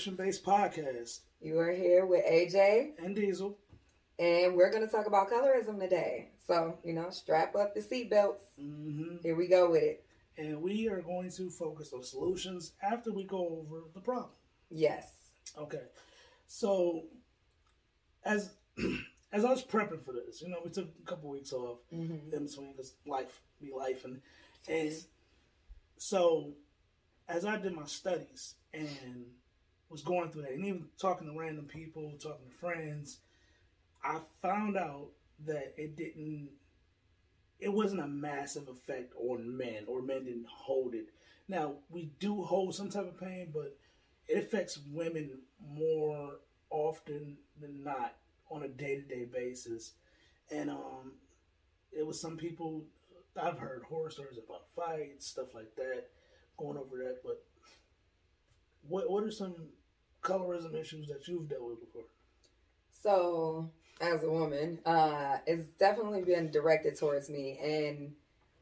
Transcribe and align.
Solution 0.00 0.16
Based 0.16 0.42
Podcast. 0.42 1.18
You 1.42 1.58
are 1.58 1.72
here 1.72 2.06
with 2.06 2.24
AJ 2.24 2.92
and 3.04 3.14
Diesel, 3.14 3.58
and 4.18 4.54
we're 4.54 4.70
going 4.70 4.82
to 4.82 4.90
talk 4.90 5.04
about 5.04 5.30
colorism 5.30 5.78
today. 5.78 6.30
So, 6.46 6.78
you 6.82 6.94
know, 6.94 7.10
strap 7.10 7.54
up 7.54 7.74
the 7.74 7.82
seatbelts. 7.82 8.40
Mm-hmm. 8.58 9.16
Here 9.22 9.36
we 9.36 9.46
go 9.46 9.72
with 9.72 9.82
it. 9.82 10.04
And 10.38 10.62
we 10.62 10.88
are 10.88 11.02
going 11.02 11.30
to 11.32 11.50
focus 11.50 11.92
on 11.92 12.02
solutions 12.02 12.72
after 12.82 13.12
we 13.12 13.24
go 13.24 13.60
over 13.60 13.82
the 13.92 14.00
problem. 14.00 14.30
Yes. 14.70 15.12
Okay. 15.58 15.82
So, 16.46 17.02
as 18.24 18.52
as 19.32 19.44
I 19.44 19.50
was 19.50 19.62
prepping 19.62 20.02
for 20.02 20.14
this, 20.14 20.40
you 20.40 20.48
know, 20.48 20.60
we 20.64 20.70
took 20.70 20.88
a 20.98 21.06
couple 21.06 21.28
weeks 21.28 21.52
off 21.52 21.80
mm-hmm. 21.92 22.34
in 22.34 22.46
between 22.46 22.72
because 22.72 22.94
life 23.06 23.42
be 23.60 23.70
life, 23.70 24.06
and 24.06 24.22
and 24.66 24.94
so 25.98 26.54
as 27.28 27.44
I 27.44 27.58
did 27.58 27.74
my 27.74 27.84
studies 27.84 28.54
and 28.72 29.26
was 29.90 30.02
going 30.02 30.30
through 30.30 30.42
that, 30.42 30.52
and 30.52 30.64
even 30.64 30.86
talking 30.98 31.26
to 31.26 31.38
random 31.38 31.64
people, 31.64 32.12
talking 32.22 32.48
to 32.48 32.56
friends, 32.58 33.18
I 34.04 34.20
found 34.40 34.76
out 34.76 35.08
that 35.46 35.74
it 35.76 35.96
didn't, 35.96 36.50
it 37.58 37.72
wasn't 37.72 38.02
a 38.02 38.06
massive 38.06 38.68
effect 38.68 39.12
on 39.18 39.56
men, 39.56 39.84
or 39.86 40.00
men 40.00 40.24
didn't 40.24 40.46
hold 40.48 40.94
it. 40.94 41.06
Now, 41.48 41.74
we 41.90 42.12
do 42.20 42.42
hold 42.42 42.74
some 42.74 42.88
type 42.88 43.08
of 43.08 43.18
pain, 43.18 43.50
but 43.52 43.76
it 44.28 44.38
affects 44.38 44.78
women 44.92 45.40
more 45.68 46.36
often 46.70 47.36
than 47.60 47.82
not 47.82 48.14
on 48.48 48.62
a 48.62 48.68
day 48.68 48.94
to 48.96 49.02
day 49.02 49.24
basis. 49.24 49.92
And 50.52 50.70
um, 50.70 51.12
it 51.92 52.06
was 52.06 52.20
some 52.20 52.36
people, 52.36 52.84
I've 53.40 53.58
heard 53.58 53.82
horror 53.88 54.10
stories 54.10 54.38
about 54.38 54.66
fights, 54.76 55.26
stuff 55.26 55.54
like 55.54 55.74
that, 55.76 56.06
going 56.56 56.76
over 56.76 56.96
that, 56.98 57.18
but 57.24 57.42
what 58.88 59.10
what 59.10 59.24
are 59.24 59.30
some 59.30 59.54
colorism 60.22 60.74
issues 60.74 61.08
that 61.08 61.26
you've 61.28 61.48
dealt 61.48 61.62
with 61.62 61.80
before? 61.80 62.04
So, 63.02 63.70
as 64.00 64.22
a 64.22 64.30
woman, 64.30 64.78
uh, 64.84 65.38
it's 65.46 65.68
definitely 65.78 66.22
been 66.22 66.50
directed 66.50 66.98
towards 66.98 67.28
me. 67.28 67.58
And 67.62 68.12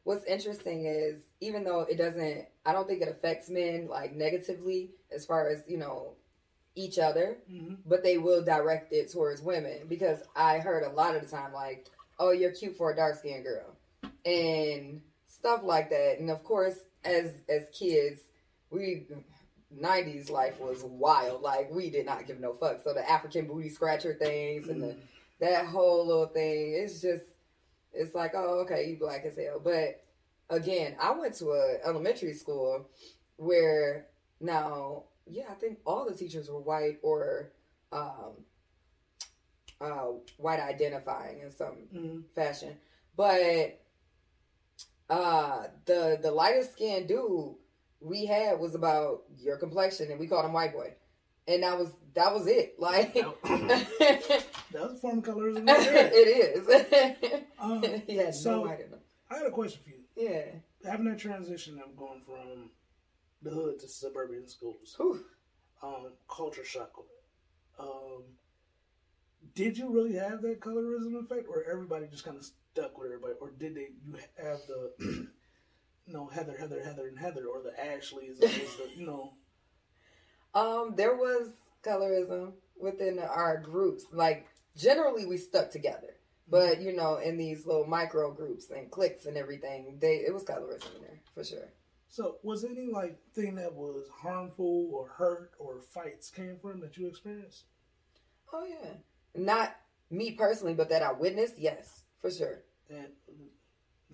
what's 0.04 0.24
interesting 0.24 0.86
is, 0.86 1.20
even 1.40 1.64
though 1.64 1.80
it 1.80 1.96
doesn't, 1.96 2.46
I 2.64 2.72
don't 2.72 2.88
think 2.88 3.02
it 3.02 3.08
affects 3.08 3.48
men 3.48 3.88
like 3.88 4.14
negatively 4.14 4.90
as 5.14 5.26
far 5.26 5.48
as, 5.48 5.62
you 5.66 5.78
know, 5.78 6.14
each 6.74 6.98
other, 6.98 7.38
mm-hmm. 7.50 7.74
but 7.86 8.04
they 8.04 8.18
will 8.18 8.44
direct 8.44 8.92
it 8.92 9.10
towards 9.10 9.42
women 9.42 9.86
because 9.88 10.20
I 10.36 10.58
heard 10.58 10.84
a 10.84 10.90
lot 10.90 11.16
of 11.16 11.22
the 11.22 11.28
time, 11.28 11.52
like, 11.52 11.88
oh, 12.18 12.30
you're 12.30 12.52
cute 12.52 12.76
for 12.76 12.92
a 12.92 12.96
dark 12.96 13.16
skinned 13.16 13.44
girl. 13.44 13.76
And 14.24 15.00
stuff 15.26 15.62
like 15.62 15.90
that. 15.90 16.18
And 16.18 16.30
of 16.30 16.44
course, 16.44 16.76
as 17.04 17.32
as 17.48 17.62
kids, 17.72 18.20
we 18.70 19.06
90s 19.76 20.30
life 20.30 20.58
was 20.60 20.82
wild. 20.82 21.42
Like 21.42 21.70
we 21.70 21.90
did 21.90 22.06
not 22.06 22.26
give 22.26 22.40
no 22.40 22.54
fuck. 22.54 22.82
So 22.82 22.94
the 22.94 23.08
African 23.08 23.46
booty 23.46 23.68
scratcher 23.68 24.14
things 24.14 24.68
and 24.68 24.82
the, 24.82 24.96
that 25.40 25.66
whole 25.66 26.06
little 26.06 26.26
thing, 26.26 26.74
it's 26.74 27.00
just 27.00 27.24
it's 27.92 28.14
like, 28.14 28.32
oh, 28.34 28.60
okay, 28.60 28.88
you 28.88 28.96
black 28.96 29.24
as 29.24 29.36
hell. 29.36 29.60
But 29.62 30.04
again, 30.50 30.96
I 31.00 31.12
went 31.12 31.34
to 31.36 31.50
a 31.50 31.78
elementary 31.84 32.34
school 32.34 32.88
where 33.36 34.06
now, 34.40 35.04
yeah, 35.26 35.44
I 35.50 35.54
think 35.54 35.78
all 35.84 36.06
the 36.08 36.14
teachers 36.14 36.50
were 36.50 36.60
white 36.60 36.98
or 37.02 37.50
um, 37.92 38.44
uh, 39.80 40.06
white 40.36 40.60
identifying 40.60 41.40
in 41.40 41.50
some 41.50 41.76
mm-hmm. 41.94 42.18
fashion. 42.34 42.76
But 43.16 43.80
uh, 45.10 45.64
the 45.84 46.18
the 46.20 46.30
lightest 46.30 46.72
skinned 46.72 47.08
dude 47.08 47.54
we 48.00 48.26
had 48.26 48.58
was 48.58 48.74
about 48.74 49.22
your 49.38 49.56
complexion, 49.56 50.10
and 50.10 50.20
we 50.20 50.26
called 50.26 50.44
him 50.44 50.52
white 50.52 50.72
boy, 50.72 50.94
and 51.46 51.62
that 51.62 51.78
was 51.78 51.90
that 52.14 52.32
was 52.32 52.46
it. 52.46 52.74
Like 52.78 53.14
that 53.14 53.34
was 54.72 54.92
a 54.92 54.96
form 54.96 55.18
of 55.18 55.24
colorism. 55.24 55.64
it 55.68 56.28
is. 56.28 57.42
um, 57.60 57.84
yeah, 58.08 58.30
so 58.30 58.64
no 58.64 58.70
I 59.30 59.38
had 59.38 59.46
a 59.46 59.50
question 59.50 59.80
for 59.84 59.90
you. 59.90 59.98
Yeah, 60.16 60.44
having 60.88 61.06
that 61.06 61.18
transition 61.18 61.80
of 61.84 61.96
going 61.96 62.22
from 62.24 62.70
the 63.42 63.50
hood 63.50 63.78
to 63.80 63.88
suburban 63.88 64.48
schools, 64.48 64.96
um, 65.82 66.12
culture 66.28 66.64
shock. 66.64 66.92
Um, 67.78 68.24
did 69.54 69.78
you 69.78 69.90
really 69.90 70.14
have 70.14 70.42
that 70.42 70.60
colorism 70.60 71.24
effect, 71.24 71.46
or 71.48 71.64
everybody 71.70 72.06
just 72.10 72.24
kind 72.24 72.36
of 72.36 72.44
stuck 72.44 72.98
with 72.98 73.06
everybody, 73.06 73.34
or 73.40 73.50
did 73.50 73.74
they 73.74 73.88
you 74.04 74.16
have 74.36 74.58
the 74.66 75.28
you 76.08 76.14
know 76.14 76.26
Heather, 76.26 76.56
Heather, 76.58 76.82
Heather, 76.82 77.06
and 77.06 77.18
Heather, 77.18 77.46
or 77.46 77.62
the 77.62 77.78
Ashleys, 77.78 78.38
or 78.42 78.48
the 78.48 78.90
you 78.96 79.06
know? 79.06 79.32
Um, 80.54 80.94
there 80.96 81.14
was 81.14 81.48
colorism 81.84 82.52
within 82.80 83.18
our 83.18 83.58
groups. 83.58 84.06
Like 84.10 84.46
generally, 84.74 85.26
we 85.26 85.36
stuck 85.36 85.70
together, 85.70 86.16
but 86.48 86.80
you 86.80 86.96
know, 86.96 87.16
in 87.16 87.36
these 87.36 87.66
little 87.66 87.86
micro 87.86 88.32
groups 88.32 88.70
and 88.70 88.90
cliques 88.90 89.26
and 89.26 89.36
everything, 89.36 89.98
they 90.00 90.14
it 90.16 90.32
was 90.32 90.44
colorism 90.44 90.96
in 90.96 91.02
there 91.02 91.20
for 91.34 91.44
sure. 91.44 91.68
So, 92.08 92.36
was 92.42 92.64
any 92.64 92.88
like 92.90 93.18
thing 93.34 93.56
that 93.56 93.74
was 93.74 94.08
harmful 94.08 94.90
or 94.92 95.08
hurt 95.08 95.52
or 95.58 95.82
fights 95.82 96.30
came 96.30 96.56
from 96.60 96.80
that 96.80 96.96
you 96.96 97.08
experienced? 97.08 97.64
Oh 98.52 98.64
yeah, 98.64 98.94
not 99.34 99.76
me 100.10 100.32
personally, 100.32 100.74
but 100.74 100.88
that 100.88 101.02
I 101.02 101.12
witnessed. 101.12 101.58
Yes, 101.58 102.04
for 102.20 102.30
sure. 102.30 102.62
And 102.88 103.08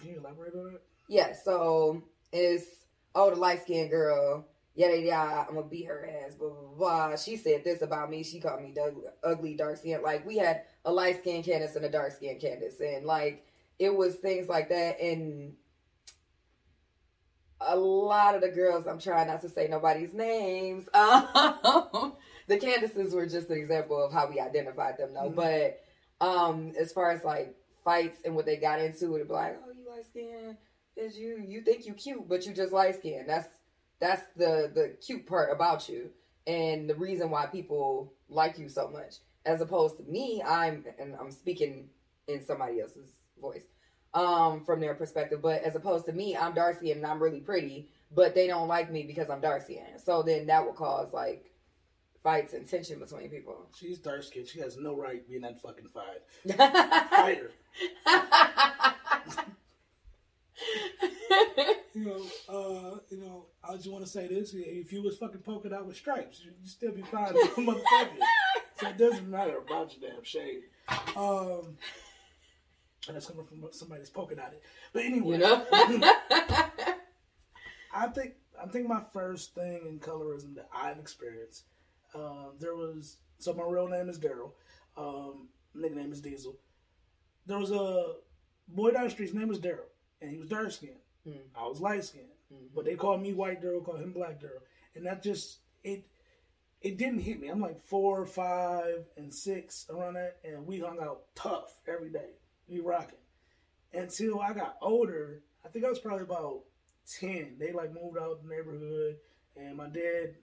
can 0.00 0.10
you 0.10 0.19
elaborate 0.19 0.54
on 0.54 0.72
that? 0.72 0.83
Yeah. 1.09 1.32
So 1.32 2.03
it's 2.32 2.65
oh 3.15 3.31
the 3.31 3.37
light 3.37 3.62
skinned 3.62 3.91
girl. 3.91 4.47
Yada 4.75 5.00
yada. 5.00 5.47
I'm 5.48 5.54
gonna 5.54 5.66
beat 5.66 5.87
her 5.87 6.09
ass. 6.25 6.34
Blah 6.34 6.50
blah 6.50 7.09
blah. 7.09 7.16
She 7.16 7.37
said 7.37 7.65
this 7.65 7.82
about 7.82 8.10
me. 8.10 8.22
She 8.22 8.41
called 8.41 8.62
me 8.62 8.75
ugly, 8.81 9.03
ugly 9.22 9.54
dark 9.54 9.76
skin. 9.76 10.03
Like 10.03 10.26
we 10.26 10.37
had 10.37 10.62
a 10.84 10.92
light 10.92 11.20
skinned 11.20 11.44
Candace 11.44 11.76
and 11.76 11.84
a 11.84 11.91
dark 11.91 12.12
skinned 12.12 12.41
Candace, 12.41 12.81
and 12.81 13.06
like 13.06 13.47
it 13.78 13.94
was 13.94 14.16
things 14.16 14.48
like 14.48 14.69
that. 14.70 15.00
And 15.00 15.54
a 17.60 17.76
lot 17.76 18.34
of 18.34 18.41
the 18.41 18.48
girls, 18.48 18.86
I'm 18.86 18.98
trying 18.98 19.28
not 19.28 19.41
to 19.42 19.48
say 19.48 19.69
nobody's 19.69 20.12
names. 20.12 20.88
Um, 20.94 22.15
the 22.47 22.59
Candaces 22.59 23.15
were 23.15 23.26
just 23.26 23.48
an 23.48 23.56
example 23.56 24.03
of 24.04 24.12
how 24.12 24.28
we 24.28 24.38
identified 24.38 24.98
them, 24.98 25.15
though. 25.15 25.31
Mm-hmm. 25.31 25.34
But 25.34 25.82
um, 26.21 26.72
as 26.78 26.92
far 26.92 27.10
as 27.10 27.25
like 27.25 27.54
fights 27.84 28.19
and 28.25 28.34
what 28.34 28.47
they 28.47 28.56
got 28.56 28.81
into, 28.81 29.15
it'd 29.15 29.28
be 29.28 29.34
like, 29.34 29.59
oh, 29.66 29.72
you 29.72 29.88
light 29.88 30.06
skin, 30.10 30.56
is 30.97 31.19
you 31.19 31.43
you 31.47 31.62
think 31.62 31.87
you 31.87 31.94
cute, 31.94 32.28
but 32.28 32.47
you 32.47 32.53
just 32.53 32.72
light 32.72 32.97
skin. 32.97 33.25
That's 33.27 33.49
that's 34.00 34.22
the 34.37 34.71
the 34.75 34.97
cute 35.05 35.27
part 35.27 35.53
about 35.53 35.88
you, 35.88 36.10
and 36.47 36.88
the 36.88 36.94
reason 36.94 37.31
why 37.31 37.47
people 37.47 38.12
like 38.28 38.59
you 38.59 38.69
so 38.69 38.88
much. 38.88 39.16
As 39.47 39.60
opposed 39.60 39.99
to 39.99 40.03
me, 40.04 40.43
I'm 40.43 40.84
and 40.99 41.15
I'm 41.21 41.31
speaking 41.31 41.88
in 42.28 42.44
somebody 42.44 42.81
else's 42.81 43.10
voice 43.41 43.65
um, 44.15 44.65
from 44.65 44.81
their 44.81 44.94
perspective. 44.94 45.43
But 45.43 45.62
as 45.62 45.75
opposed 45.77 46.06
to 46.06 46.12
me, 46.12 46.37
I'm 46.37 46.54
Darcy 46.54 46.93
and 46.93 47.04
I'm 47.04 47.22
really 47.22 47.41
pretty, 47.41 47.88
but 48.15 48.34
they 48.34 48.47
don't 48.47 48.69
like 48.69 48.91
me 48.91 49.03
because 49.04 49.28
I'm 49.28 49.41
Darcy. 49.41 49.78
And 49.78 50.00
so 50.00 50.22
then 50.22 50.47
that 50.47 50.65
will 50.65 50.72
cause 50.72 51.12
like 51.12 51.53
fights 52.22 52.54
and 52.54 52.66
tension 52.66 52.99
between 52.99 53.28
people. 53.28 53.69
She's 53.77 53.99
dark 53.99 54.22
skinned. 54.22 54.49
She 54.49 54.60
has 54.60 54.78
no 54.78 54.97
right 54.97 55.27
being 55.28 55.43
that 55.43 55.60
fucking 55.60 55.88
fight. 55.93 56.22
Fighter. 57.10 57.50
you 61.95 62.05
know, 62.05 62.22
uh, 62.49 62.99
you 63.11 63.19
know, 63.21 63.47
I 63.62 63.77
just 63.77 63.91
want 63.91 64.05
to 64.05 64.11
say 64.11 64.27
this: 64.27 64.55
if 64.55 64.93
you 64.93 65.03
was 65.03 65.17
fucking 65.19 65.41
poking 65.41 65.72
out 65.72 65.87
with 65.87 65.97
stripes, 65.97 66.43
you'd 66.45 66.69
still 66.69 66.93
be 66.93 67.03
fine, 67.03 67.33
motherfucker. 67.56 68.19
so 68.78 68.89
it 68.89 68.99
doesn't 68.99 69.28
matter 69.28 69.59
about 69.59 69.97
your 69.97 70.11
damn 70.11 70.25
shade. 70.25 70.62
Um, 71.16 71.77
and 73.07 73.16
that's 73.16 73.27
coming 73.27 73.45
from 73.45 73.65
somebody 73.72 74.01
that's 74.01 74.10
poking 74.10 74.39
at 74.39 74.53
it. 74.53 74.63
But 74.92 75.04
anyway, 75.04 75.36
you 75.36 75.42
know, 75.42 75.65
I 77.95 78.09
think 78.15 78.34
I 78.63 78.66
think 78.66 78.89
my 78.89 79.03
first 79.13 79.54
thing 79.54 79.81
in 79.89 79.98
colorism 79.98 80.54
that 80.57 80.69
I've 80.75 80.98
experienced 80.98 81.65
uh, 82.15 82.51
there 82.59 82.75
was 82.75 83.16
so 83.39 83.53
my 83.53 83.65
real 83.65 83.89
name 83.89 84.09
is 84.09 84.19
Daryl. 84.19 84.53
Um, 84.97 85.48
nickname 85.75 86.13
is 86.13 86.21
Diesel. 86.21 86.57
There 87.47 87.59
was 87.59 87.72
a 87.72 88.15
boy 88.69 88.92
down 88.92 89.04
the 89.04 89.10
street. 89.10 89.27
His 89.27 89.34
name 89.34 89.48
was 89.48 89.59
Daryl, 89.59 89.91
and 90.22 90.31
he 90.31 90.39
was 90.39 90.48
dark 90.48 90.71
skinned. 90.71 90.95
Mm. 91.28 91.38
I 91.56 91.66
was 91.66 91.80
light 91.80 92.04
skinned, 92.04 92.26
mm-hmm. 92.53 92.66
but 92.74 92.84
they 92.84 92.97
called 92.97 93.22
me 93.22 93.32
White 93.32 93.62
Daryl, 93.62 93.84
called 93.84 94.00
him 94.00 94.12
Black 94.12 94.41
Daryl, 94.41 94.62
and 94.94 95.06
that 95.06 95.22
just 95.22 95.59
it 95.82 96.04
it 96.80 96.98
didn't 96.98 97.21
hit 97.21 97.41
me. 97.41 97.48
I'm 97.48 97.60
like 97.60 97.82
four, 97.86 98.26
five, 98.26 99.06
and 99.16 99.32
six 99.32 99.86
around 99.88 100.15
that, 100.15 100.36
and 100.44 100.66
we 100.66 100.80
hung 100.80 100.98
out 101.00 101.22
tough 101.34 101.80
every 101.88 102.10
day. 102.10 102.30
We 102.68 102.80
rocking 102.80 103.18
until 103.92 104.41
I 104.41 104.53
got 104.53 104.76
older. 104.82 105.42
I 105.65 105.68
think 105.68 105.84
I 105.84 105.88
was 105.88 105.98
probably 105.98 106.24
about 106.24 106.60
ten. 107.21 107.56
They 107.59 107.72
like 107.72 107.94
moved 107.94 108.18
out 108.18 108.42
the 108.42 108.54
neighborhood, 108.54 109.16
and 109.56 109.76
my 109.76 109.88
dad 109.88 110.34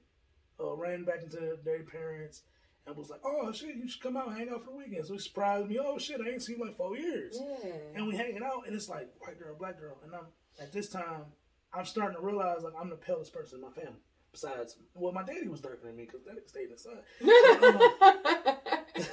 uh, 0.59 0.75
ran 0.75 1.03
back 1.03 1.23
into 1.23 1.57
their 1.63 1.83
parents 1.83 2.41
and 2.87 2.95
was 2.95 3.09
like, 3.09 3.21
"Oh 3.23 3.51
shit, 3.51 3.75
you 3.75 3.87
should 3.87 4.01
come 4.01 4.17
out 4.17 4.29
and 4.29 4.37
hang 4.37 4.49
out 4.49 4.65
for 4.65 4.71
the 4.71 4.77
weekend." 4.77 5.05
So 5.05 5.13
he 5.13 5.19
surprised 5.19 5.67
me. 5.67 5.79
Oh 5.79 5.97
shit, 5.97 6.21
I 6.21 6.29
ain't 6.29 6.43
seen 6.43 6.59
like 6.59 6.75
four 6.75 6.97
years. 6.97 7.39
Yeah. 7.39 7.71
And 7.95 8.07
we 8.07 8.15
hanging 8.15 8.43
out, 8.43 8.63
and 8.65 8.75
it's 8.75 8.89
like 8.89 9.09
white 9.19 9.39
girl, 9.39 9.55
black 9.57 9.79
girl, 9.79 9.97
and 10.03 10.13
I'm 10.15 10.25
at 10.59 10.71
this 10.71 10.89
time, 10.89 11.25
I'm 11.73 11.85
starting 11.85 12.17
to 12.17 12.21
realize 12.25 12.63
like 12.63 12.73
I'm 12.79 12.89
the 12.89 12.95
palest 12.95 13.33
person 13.33 13.59
in 13.59 13.65
my 13.65 13.71
family. 13.71 13.99
Besides, 14.31 14.77
well, 14.93 15.11
my 15.11 15.23
daddy 15.23 15.47
was 15.49 15.59
darker 15.59 15.85
than 15.87 15.95
me 15.97 16.05
because 16.05 16.21
daddy 16.21 16.39
stayed 16.47 16.69
in 16.69 16.71
the 16.71 16.77
sun. 16.77 16.99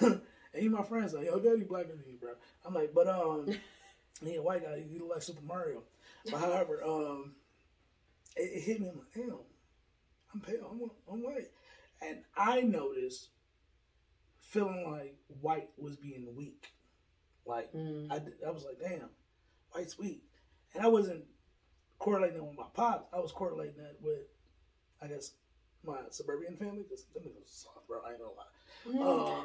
and 0.54 0.62
he 0.62 0.68
my 0.68 0.82
friend's 0.82 1.12
like, 1.12 1.26
yo, 1.26 1.38
daddy 1.40 1.64
blacker 1.64 1.88
than 1.88 2.04
you, 2.06 2.16
bro. 2.18 2.32
I'm 2.64 2.72
like, 2.74 2.94
but 2.94 3.08
um, 3.08 3.48
he 4.24 4.36
a 4.36 4.42
white 4.42 4.62
guy. 4.64 4.80
He 4.88 4.98
look 4.98 5.10
like 5.10 5.22
Super 5.22 5.42
Mario. 5.44 5.82
But 6.30 6.40
however, 6.40 6.84
um, 6.84 7.32
it, 8.36 8.42
it 8.54 8.62
hit 8.62 8.80
me. 8.80 8.88
I'm 8.88 8.98
like, 8.98 9.12
damn, 9.14 9.38
I'm 10.34 10.40
pale. 10.40 10.68
I'm, 10.70 10.90
I'm 11.12 11.22
white, 11.22 11.50
and 12.00 12.18
I 12.36 12.60
noticed 12.60 13.28
feeling 14.40 14.90
like 14.90 15.16
white 15.40 15.70
was 15.76 15.96
being 15.96 16.26
weak. 16.36 16.68
Like 17.44 17.72
Mm. 17.72 18.12
I, 18.12 18.20
I 18.46 18.50
was 18.50 18.64
like, 18.64 18.78
damn, 18.80 19.08
white's 19.72 19.98
weak, 19.98 20.22
and 20.74 20.84
I 20.84 20.88
wasn't 20.88 21.24
correlating 21.98 22.36
it 22.38 22.44
with 22.44 22.56
my 22.56 22.66
pops. 22.74 23.06
I 23.12 23.18
was 23.18 23.32
correlating 23.32 23.76
that 23.82 23.96
with, 24.00 24.26
I 25.02 25.06
guess, 25.06 25.32
my 25.84 25.96
suburban 26.10 26.56
family 26.56 26.82
because 26.82 27.04
them 27.14 27.22
niggas 27.24 27.40
was 27.40 27.50
soft, 27.50 27.86
bro. 27.88 28.00
I 28.06 28.10
ain't 28.10 28.20
gonna 28.20 29.04
lie. 29.04 29.44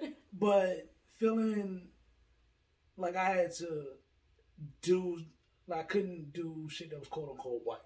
Uh, 0.00 0.08
but 0.32 0.88
feeling 1.18 1.88
like 2.96 3.16
I 3.16 3.30
had 3.30 3.52
to 3.56 3.84
do, 4.82 5.20
like 5.66 5.80
I 5.80 5.82
couldn't 5.84 6.32
do 6.32 6.68
shit 6.70 6.90
that 6.90 6.98
was 6.98 7.08
quote 7.08 7.30
unquote 7.30 7.60
white, 7.64 7.78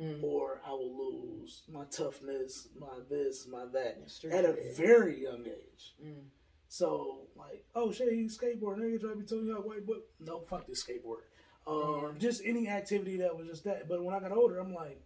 Mm. 0.00 0.22
or 0.22 0.60
I 0.64 0.70
will 0.70 0.96
lose 0.96 1.64
my 1.68 1.82
toughness, 1.90 2.68
my 2.78 3.00
this, 3.10 3.48
my 3.48 3.64
that, 3.72 3.98
at 4.30 4.44
a 4.44 4.56
very 4.76 5.20
young 5.24 5.44
age. 5.44 5.94
Mm. 6.00 6.26
So 6.68 7.26
like, 7.34 7.64
oh 7.74 7.90
shit, 7.90 8.12
you 8.12 8.26
skateboard, 8.28 8.78
nigga 8.78 9.00
try 9.00 9.10
to 9.10 9.16
be 9.16 9.24
telling 9.26 9.46
you 9.46 9.54
how 9.54 9.60
white, 9.62 9.84
but 9.84 10.06
no, 10.20 10.38
fuck 10.48 10.68
this 10.68 10.84
skateboard. 10.84 11.22
Yeah. 11.68 12.18
just 12.18 12.42
any 12.44 12.68
activity 12.68 13.18
that 13.18 13.36
was 13.36 13.46
just 13.46 13.64
that. 13.64 13.88
But 13.88 14.02
when 14.02 14.14
I 14.14 14.20
got 14.20 14.32
older, 14.32 14.58
I'm 14.58 14.72
like, 14.74 15.00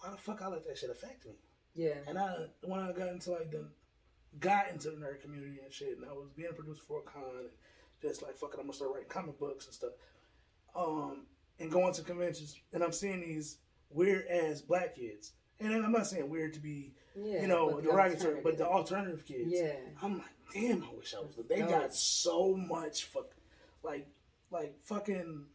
why 0.00 0.10
the 0.10 0.16
fuck 0.16 0.42
I 0.42 0.48
let 0.48 0.66
that 0.66 0.78
shit 0.78 0.90
affect 0.90 1.24
me? 1.26 1.32
Yeah. 1.74 1.94
And 2.08 2.18
I 2.18 2.46
when 2.62 2.80
I 2.80 2.92
got 2.92 3.08
into 3.08 3.30
like 3.32 3.50
the 3.50 3.66
got 4.40 4.70
into 4.70 4.90
the 4.90 4.96
nerd 4.96 5.20
community 5.20 5.58
and 5.62 5.72
shit, 5.72 5.96
and 5.96 6.06
I 6.08 6.12
was 6.12 6.28
being 6.36 6.52
produced 6.54 6.82
for 6.82 7.00
a 7.00 7.02
con 7.02 7.22
and 7.38 7.48
just 8.00 8.22
like 8.22 8.36
fucking, 8.36 8.58
I'm 8.58 8.66
gonna 8.66 8.74
start 8.74 8.90
writing 8.92 9.08
comic 9.08 9.38
books 9.38 9.66
and 9.66 9.74
stuff. 9.74 9.92
Um, 10.74 11.26
and 11.60 11.70
going 11.70 11.92
to 11.94 12.02
conventions, 12.02 12.58
and 12.72 12.82
I'm 12.82 12.92
seeing 12.92 13.20
these 13.20 13.58
weird 13.90 14.26
ass 14.28 14.62
black 14.62 14.96
kids, 14.96 15.32
and 15.60 15.72
I'm 15.72 15.92
not 15.92 16.06
saying 16.06 16.28
weird 16.28 16.54
to 16.54 16.60
be, 16.60 16.94
Yeah. 17.14 17.42
you 17.42 17.46
know, 17.46 17.68
but 17.70 17.76
the 17.84 17.90
derogatory, 17.90 18.40
but 18.42 18.56
the 18.58 18.66
alternative. 18.66 19.20
alternative 19.20 19.24
kids. 19.26 19.50
Yeah. 19.52 19.90
I'm 20.02 20.18
like, 20.18 20.26
damn, 20.54 20.82
I 20.82 20.88
wish 20.96 21.14
I 21.14 21.20
was. 21.20 21.36
They 21.48 21.60
No. 21.60 21.68
got 21.68 21.94
so 21.94 22.56
much 22.56 23.04
fuck, 23.04 23.34
like, 23.82 24.06
like 24.50 24.74
fucking. 24.84 25.46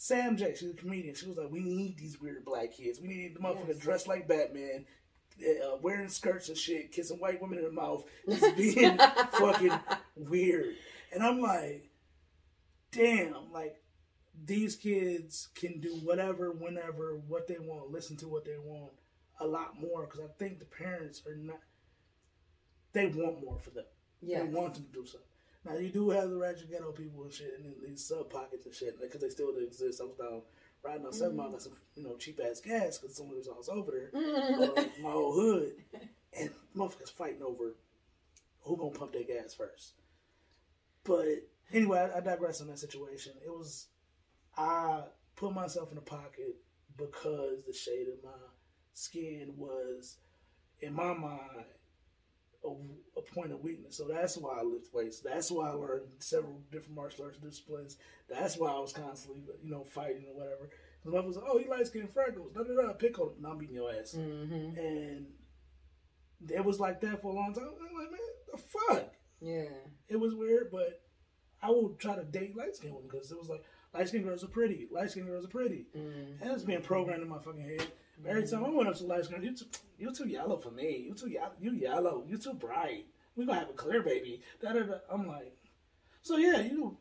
Sam 0.00 0.36
Jay, 0.36 0.54
she's 0.56 0.70
a 0.70 0.74
comedian. 0.74 1.14
She 1.14 1.26
was 1.26 1.36
like, 1.36 1.50
"We 1.50 1.58
need 1.60 1.98
these 1.98 2.20
weird 2.20 2.44
black 2.44 2.72
kids. 2.72 3.00
We 3.00 3.08
need 3.08 3.34
the 3.34 3.40
motherfucker 3.40 3.68
Yes. 3.68 3.78
dressed 3.78 4.06
like 4.06 4.28
Batman, 4.28 4.86
uh, 5.42 5.76
wearing 5.82 6.08
skirts 6.08 6.48
and 6.48 6.56
shit, 6.56 6.92
kissing 6.92 7.18
white 7.18 7.42
women 7.42 7.58
in 7.58 7.64
the 7.64 7.72
mouth, 7.72 8.04
just 8.28 8.56
being 8.56 8.96
fucking 9.32 9.72
weird." 10.16 10.76
And 11.12 11.22
I'm 11.22 11.40
like, 11.40 11.90
"Damn!" 12.92 13.52
Like 13.52 13.82
these 14.44 14.76
kids 14.76 15.48
can 15.56 15.80
do 15.80 15.96
whatever, 16.04 16.52
whenever, 16.52 17.16
what 17.26 17.48
they 17.48 17.58
want, 17.58 17.90
listen 17.90 18.16
to 18.18 18.28
what 18.28 18.44
they 18.44 18.56
want, 18.56 18.92
a 19.40 19.46
lot 19.46 19.80
more 19.80 20.02
because 20.06 20.20
I 20.20 20.28
think 20.38 20.60
the 20.60 20.64
parents 20.64 21.22
are 21.26 21.34
not. 21.34 21.58
They 22.92 23.06
want 23.06 23.44
more 23.44 23.58
for 23.58 23.70
them. 23.70 23.84
Yeah. 24.22 24.44
They 24.44 24.48
want 24.48 24.74
them 24.74 24.84
to 24.84 24.92
do 24.92 25.04
something. 25.06 25.26
Now 25.68 25.76
you 25.76 25.90
do 25.90 26.10
have 26.10 26.30
the 26.30 26.36
ratchet 26.36 26.70
ghetto 26.70 26.92
people 26.92 27.24
and 27.24 27.32
shit, 27.32 27.54
and 27.58 27.74
these 27.84 28.06
sub 28.06 28.30
pockets 28.30 28.64
and 28.64 28.74
shit, 28.74 29.00
because 29.00 29.20
they 29.20 29.28
still 29.28 29.54
exist. 29.56 30.00
I 30.00 30.04
was 30.04 30.16
down 30.16 30.42
riding 30.82 31.06
on 31.06 31.12
Seven 31.12 31.36
Mile, 31.36 31.50
got 31.50 31.62
some 31.62 31.74
you 31.94 32.04
know 32.04 32.16
cheap 32.16 32.40
ass 32.40 32.60
gas 32.60 32.98
because 32.98 33.16
someone 33.16 33.36
was 33.36 33.48
always 33.48 33.68
over 33.68 33.90
there, 33.90 34.10
uh, 34.14 34.84
my 35.02 35.10
whole 35.10 35.32
hood, 35.32 35.72
and 36.38 36.50
motherfuckers 36.76 37.12
fighting 37.12 37.42
over 37.42 37.74
who 38.60 38.76
gonna 38.76 38.90
pump 38.90 39.12
their 39.12 39.24
gas 39.24 39.54
first. 39.54 39.94
But 41.04 41.26
anyway, 41.72 42.10
I, 42.14 42.18
I 42.18 42.20
digress 42.20 42.60
on 42.60 42.68
that 42.68 42.78
situation. 42.78 43.32
It 43.44 43.50
was 43.50 43.88
I 44.56 45.02
put 45.36 45.54
myself 45.54 45.92
in 45.92 45.98
a 45.98 46.02
pocket 46.02 46.56
because 46.96 47.64
the 47.66 47.72
shade 47.72 48.08
of 48.08 48.24
my 48.24 48.30
skin 48.92 49.54
was, 49.56 50.16
in 50.80 50.92
my 50.92 51.14
mind, 51.14 51.64
a, 52.70 53.18
a 53.18 53.22
point 53.22 53.52
of 53.52 53.60
weakness. 53.62 53.96
So 53.96 54.06
that's 54.08 54.36
why 54.36 54.58
I 54.58 54.62
lift 54.62 54.92
weights. 54.94 55.20
That's 55.20 55.50
why 55.50 55.68
I 55.68 55.72
learned 55.72 56.02
several 56.18 56.60
different 56.70 56.94
martial 56.96 57.24
arts 57.24 57.38
disciplines. 57.38 57.96
That's 58.28 58.56
why 58.56 58.70
I 58.70 58.78
was 58.78 58.92
constantly, 58.92 59.42
you 59.62 59.70
know, 59.70 59.84
fighting 59.84 60.26
or 60.28 60.34
whatever. 60.34 60.70
The 61.04 61.10
mother 61.10 61.26
was 61.28 61.36
like, 61.36 61.46
"Oh, 61.48 61.58
you 61.58 61.70
light 61.70 61.86
skin 61.86 62.08
freckles, 62.08 62.52
da 62.52 62.62
da 62.62 62.74
da, 62.74 62.92
pick 62.92 63.18
on, 63.18 63.28
him 63.28 63.34
and 63.38 63.46
I'm 63.46 63.58
beating 63.58 63.76
your 63.76 63.92
ass." 63.92 64.12
hmm 64.12 64.22
And 64.76 65.26
it 66.50 66.64
was 66.64 66.78
like 66.80 67.00
that 67.00 67.20
for 67.22 67.32
a 67.32 67.34
long 67.34 67.52
time. 67.54 67.64
I'm 67.68 67.98
like, 67.98 68.10
man, 68.10 68.20
the 68.52 68.58
fuck. 68.58 69.14
Yeah. 69.40 69.68
It 70.08 70.16
was 70.16 70.34
weird, 70.34 70.70
but 70.70 71.00
I 71.62 71.70
would 71.70 71.98
try 71.98 72.16
to 72.16 72.24
date 72.24 72.56
light 72.56 72.76
skinned 72.76 72.94
women 72.94 73.08
because 73.10 73.30
it 73.32 73.38
was 73.38 73.48
like 73.48 73.64
light 73.94 74.08
skinned 74.08 74.24
girls 74.24 74.44
are 74.44 74.48
pretty, 74.48 74.86
light 74.90 75.10
skinned 75.10 75.26
girls 75.26 75.44
are 75.44 75.48
pretty, 75.48 75.86
Mm. 75.96 76.40
and 76.40 76.50
it's 76.52 76.64
being 76.64 76.82
programmed 76.82 77.22
in 77.22 77.28
my 77.28 77.38
fucking 77.38 77.60
head. 77.62 77.86
Every 78.26 78.46
time 78.46 78.64
I 78.64 78.70
went 78.70 78.88
up 78.88 78.96
to 78.96 79.04
light 79.04 79.24
skinned, 79.24 79.44
you 79.44 79.54
too, 79.54 79.66
you 79.98 80.12
too 80.12 80.28
yellow 80.28 80.56
for 80.56 80.70
me. 80.70 81.04
You 81.06 81.14
too 81.14 81.28
yellow. 81.28 81.52
You 81.60 81.72
yellow. 81.72 82.24
You 82.26 82.38
too 82.38 82.54
bright. 82.54 83.06
We 83.36 83.46
gonna 83.46 83.60
have 83.60 83.70
a 83.70 83.74
clear 83.74 84.02
baby. 84.02 84.42
Da, 84.60 84.72
da, 84.72 84.80
da. 84.80 84.94
I'm 85.10 85.26
like, 85.26 85.56
so 86.22 86.36
yeah, 86.36 86.60
you. 86.60 86.96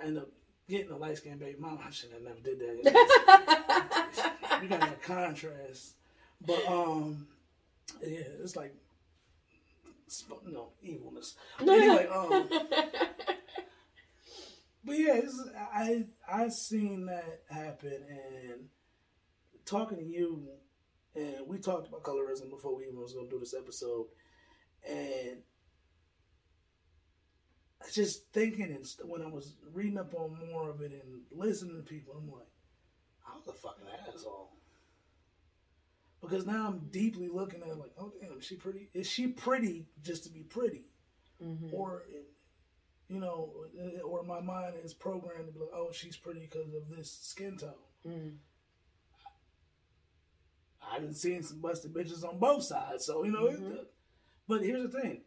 I 0.00 0.06
end 0.06 0.18
up 0.18 0.28
getting 0.68 0.90
a 0.90 0.96
light 0.96 1.16
skinned 1.16 1.40
baby. 1.40 1.56
Mom, 1.58 1.80
I 1.84 1.90
should 1.90 2.12
have 2.12 2.22
never 2.22 2.40
did 2.40 2.60
that. 2.60 2.84
you 4.62 4.68
got 4.68 4.80
that 4.80 5.02
contrast, 5.02 5.94
but 6.46 6.64
um, 6.68 7.26
yeah, 8.00 8.20
it's 8.40 8.54
like, 8.54 8.74
no 10.46 10.68
evilness. 10.82 11.34
But 11.58 11.68
anyway, 11.68 12.06
um. 12.06 12.48
But 14.84 14.98
yeah, 14.98 15.20
I 15.74 16.06
I 16.26 16.48
seen 16.48 17.06
that 17.06 17.42
happen, 17.50 18.04
and 18.08 18.68
talking 19.68 19.98
to 19.98 20.04
you, 20.04 20.48
and 21.14 21.46
we 21.46 21.58
talked 21.58 21.88
about 21.88 22.02
colorism 22.02 22.50
before 22.50 22.74
we 22.76 22.84
even 22.84 23.00
was 23.00 23.12
gonna 23.12 23.28
do 23.28 23.38
this 23.38 23.54
episode, 23.54 24.06
and 24.88 25.42
I 27.80 27.90
just 27.92 28.32
thinking 28.32 28.72
and 28.72 28.86
st- 28.86 29.08
when 29.08 29.22
I 29.22 29.28
was 29.28 29.54
reading 29.72 29.98
up 29.98 30.14
on 30.14 30.36
more 30.50 30.70
of 30.70 30.80
it 30.80 30.92
and 30.92 31.20
listening 31.30 31.76
to 31.76 31.82
people, 31.82 32.14
I'm 32.16 32.30
like, 32.30 32.48
I 33.26 33.36
was 33.36 33.46
a 33.46 33.52
fucking 33.52 33.86
asshole. 34.08 34.52
Because 36.20 36.46
now 36.46 36.66
I'm 36.66 36.88
deeply 36.90 37.28
looking 37.28 37.62
at 37.62 37.68
it 37.68 37.78
like, 37.78 37.92
oh 37.96 38.12
damn, 38.20 38.38
is 38.38 38.44
she 38.44 38.56
pretty? 38.56 38.90
Is 38.92 39.08
she 39.08 39.28
pretty 39.28 39.86
just 40.02 40.24
to 40.24 40.30
be 40.30 40.40
pretty? 40.40 40.86
Mhm. 41.40 41.72
or 41.72 42.02
you 43.08 43.20
know, 43.20 43.54
or 44.04 44.24
my 44.24 44.40
mind 44.40 44.74
is 44.82 44.92
programmed 44.92 45.46
to 45.46 45.52
be 45.52 45.60
like, 45.60 45.70
oh, 45.72 45.90
she's 45.92 46.16
pretty 46.16 46.40
because 46.40 46.74
of 46.74 46.88
this 46.90 47.10
skin 47.10 47.56
tone. 47.56 47.72
Mm. 48.04 48.36
I 50.90 50.98
done 50.98 51.14
seen 51.14 51.42
some 51.42 51.60
busted 51.60 51.92
bitches 51.94 52.24
on 52.28 52.38
both 52.38 52.62
sides, 52.64 53.04
so 53.06 53.24
you 53.24 53.32
know. 53.32 53.46
it- 53.46 53.60
Mhm. 53.60 53.86
but 54.46 54.62
here's 54.62 54.90
the 54.90 55.00
thing: 55.00 55.22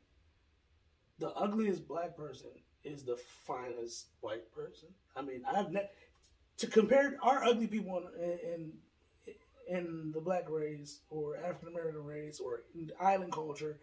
the 1.19 1.29
ugliest 1.35 1.87
black 1.87 2.15
person 2.15 2.49
is 2.83 3.03
the 3.03 3.17
finest 3.17 4.07
white 4.21 4.51
person. 4.51 4.89
I 5.15 5.21
mean, 5.21 5.43
I've 5.45 5.71
ne- 5.71 5.89
to 6.57 6.67
compare 6.67 7.17
our 7.21 7.43
ugly 7.43 7.67
people 7.67 8.07
in, 8.19 8.39
in 8.39 8.73
in 9.67 10.11
the 10.11 10.19
black 10.19 10.49
race 10.49 10.99
or 11.09 11.37
African 11.37 11.69
American 11.69 12.03
race 12.03 12.39
or 12.39 12.63
island 12.99 13.31
culture. 13.31 13.79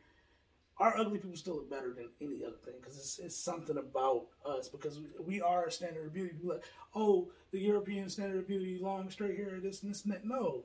Our 0.78 0.97
ugly 0.97 1.18
people 1.18 1.37
still 1.37 1.56
look 1.56 1.70
better 1.70 1.92
than 1.92 2.08
any 2.20 2.44
other 2.44 2.56
thing 2.64 2.75
because 2.80 2.97
it's, 2.99 3.18
it's 3.18 3.37
something 3.37 3.76
about 3.78 4.26
us 4.47 4.68
because 4.68 5.00
we, 5.00 5.06
we 5.25 5.40
are 5.40 5.66
a 5.66 5.73
standard 5.73 6.06
of 6.06 6.12
beauty. 6.12 6.35
People 6.35 6.50
like, 6.50 6.64
oh, 6.94 7.32
the 7.50 7.58
European 7.58 8.08
standard 8.08 8.38
of 8.38 8.47
beauty, 8.47 8.78
long 8.78 9.11
straight 9.11 9.37
hair, 9.37 9.58
this 9.61 9.82
and 9.82 9.90
this 9.90 10.04
and 10.04 10.12
that. 10.12 10.25
No, 10.25 10.64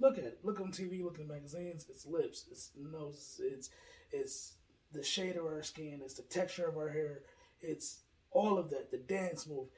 look 0.00 0.18
at 0.18 0.24
it. 0.24 0.38
Look 0.42 0.60
on 0.60 0.72
TV. 0.72 1.02
Look 1.02 1.18
in 1.18 1.28
magazines. 1.28 1.86
It's 1.88 2.06
lips. 2.06 2.46
It's 2.50 2.70
nose. 2.76 3.40
It's 3.42 3.70
it's 4.12 4.54
the 4.92 5.02
shade 5.02 5.36
of 5.36 5.44
our 5.44 5.62
skin. 5.62 6.00
It's 6.02 6.14
the 6.14 6.22
texture 6.22 6.66
of 6.66 6.76
our 6.76 6.88
hair. 6.88 7.20
It's 7.60 8.00
all 8.30 8.58
of 8.58 8.70
that. 8.70 8.90
The 8.90 8.98
dance 8.98 9.46
move. 9.46 9.68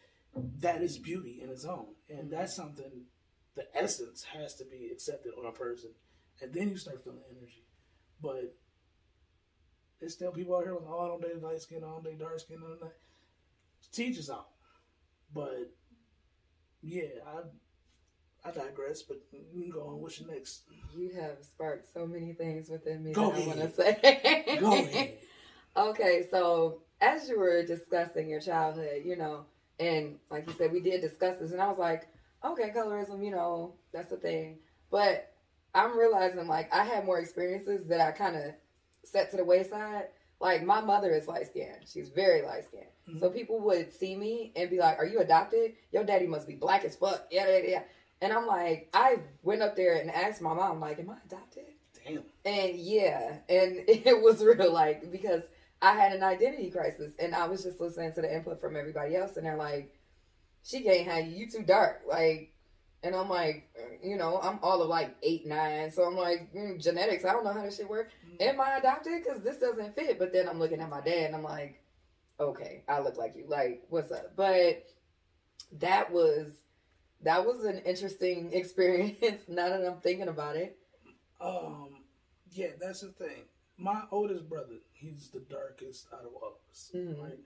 That 0.61 0.81
is 0.81 0.97
beauty 0.97 1.41
in 1.43 1.51
its 1.51 1.67
own, 1.67 1.89
and 2.09 2.21
mm-hmm. 2.21 2.31
that's 2.31 2.57
something. 2.57 3.05
The 3.55 3.67
essence 3.75 4.25
has 4.33 4.55
to 4.55 4.65
be 4.65 4.89
accepted 4.91 5.33
on 5.39 5.45
a 5.45 5.53
person, 5.53 5.91
and 6.41 6.55
then 6.55 6.71
you 6.71 6.79
start 6.79 7.05
feeling 7.05 7.21
energy. 7.31 7.67
But 8.23 8.57
there's 10.01 10.15
still 10.15 10.33
people 10.33 10.57
out 10.57 10.65
here 10.65 10.73
like, 10.73 10.85
oh, 10.89 11.01
I 11.01 11.09
don't 11.09 11.21
date 11.21 11.43
light 11.43 11.61
skin, 11.61 11.85
I 11.85 11.89
don't 11.89 12.03
date 12.03 12.19
dark 12.19 12.41
skin, 12.41 12.63
and 12.65 12.81
that. 12.81 12.95
Teachers 13.93 14.31
out, 14.31 14.49
but 15.35 15.71
yeah, 16.81 17.21
I 17.27 17.41
I 18.45 18.51
digress. 18.51 19.03
But 19.03 19.21
you 19.33 19.63
can 19.63 19.71
go 19.71 19.89
on. 19.89 20.01
What's 20.01 20.21
next? 20.21 20.63
You 20.97 21.11
have 21.21 21.39
sparked 21.43 21.93
so 21.93 22.07
many 22.07 22.33
things 22.33 22.69
within 22.69 23.05
me 23.05 23.13
Go 23.13 23.31
that 23.31 23.43
I 23.43 23.47
want 23.47 23.61
to 23.61 23.73
say. 23.73 24.59
Go 24.61 24.73
ahead. 24.73 25.15
Okay, 25.75 26.27
so 26.31 26.83
as 27.01 27.31
you 27.31 27.39
were 27.39 27.65
discussing 27.65 28.29
your 28.29 28.41
childhood, 28.41 29.03
you 29.07 29.17
know, 29.17 29.47
and 29.81 30.19
like 30.31 30.47
you 30.47 30.53
said, 30.53 30.71
we 30.71 30.81
did 30.81 31.01
discuss 31.01 31.39
this, 31.39 31.53
and 31.53 31.63
I 31.63 31.69
was 31.69 31.79
like, 31.79 32.09
okay, 32.45 32.71
colorism, 32.77 33.25
you 33.25 33.31
know, 33.31 33.73
that's 33.93 34.13
a 34.13 34.17
thing. 34.17 34.59
But 34.91 35.33
I'm 35.75 35.99
realizing 35.99 36.47
like 36.47 36.73
I 36.75 36.85
had 36.85 37.05
more 37.05 37.19
experiences 37.19 37.87
that 37.87 38.01
I 38.01 38.11
kind 38.13 38.37
of 38.37 38.53
set 39.05 39.31
to 39.31 39.37
the 39.39 39.45
wayside. 39.45 40.09
Like 40.41 40.65
my 40.65 40.81
mother 40.81 41.15
is 41.15 41.29
light 41.29 41.47
skinned. 41.47 41.87
She's 41.91 42.09
very 42.09 42.43
light 42.43 42.65
skinned. 42.67 42.87
Mm-hmm. 43.09 43.21
So 43.21 43.31
people 43.31 43.61
would 43.61 43.93
see 43.93 44.15
me 44.15 44.53
and 44.57 44.69
be 44.69 44.79
like, 44.79 44.99
"Are 44.99 45.07
you 45.07 45.21
adopted? 45.21 45.73
Your 45.93 46.05
daddy 46.05 46.27
must 46.27 46.47
be 46.47 46.55
black 46.55 46.85
as 46.85 46.97
fuck." 46.97 47.27
Yeah, 47.31 47.49
yeah, 47.49 47.63
yeah. 47.67 47.83
And 48.23 48.33
I'm 48.33 48.47
like, 48.47 48.89
I 48.95 49.17
went 49.43 49.63
up 49.63 49.75
there 49.75 49.97
and 49.97 50.09
asked 50.09 50.41
my 50.41 50.55
mom, 50.55 50.81
like, 50.81 51.01
"Am 51.01 51.11
I 51.11 51.17
adopted?" 51.27 51.65
Damn. 52.05 52.23
And 52.45 52.77
yeah, 52.77 53.39
and 53.49 53.85
it 53.89 54.23
was 54.23 54.43
real, 54.43 54.73
like 54.73 55.11
because 55.11 55.43
I 55.83 55.95
had 55.95 56.13
an 56.13 56.23
identity 56.23 56.71
crisis, 56.71 57.13
and 57.19 57.35
I 57.35 57.49
was 57.49 57.65
just 57.65 57.81
listening 57.81 58.13
to 58.15 58.23
the 58.23 58.33
input 58.33 58.61
from 58.61 58.77
everybody 58.77 59.17
else, 59.17 59.37
and 59.37 59.45
they're 59.45 59.57
like, 59.57 59.93
"She 60.63 60.83
can't 60.83 61.07
have 61.09 61.27
you. 61.27 61.35
You 61.35 61.51
too 61.51 61.65
dark." 61.65 62.03
Like, 62.09 62.53
and 63.03 63.17
I'm 63.17 63.29
like, 63.29 63.69
you 64.05 64.17
know, 64.17 64.39
I'm 64.41 64.61
all 64.63 64.81
of 64.83 64.89
like 64.89 65.17
eight, 65.25 65.45
nine. 65.45 65.91
So 65.91 66.05
I'm 66.05 66.17
like, 66.17 66.55
mm, 66.55 66.81
genetics, 66.81 67.25
I 67.25 67.33
don't 67.33 67.43
know 67.43 67.53
how 67.53 67.63
this 67.63 67.77
shit 67.77 67.91
works. 67.91 68.15
Mm-hmm. 68.25 68.43
Am 68.43 68.61
I 68.61 68.77
adopted? 68.77 69.25
Because 69.25 69.43
this 69.43 69.57
doesn't 69.57 69.97
fit. 69.97 70.21
But 70.21 70.33
then 70.33 70.49
I'm 70.49 70.61
looking 70.61 70.81
at 70.81 70.89
my 70.89 71.01
dad 71.01 71.27
and 71.27 71.35
I'm 71.35 71.43
like, 71.43 71.83
okay, 72.39 72.85
I 72.89 73.01
look 73.01 73.17
like 73.17 73.35
you. 73.37 73.47
Like, 73.49 73.83
what's 73.89 74.13
up? 74.13 74.37
But 74.37 74.87
that 75.81 76.13
was 76.13 76.53
that 77.23 77.45
was 77.45 77.65
an 77.65 77.79
interesting 77.85 78.51
experience 78.53 79.43
now 79.49 79.69
that 79.69 79.87
I'm 79.87 80.01
thinking 80.01 80.29
about 80.29 80.57
it. 80.57 80.79
Um, 81.41 82.05
yeah, 82.51 82.69
that's 82.81 83.01
the 83.01 83.09
thing. 83.09 83.45
My 83.79 84.03
oldest 84.11 84.49
brother, 84.49 84.77
he's 84.93 85.31
the 85.31 85.41
darkest 85.41 86.07
out 86.13 86.21
of 86.21 86.35
all 86.35 86.49
of 86.49 86.71
us. 86.71 86.91
Mm-hmm. 86.95 87.21
Right? 87.21 87.39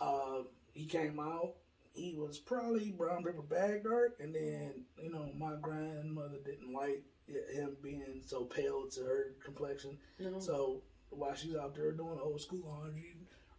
Um, 0.00 0.48
he 0.72 0.86
came 0.86 1.18
out 1.20 1.54
he 1.94 2.16
was 2.18 2.38
probably 2.38 2.90
brown 2.90 3.22
paper 3.22 3.42
bag 3.42 3.84
dark, 3.84 4.16
and 4.20 4.34
then 4.34 4.84
you 5.00 5.10
know 5.10 5.30
my 5.36 5.54
grandmother 5.60 6.38
didn't 6.44 6.72
like 6.72 7.04
him 7.26 7.76
being 7.82 8.20
so 8.26 8.44
pale 8.44 8.88
to 8.90 9.00
her 9.00 9.34
complexion. 9.44 9.96
No. 10.18 10.38
So 10.40 10.82
while 11.10 11.34
she's 11.34 11.54
out 11.54 11.74
there 11.74 11.92
doing 11.92 12.18
old 12.20 12.40
school 12.40 12.64
laundry, 12.66 13.13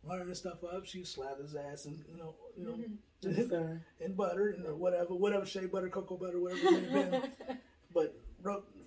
learning 0.08 0.36
stuff 0.36 0.64
up, 0.64 0.86
she 0.86 1.04
slapped 1.04 1.42
his 1.42 1.56
ass 1.56 1.86
and 1.86 2.04
you 2.10 2.18
know 2.18 2.36
you 2.58 2.66
know 2.66 2.80
mm-hmm. 3.24 3.76
and 4.04 4.18
butter 4.18 4.50
and 4.50 4.80
whatever 4.80 5.16
whatever 5.16 5.46
shea 5.46 5.66
butter, 5.66 5.90
cocoa 5.90 6.18
butter, 6.18 6.40
whatever 6.40 6.68
it 6.68 6.92
may 6.92 7.04
been, 7.04 7.32
but 7.94 8.16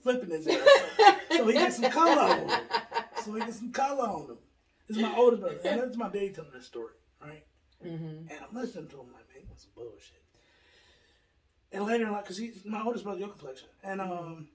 flipping 0.03 0.31
his 0.31 0.47
ass 0.47 0.59
so, 1.31 1.37
so 1.39 1.47
he 1.47 1.53
gets 1.55 1.77
some 1.77 1.91
color 1.91 2.21
on 2.21 2.39
him. 2.39 2.61
So 3.25 3.35
he 3.35 3.41
gets 3.41 3.59
some 3.59 3.73
color 3.73 4.09
on 4.09 4.31
him. 4.31 4.39
This 4.87 4.97
is 4.97 5.03
my 5.03 5.17
older 5.17 5.37
brother, 5.37 5.59
and 5.65 5.81
that's 5.81 5.97
my 5.97 6.09
daddy 6.09 6.31
telling 6.31 6.53
this 6.53 6.67
story, 6.67 6.95
right? 7.21 7.45
Mm-hmm. 7.85 8.31
And 8.31 8.39
I'm 8.49 8.55
listening 8.55 8.89
to 8.89 9.01
him 9.01 9.13
like 9.13 9.29
man, 9.35 9.45
that's 9.49 9.65
bullshit. 9.67 10.23
And 11.73 11.85
later 11.85 12.07
in 12.07 12.13
life, 12.13 12.25
because 12.25 12.39
he's 12.39 12.65
my 12.65 12.83
oldest 12.83 13.05
brother, 13.05 13.21
your 13.21 13.29
complexion, 13.29 13.69
and 13.85 14.01
um, 14.01 14.49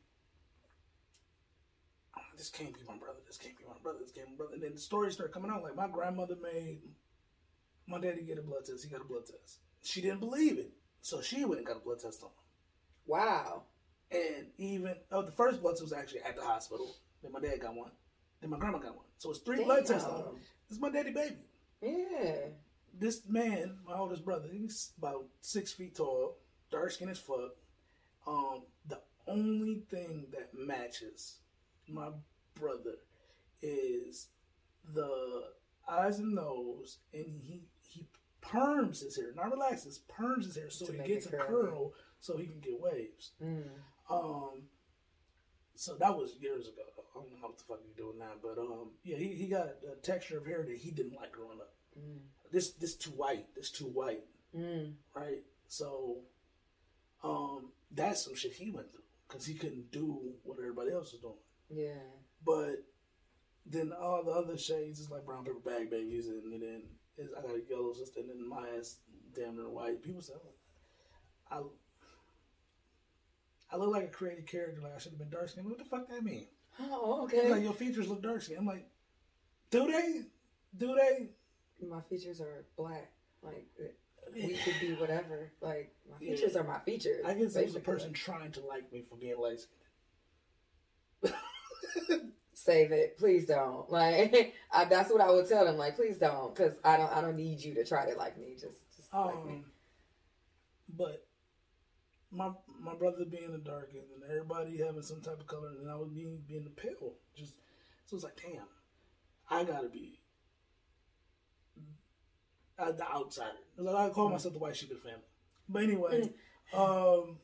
this 2.37 2.49
can't 2.49 2.73
be 2.73 2.81
my 2.87 2.97
brother. 2.97 3.19
This 3.25 3.37
can't 3.37 3.57
be 3.57 3.63
my 3.65 3.77
brother. 3.81 3.99
This 4.01 4.11
can't 4.11 4.27
be 4.27 4.31
my 4.33 4.37
brother. 4.37 4.53
And 4.55 4.63
then 4.63 4.73
the 4.73 4.79
stories 4.79 5.13
start 5.13 5.31
coming 5.31 5.51
out. 5.51 5.63
Like 5.63 5.75
my 5.75 5.87
grandmother 5.87 6.35
made 6.41 6.81
my 7.87 7.99
daddy 7.99 8.23
get 8.23 8.37
a 8.37 8.41
blood 8.41 8.65
test. 8.65 8.83
He 8.83 8.89
got 8.89 9.01
a 9.01 9.05
blood 9.05 9.25
test. 9.25 9.59
She 9.83 10.01
didn't 10.01 10.19
believe 10.19 10.57
it, 10.57 10.71
so 11.01 11.21
she 11.21 11.43
went 11.43 11.59
and 11.59 11.67
got 11.67 11.77
a 11.77 11.79
blood 11.79 11.99
test 11.99 12.23
on 12.23 12.29
him. 12.29 12.35
Wow. 13.05 13.63
And 14.11 14.47
even 14.57 14.95
oh, 15.11 15.23
the 15.23 15.31
first 15.31 15.61
blood 15.61 15.73
test 15.73 15.83
was 15.83 15.93
actually 15.93 16.21
at 16.21 16.35
the 16.35 16.43
hospital. 16.43 16.95
Then 17.21 17.31
my 17.31 17.39
dad 17.39 17.59
got 17.61 17.75
one. 17.75 17.91
Then 18.41 18.49
my 18.49 18.57
grandma 18.57 18.77
got 18.77 18.95
one. 18.95 19.05
So 19.17 19.29
it's 19.31 19.39
three 19.39 19.57
Damn. 19.57 19.65
blood 19.65 19.85
tests 19.85 20.07
on 20.07 20.19
him. 20.19 20.35
This 20.67 20.77
is 20.77 20.81
my 20.81 20.89
daddy 20.89 21.11
baby. 21.11 21.35
Yeah 21.81 22.49
this 22.99 23.21
man, 23.27 23.77
my 23.85 23.95
oldest 23.97 24.23
brother, 24.23 24.47
he's 24.51 24.91
about 24.97 25.25
six 25.41 25.71
feet 25.71 25.95
tall, 25.95 26.37
dark 26.71 26.91
skin 26.91 27.09
as 27.09 27.19
fuck. 27.19 27.55
Um, 28.27 28.63
the 28.87 28.99
only 29.27 29.83
thing 29.89 30.27
that 30.31 30.53
matches 30.53 31.39
my 31.93 32.09
brother 32.55 32.95
is 33.61 34.27
the 34.93 35.43
eyes 35.89 36.19
and 36.19 36.35
nose, 36.35 36.99
and 37.13 37.25
he 37.41 37.63
he 37.87 38.07
perms 38.41 39.03
his 39.03 39.15
hair, 39.15 39.33
not 39.35 39.51
relaxes, 39.51 40.01
perms 40.11 40.45
his 40.45 40.55
hair 40.55 40.69
so 40.69 40.91
he 40.91 40.97
gets 40.99 41.27
a 41.27 41.31
curl 41.31 41.93
so 42.19 42.37
he 42.37 42.47
can 42.47 42.59
get 42.59 42.79
waves. 42.79 43.31
Mm. 43.41 43.63
Um, 44.09 44.63
so 45.75 45.95
that 45.95 46.15
was 46.15 46.35
years 46.39 46.67
ago. 46.67 46.81
I 47.15 47.19
don't 47.19 47.31
know 47.31 47.47
what 47.47 47.57
the 47.57 47.63
fuck 47.63 47.79
he's 47.85 47.95
doing 47.95 48.19
now, 48.19 48.33
but 48.41 48.57
um, 48.59 48.91
yeah, 49.03 49.17
he, 49.17 49.29
he 49.29 49.47
got 49.47 49.67
a 49.91 49.95
texture 50.01 50.37
of 50.37 50.45
hair 50.45 50.63
that 50.67 50.77
he 50.77 50.91
didn't 50.91 51.15
like 51.15 51.31
growing 51.31 51.59
up. 51.59 51.73
Mm 51.97 52.19
this 52.53 52.71
this 52.73 52.95
too 52.95 53.09
white, 53.09 53.47
this 53.55 53.71
too 53.71 53.85
white, 53.87 54.23
mm. 54.55 54.93
right? 55.13 55.41
So, 55.67 56.19
um, 57.23 57.71
that's 57.91 58.23
some 58.23 58.35
shit 58.35 58.53
he 58.53 58.69
went 58.69 58.91
through 58.91 59.01
because 59.27 59.45
he 59.45 59.55
couldn't 59.55 59.91
do 59.91 60.35
what 60.43 60.59
everybody 60.59 60.91
else 60.91 61.11
was 61.11 61.21
doing. 61.21 61.33
Yeah. 61.69 62.01
But 62.45 62.83
then 63.65 63.93
all 63.93 64.23
the 64.23 64.31
other 64.31 64.57
shades 64.57 64.99
is 64.99 65.09
like 65.09 65.25
brown 65.25 65.45
paper 65.45 65.59
bag 65.63 65.89
babies, 65.89 66.27
and, 66.27 66.61
then 66.61 66.83
I 67.19 67.41
got 67.41 67.55
a 67.55 67.61
yellow 67.69 67.93
sister, 67.93 68.19
and 68.19 68.29
then 68.29 68.47
my 68.47 68.67
ass 68.77 68.97
damn 69.33 69.55
near 69.55 69.69
white. 69.69 70.01
People 70.03 70.21
say, 70.21 70.33
oh, 70.35 70.51
I. 71.51 71.61
I 73.71 73.77
look 73.77 73.91
like 73.91 74.03
a 74.03 74.07
creative 74.07 74.45
character, 74.45 74.81
like 74.81 74.93
I 74.95 74.99
should 74.99 75.13
have 75.13 75.19
been 75.19 75.31
dark 75.31 75.49
skinned. 75.49 75.67
What 75.67 75.79
the 75.79 75.85
fuck 75.85 76.07
that 76.07 76.23
mean? 76.23 76.45
Oh, 76.79 77.23
okay. 77.23 77.49
Like 77.49 77.63
your 77.63 77.73
features 77.73 78.07
look 78.07 78.21
dark 78.21 78.43
skinned. 78.43 78.59
I'm 78.59 78.67
like, 78.67 78.87
do 79.71 79.91
they? 79.91 80.21
Do 80.77 80.95
they? 80.95 81.29
my 81.87 82.01
features 82.01 82.39
are 82.39 82.65
black. 82.77 83.11
Like 83.41 83.67
eh, 83.79 83.87
we 84.33 84.55
could 84.63 84.79
be 84.79 84.93
whatever. 84.93 85.51
Like 85.61 85.93
my 86.09 86.17
features 86.17 86.51
yeah. 86.53 86.61
are 86.61 86.63
my 86.63 86.79
features. 86.79 87.25
I 87.25 87.33
guess 87.33 87.53
there's 87.53 87.75
a 87.75 87.79
person 87.79 88.13
trying 88.13 88.51
to 88.53 88.61
like 88.61 88.91
me 88.91 89.03
for 89.09 89.15
being 89.17 89.39
light 89.39 89.59
Save 92.53 92.91
it, 92.91 93.17
please 93.17 93.45
don't. 93.45 93.89
Like 93.91 94.55
I, 94.71 94.85
that's 94.85 95.11
what 95.11 95.21
I 95.21 95.31
would 95.31 95.47
tell 95.47 95.65
them. 95.65 95.77
Like 95.77 95.95
please 95.95 96.17
don't, 96.17 96.55
because 96.55 96.73
I 96.83 96.97
don't. 96.97 97.11
I 97.11 97.21
don't 97.21 97.35
need 97.35 97.61
you 97.61 97.73
to 97.75 97.85
try 97.85 98.09
to 98.09 98.17
like 98.17 98.37
me. 98.37 98.53
Just, 98.53 98.79
just 98.95 99.13
um, 99.13 99.25
like 99.25 99.45
me. 99.45 99.63
But 100.97 101.25
my 102.31 102.51
my 102.79 102.95
brother 102.95 103.25
being 103.25 103.51
the 103.51 103.57
darkest 103.57 104.07
and 104.13 104.23
everybody 104.29 104.77
having 104.77 105.01
some 105.01 105.21
type 105.21 105.39
of 105.39 105.47
color, 105.47 105.69
and 105.79 105.89
I 105.89 105.95
was 105.95 106.09
being 106.09 106.41
being 106.47 106.63
the 106.63 106.69
pale. 106.69 107.15
Just 107.35 107.53
so 108.05 108.15
it's 108.15 108.23
like, 108.23 108.39
damn, 108.41 108.65
I 109.49 109.63
gotta 109.63 109.89
be 109.89 110.19
the 112.77 113.05
outsider. 113.13 113.51
Like 113.77 113.95
I 113.95 114.09
call 114.09 114.29
myself 114.29 114.53
the 114.53 114.59
white 114.59 114.75
sheep 114.75 114.91
of 114.91 114.97
the 115.01 115.09
family. 115.09 115.25
But 115.69 115.83
anyway, 115.83 116.29
um, 116.73 117.37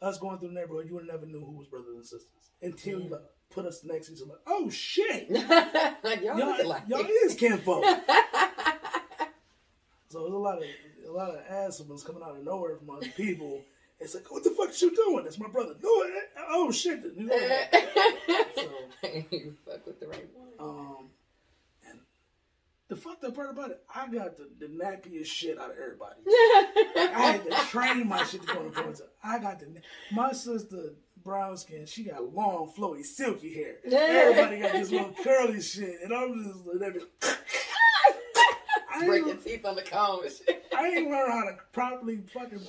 us 0.00 0.18
going 0.18 0.38
through 0.38 0.48
the 0.48 0.54
neighborhood, 0.54 0.86
you 0.88 0.94
would 0.94 1.06
never 1.06 1.26
knew 1.26 1.44
who 1.44 1.56
was 1.58 1.66
brothers 1.66 1.94
and 1.94 2.04
sisters 2.04 2.50
until 2.62 3.00
you 3.00 3.08
like, 3.10 3.20
put 3.50 3.66
us 3.66 3.82
next 3.84 4.06
to 4.08 4.14
each 4.14 4.22
other. 4.22 4.30
Like, 4.30 4.40
oh 4.46 4.70
shit, 4.70 5.28
y'all, 5.30 6.38
y'all, 6.38 6.68
like 6.68 6.82
y'all 6.88 7.06
is 7.24 7.34
kinfolk. 7.34 7.84
so 10.08 10.20
there's 10.20 10.32
a 10.32 10.36
lot 10.36 10.58
of 10.58 10.64
a 11.06 11.12
lot 11.12 11.30
of 11.30 11.40
assholes 11.48 12.04
coming 12.04 12.22
out 12.22 12.36
of 12.36 12.44
nowhere 12.44 12.76
from 12.76 12.90
other 12.90 13.08
people. 13.16 13.62
It's 14.00 14.14
like, 14.14 14.30
what 14.30 14.44
the 14.44 14.50
fuck 14.50 14.70
is 14.70 14.80
you 14.80 14.94
doing? 14.94 15.24
That's 15.24 15.40
my 15.40 15.48
brother. 15.48 15.74
No, 15.82 16.04
oh 16.50 16.70
shit. 16.70 17.00
You 17.16 17.26
know, 17.26 17.36
so, 18.54 18.70
you 19.30 19.56
fuck 19.64 19.86
with 19.86 19.98
the 19.98 20.06
right 20.06 20.28
one. 20.34 20.48
Um, 20.58 20.87
the 22.88 22.96
fucked 22.96 23.22
up 23.24 23.34
part 23.34 23.50
about 23.50 23.70
it, 23.70 23.82
I 23.94 24.08
got 24.08 24.36
the, 24.36 24.48
the 24.58 24.66
nappiest 24.66 25.26
shit 25.26 25.58
out 25.58 25.70
of 25.70 25.76
everybody. 25.76 26.20
I 26.26 27.32
had 27.32 27.44
to 27.44 27.56
train 27.66 28.08
my 28.08 28.24
shit 28.24 28.40
to 28.42 28.46
go 28.46 28.62
to 28.62 28.70
porn. 28.70 28.94
I 29.22 29.38
got 29.38 29.60
the 29.60 29.66
my 30.10 30.32
sister 30.32 30.94
brown 31.22 31.56
skin. 31.58 31.84
She 31.84 32.04
got 32.04 32.34
long, 32.34 32.72
flowy, 32.76 33.04
silky 33.04 33.52
hair. 33.52 33.76
Everybody 33.92 34.60
got 34.60 34.72
this 34.72 34.90
little 34.90 35.14
curly 35.22 35.60
shit, 35.60 35.96
and 36.02 36.14
I'm 36.14 36.44
just 36.44 36.80
like, 36.80 36.94
breaking 39.06 39.38
teeth 39.38 39.66
on 39.66 39.76
the 39.76 39.82
comb. 39.82 40.20
I 40.76 40.86
ain't 40.86 41.10
learned 41.10 41.32
how 41.32 41.44
to 41.44 41.56
properly 41.72 42.20
fucking 42.32 42.66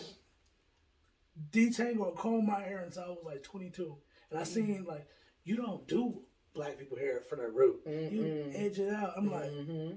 detangle 1.52 2.02
or 2.02 2.14
comb 2.14 2.46
my 2.46 2.60
hair 2.60 2.84
until 2.86 3.04
I 3.04 3.08
was 3.08 3.24
like 3.26 3.44
22, 3.44 3.96
and 4.32 4.40
I 4.40 4.44
seen 4.44 4.68
mm-hmm. 4.68 4.86
like 4.90 5.08
you 5.46 5.56
don't 5.56 5.88
do 5.88 6.20
black 6.54 6.78
people 6.78 6.98
hair 6.98 7.22
for 7.22 7.38
that 7.38 7.54
root. 7.54 7.88
Mm-mm. 7.88 8.12
You 8.12 8.52
edge 8.54 8.80
it 8.80 8.94
out. 8.94 9.14
I'm 9.16 9.32
like. 9.32 9.46
Mm-hmm. 9.46 9.96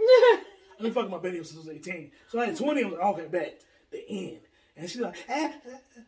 Mm-hmm 0.00 0.42
I've 0.80 0.84
been 0.84 0.92
fucking 0.94 1.10
my 1.10 1.18
baby 1.18 1.36
since 1.44 1.56
I 1.56 1.58
was 1.58 1.68
18. 1.68 2.10
So 2.28 2.40
I 2.40 2.46
had 2.46 2.56
20, 2.56 2.82
I 2.82 2.86
was 2.86 2.92
like, 2.94 3.04
okay, 3.04 3.26
back. 3.26 3.52
The 3.90 4.02
end. 4.08 4.40
And 4.78 4.88
she's 4.88 5.02
like, 5.02 5.14
ah, 5.28 5.52
ah, 5.52 5.72
ah. 5.98 6.02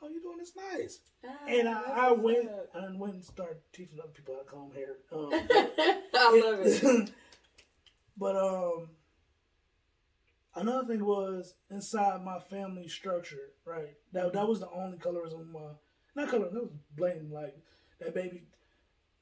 oh, 0.00 0.08
you 0.08 0.22
doing 0.22 0.38
this 0.38 0.52
nice. 0.56 1.00
Ah, 1.22 1.36
and 1.46 1.68
I, 1.68 1.82
I 1.82 2.12
went 2.12 2.48
and 2.72 2.98
went 2.98 3.12
and 3.12 3.22
started 3.22 3.58
teaching 3.74 3.98
other 4.02 4.12
people 4.12 4.34
how 4.34 4.40
to 4.40 4.48
comb 4.48 4.72
hair. 4.72 4.96
Um, 5.12 5.30
I 6.14 6.40
love 6.42 6.60
it. 6.62 7.10
but 8.16 8.36
um, 8.36 8.88
another 10.54 10.86
thing 10.86 11.04
was 11.04 11.52
inside 11.70 12.24
my 12.24 12.38
family 12.38 12.88
structure, 12.88 13.50
right? 13.66 13.96
That 14.14 14.32
that 14.32 14.48
was 14.48 14.60
the 14.60 14.70
only 14.70 14.96
colorism. 14.96 15.54
Uh, 15.54 15.74
not 16.14 16.30
color. 16.30 16.48
That 16.50 16.62
was 16.62 16.72
blatant. 16.96 17.32
Like 17.32 17.54
that 18.00 18.14
baby, 18.14 18.44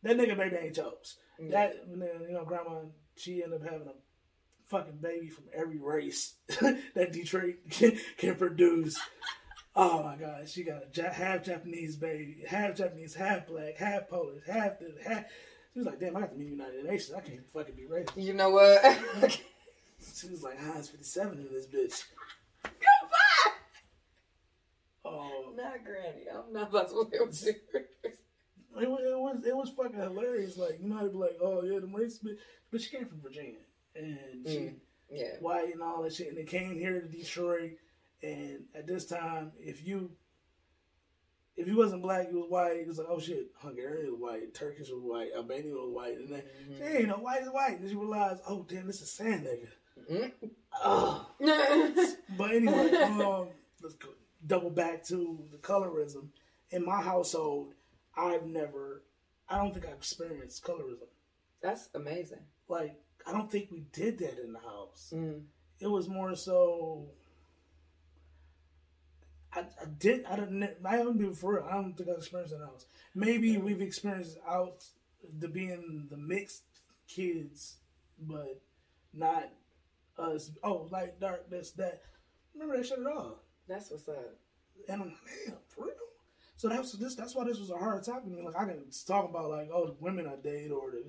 that 0.04 0.16
nigga 0.16 0.36
baby 0.36 0.56
ain't 0.56 0.76
chose. 0.76 1.16
Yeah. 1.40 1.50
That 1.50 1.84
you 1.90 2.32
know, 2.32 2.44
grandma 2.44 2.82
she 3.16 3.42
ended 3.42 3.60
up 3.60 3.68
having 3.68 3.88
a 3.88 4.03
fucking 4.68 4.98
baby 5.00 5.28
from 5.28 5.44
every 5.54 5.78
race 5.78 6.34
that 6.94 7.12
Detroit 7.12 7.56
can, 7.70 7.98
can 8.18 8.34
produce. 8.36 8.98
Oh 9.76 10.02
my 10.04 10.16
god, 10.16 10.48
she 10.48 10.62
got 10.62 10.82
a 10.82 10.86
ja- 11.02 11.12
half 11.12 11.44
Japanese 11.44 11.96
baby, 11.96 12.44
half 12.46 12.76
Japanese, 12.76 13.14
half 13.14 13.46
black, 13.46 13.76
half 13.76 14.08
Polish, 14.08 14.42
half 14.46 14.78
this, 14.78 14.92
half. 15.04 15.24
She 15.72 15.80
was 15.80 15.86
like, 15.86 15.98
damn, 15.98 16.16
I 16.16 16.20
got 16.20 16.30
to 16.30 16.36
meet 16.36 16.48
United 16.50 16.84
Nations. 16.84 17.12
I 17.16 17.20
can't 17.20 17.44
fucking 17.52 17.74
be 17.74 17.82
racist. 17.82 18.12
You 18.22 18.34
know 18.34 18.50
what? 18.50 19.40
She 20.14 20.28
was 20.28 20.42
like, 20.42 20.58
ah, 20.60 20.72
Heinz 20.74 20.90
57 20.90 21.38
in 21.38 21.48
this 21.50 21.66
bitch. 21.66 22.04
Goodbye. 22.62 23.52
Oh, 25.04 25.52
Not 25.56 25.82
Granny. 25.84 26.26
I'm 26.30 26.52
not 26.52 26.68
about 26.70 26.88
to 26.90 27.04
play 27.06 27.18
with 27.20 27.42
you. 27.46 27.54
it, 28.82 28.88
wa- 28.90 28.96
it 28.96 29.18
was 29.18 29.44
it 29.46 29.56
was 29.56 29.70
fucking 29.70 29.98
hilarious. 29.98 30.56
Like 30.58 30.78
you 30.82 30.88
know, 30.88 31.02
they'd 31.02 31.12
be 31.12 31.18
like, 31.18 31.38
oh 31.40 31.62
yeah, 31.64 31.78
the 31.78 31.86
race," 31.86 32.18
bitch, 32.24 32.36
but 32.70 32.80
she 32.82 32.94
came 32.96 33.06
from 33.06 33.20
Virginia 33.22 33.60
and 33.96 34.18
she 34.46 34.58
Mm. 34.58 34.74
Yeah. 35.10 35.36
white 35.40 35.72
and 35.72 35.82
all 35.82 36.02
that 36.02 36.14
shit, 36.14 36.28
and 36.28 36.36
they 36.38 36.44
came 36.44 36.74
here 36.78 37.00
to 37.00 37.06
Detroit. 37.06 37.72
And 38.22 38.64
at 38.74 38.86
this 38.86 39.04
time, 39.06 39.52
if 39.60 39.86
you 39.86 40.10
if 41.56 41.68
you 41.68 41.76
wasn't 41.76 42.02
black, 42.02 42.28
you 42.32 42.40
was 42.40 42.50
white. 42.50 42.78
It 42.78 42.88
was 42.88 42.98
like, 42.98 43.06
oh 43.08 43.20
shit, 43.20 43.50
Hungarian 43.58 44.10
was 44.12 44.20
white, 44.20 44.54
Turkish 44.54 44.88
was 44.90 45.02
white, 45.02 45.28
Albanian 45.36 45.74
was 45.76 45.90
white, 45.92 46.18
and 46.18 46.32
then 46.32 46.42
Mm-hmm. 46.68 46.82
hey, 46.82 47.00
you 47.02 47.06
know, 47.06 47.16
white 47.18 47.42
is 47.42 47.48
white. 47.50 47.72
And 47.78 47.84
then 47.84 47.90
you 47.90 48.00
realize, 48.00 48.38
oh 48.48 48.64
damn, 48.68 48.86
this 48.86 49.00
is 49.02 49.10
sand 49.12 49.46
nigga. 49.46 49.68
Mm. 50.10 50.32
Oh. 50.82 51.28
But 52.36 52.50
anyway, 52.50 52.92
um, 52.96 53.48
let's 53.82 53.94
go, 53.94 54.08
double 54.44 54.70
back 54.70 55.04
to 55.04 55.38
the 55.52 55.58
colorism. 55.58 56.28
In 56.70 56.84
my 56.84 57.00
household, 57.00 57.74
I've 58.16 58.46
never, 58.46 59.02
I 59.48 59.58
don't 59.58 59.72
think 59.72 59.86
I've 59.86 59.92
experienced 59.94 60.64
colorism. 60.64 61.06
That's 61.62 61.90
amazing. 61.94 62.40
Like, 62.68 63.00
I 63.26 63.32
don't 63.32 63.50
think 63.50 63.70
we 63.70 63.84
did 63.92 64.18
that 64.18 64.38
in 64.42 64.52
the 64.52 64.58
house. 64.58 65.12
Mm. 65.14 65.42
It 65.80 65.86
was 65.86 66.08
more 66.08 66.34
so. 66.36 67.06
I, 69.52 69.60
I 69.60 69.86
did. 69.98 70.24
I 70.26 70.36
didn't. 70.36 70.68
I 70.84 70.96
haven't 70.96 71.18
been 71.18 71.34
for 71.34 71.54
real. 71.54 71.66
I 71.68 71.74
don't 71.74 71.94
think 71.94 72.08
I've 72.10 72.18
experienced 72.18 72.52
it 72.52 72.56
in 72.56 72.62
the 72.62 72.66
house. 72.66 72.86
Maybe 73.14 73.56
we've 73.56 73.80
experienced 73.80 74.38
out 74.48 74.84
the 75.38 75.48
being 75.48 76.06
the 76.10 76.16
mixed 76.16 76.64
kids, 77.08 77.76
but 78.20 78.60
not 79.12 79.50
us. 80.18 80.50
Oh, 80.62 80.88
like 80.90 81.20
dark 81.20 81.48
this 81.50 81.70
that. 81.72 82.02
Remember 82.54 82.76
that 82.76 82.86
shit 82.86 82.98
at 82.98 83.06
all? 83.06 83.40
That's 83.68 83.90
what's 83.90 84.08
up. 84.08 84.36
And 84.88 85.02
I'm 85.02 85.08
like, 85.08 85.18
damn, 85.46 85.56
for 85.68 85.86
real. 85.86 85.94
So 86.56 86.68
that's 86.68 86.92
this. 86.92 87.14
That's 87.14 87.34
why 87.34 87.44
this 87.44 87.58
was 87.58 87.70
a 87.70 87.76
hard 87.76 88.04
topic 88.04 88.24
to 88.24 88.30
me. 88.30 88.42
Like 88.42 88.56
I 88.56 88.64
can 88.64 88.84
talk 89.06 89.28
about 89.28 89.50
like 89.50 89.70
oh 89.72 89.86
the 89.86 89.96
women 89.98 90.26
I 90.26 90.36
date 90.36 90.70
or 90.70 90.90
the 90.90 91.04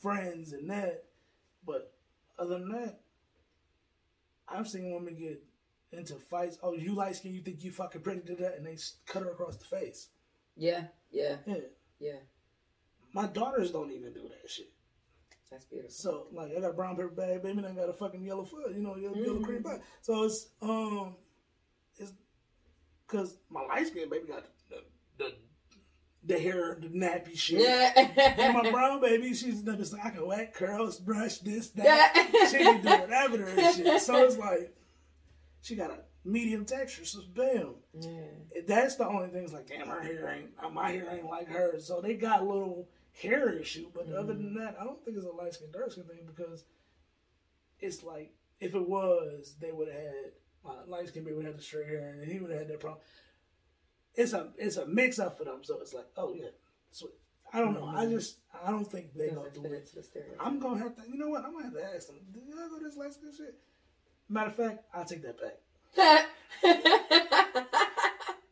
friends 0.00 0.52
and 0.52 0.68
that, 0.70 1.04
but 1.64 1.92
other 2.38 2.58
than 2.58 2.68
that, 2.70 3.00
I've 4.48 4.68
seen 4.68 4.92
women 4.92 5.16
get 5.16 5.42
into 5.92 6.14
fights. 6.16 6.58
Oh, 6.62 6.72
you 6.74 6.94
light 6.94 7.16
skin, 7.16 7.34
you 7.34 7.42
think 7.42 7.62
you 7.64 7.70
fucking 7.70 8.00
pretty 8.02 8.20
to 8.22 8.36
that, 8.36 8.56
and 8.56 8.66
they 8.66 8.76
cut 9.06 9.22
her 9.22 9.30
across 9.30 9.56
the 9.56 9.64
face. 9.64 10.08
Yeah. 10.56 10.84
Yeah. 11.10 11.36
Yeah, 11.46 11.56
Yeah. 11.98 12.18
my 13.12 13.26
daughters 13.26 13.70
don't 13.70 13.90
even 13.92 14.12
do 14.12 14.22
that 14.28 14.50
shit. 14.50 14.70
That's 15.50 15.64
beautiful. 15.66 15.90
So 15.92 16.26
like 16.32 16.52
I 16.56 16.60
got 16.60 16.70
a 16.70 16.74
brown 16.74 16.96
paper 16.96 17.08
bag, 17.08 17.42
baby, 17.42 17.58
and 17.58 17.66
I 17.66 17.72
got 17.72 17.88
a 17.90 17.92
fucking 17.92 18.24
yellow 18.24 18.44
foot, 18.44 18.72
you 18.74 18.82
know, 18.82 18.96
yellow, 18.96 19.14
yellow 19.16 19.38
Mhm. 19.38 19.44
cream 19.44 19.62
bag. 19.62 19.82
So 20.00 20.24
it's 20.24 20.48
um, 20.62 21.16
it's 21.98 22.12
because 23.06 23.36
my 23.50 23.60
light 23.66 23.86
skin 23.86 24.08
baby 24.08 24.28
got 24.28 24.44
the 24.70 24.82
the, 25.18 25.24
the 25.24 25.34
hair, 26.28 26.78
the 26.80 26.88
nappy 26.88 27.36
shit. 27.36 27.60
Yeah. 27.60 27.92
And 28.38 28.54
my 28.54 28.70
brown 28.70 29.00
baby, 29.00 29.34
she's 29.34 29.62
just 29.62 29.92
like 29.92 30.04
I 30.06 30.10
can 30.10 30.26
whack 30.26 30.54
curls, 30.54 30.98
brush 30.98 31.38
this, 31.38 31.70
that. 31.70 32.12
Yeah. 32.32 32.46
She 32.48 32.58
can 32.58 32.80
do 32.82 32.88
whatever 32.88 33.38
her 33.38 33.72
shit. 33.72 34.00
So 34.02 34.24
it's 34.24 34.38
like 34.38 34.74
she 35.62 35.74
got 35.76 35.90
a 35.90 35.98
medium 36.24 36.64
texture. 36.64 37.04
So 37.04 37.20
bam, 37.34 37.74
Yeah. 38.00 38.60
that's 38.66 38.96
the 38.96 39.06
only 39.06 39.28
thing. 39.28 39.44
It's 39.44 39.52
like 39.52 39.66
damn, 39.66 39.88
her 39.88 40.00
hair 40.02 40.32
ain't 40.38 40.50
uh, 40.62 40.68
my 40.70 40.90
hair 40.90 41.08
ain't 41.12 41.26
like 41.26 41.48
hers. 41.48 41.84
So 41.86 42.00
they 42.00 42.14
got 42.14 42.40
a 42.42 42.44
little 42.44 42.88
hair 43.20 43.52
issue. 43.52 43.86
But 43.94 44.12
other 44.12 44.34
than 44.34 44.54
that, 44.54 44.76
I 44.80 44.84
don't 44.84 45.04
think 45.04 45.16
it's 45.16 45.26
a 45.26 45.30
light 45.30 45.54
skin 45.54 45.68
dark 45.72 45.92
skin 45.92 46.04
thing 46.04 46.20
because 46.26 46.64
it's 47.80 48.02
like 48.02 48.32
if 48.60 48.74
it 48.74 48.88
was, 48.88 49.56
they 49.60 49.72
would 49.72 49.88
have 49.88 49.96
had 49.96 50.32
my 50.64 50.74
light 50.86 51.08
skin 51.08 51.24
baby 51.24 51.34
would 51.36 51.46
have 51.46 51.56
the 51.56 51.62
straight 51.62 51.88
hair, 51.88 52.14
and 52.20 52.30
he 52.30 52.38
would 52.38 52.50
have 52.50 52.60
had 52.60 52.68
that 52.68 52.78
problem. 52.80 53.00
It's 54.14 54.32
a 54.32 54.48
it's 54.58 54.76
a 54.76 54.86
mix 54.86 55.18
up 55.18 55.38
for 55.38 55.44
them. 55.44 55.60
So 55.62 55.78
it's 55.80 55.94
like 55.94 56.06
oh 56.16 56.34
yeah, 56.34 56.48
so 56.90 57.08
I 57.52 57.60
don't 57.60 57.74
know. 57.74 57.86
I 57.86 58.06
just 58.06 58.36
I 58.64 58.70
don't 58.70 58.84
think 58.90 59.14
they're 59.14 59.30
gonna 59.30 59.50
do 59.50 59.64
it. 59.64 59.72
into 59.72 59.94
the 59.96 60.02
stereotype. 60.02 60.36
I'm 60.40 60.58
gonna 60.58 60.78
have 60.80 60.96
to. 60.96 61.02
You 61.08 61.18
know 61.18 61.28
what? 61.28 61.44
I'm 61.44 61.52
gonna 61.52 61.64
have 61.64 61.74
to 61.74 61.94
ask 61.94 62.08
them. 62.08 62.16
Do 62.32 62.40
y'all 62.40 62.68
go 62.68 62.78
this 62.82 62.96
light 62.96 63.12
skin 63.14 63.30
shit? 63.36 63.54
Matter 64.28 64.50
of 64.50 64.56
fact, 64.56 64.84
I'll 64.94 65.04
take 65.04 65.22
that 65.22 65.38
back. 65.40 65.58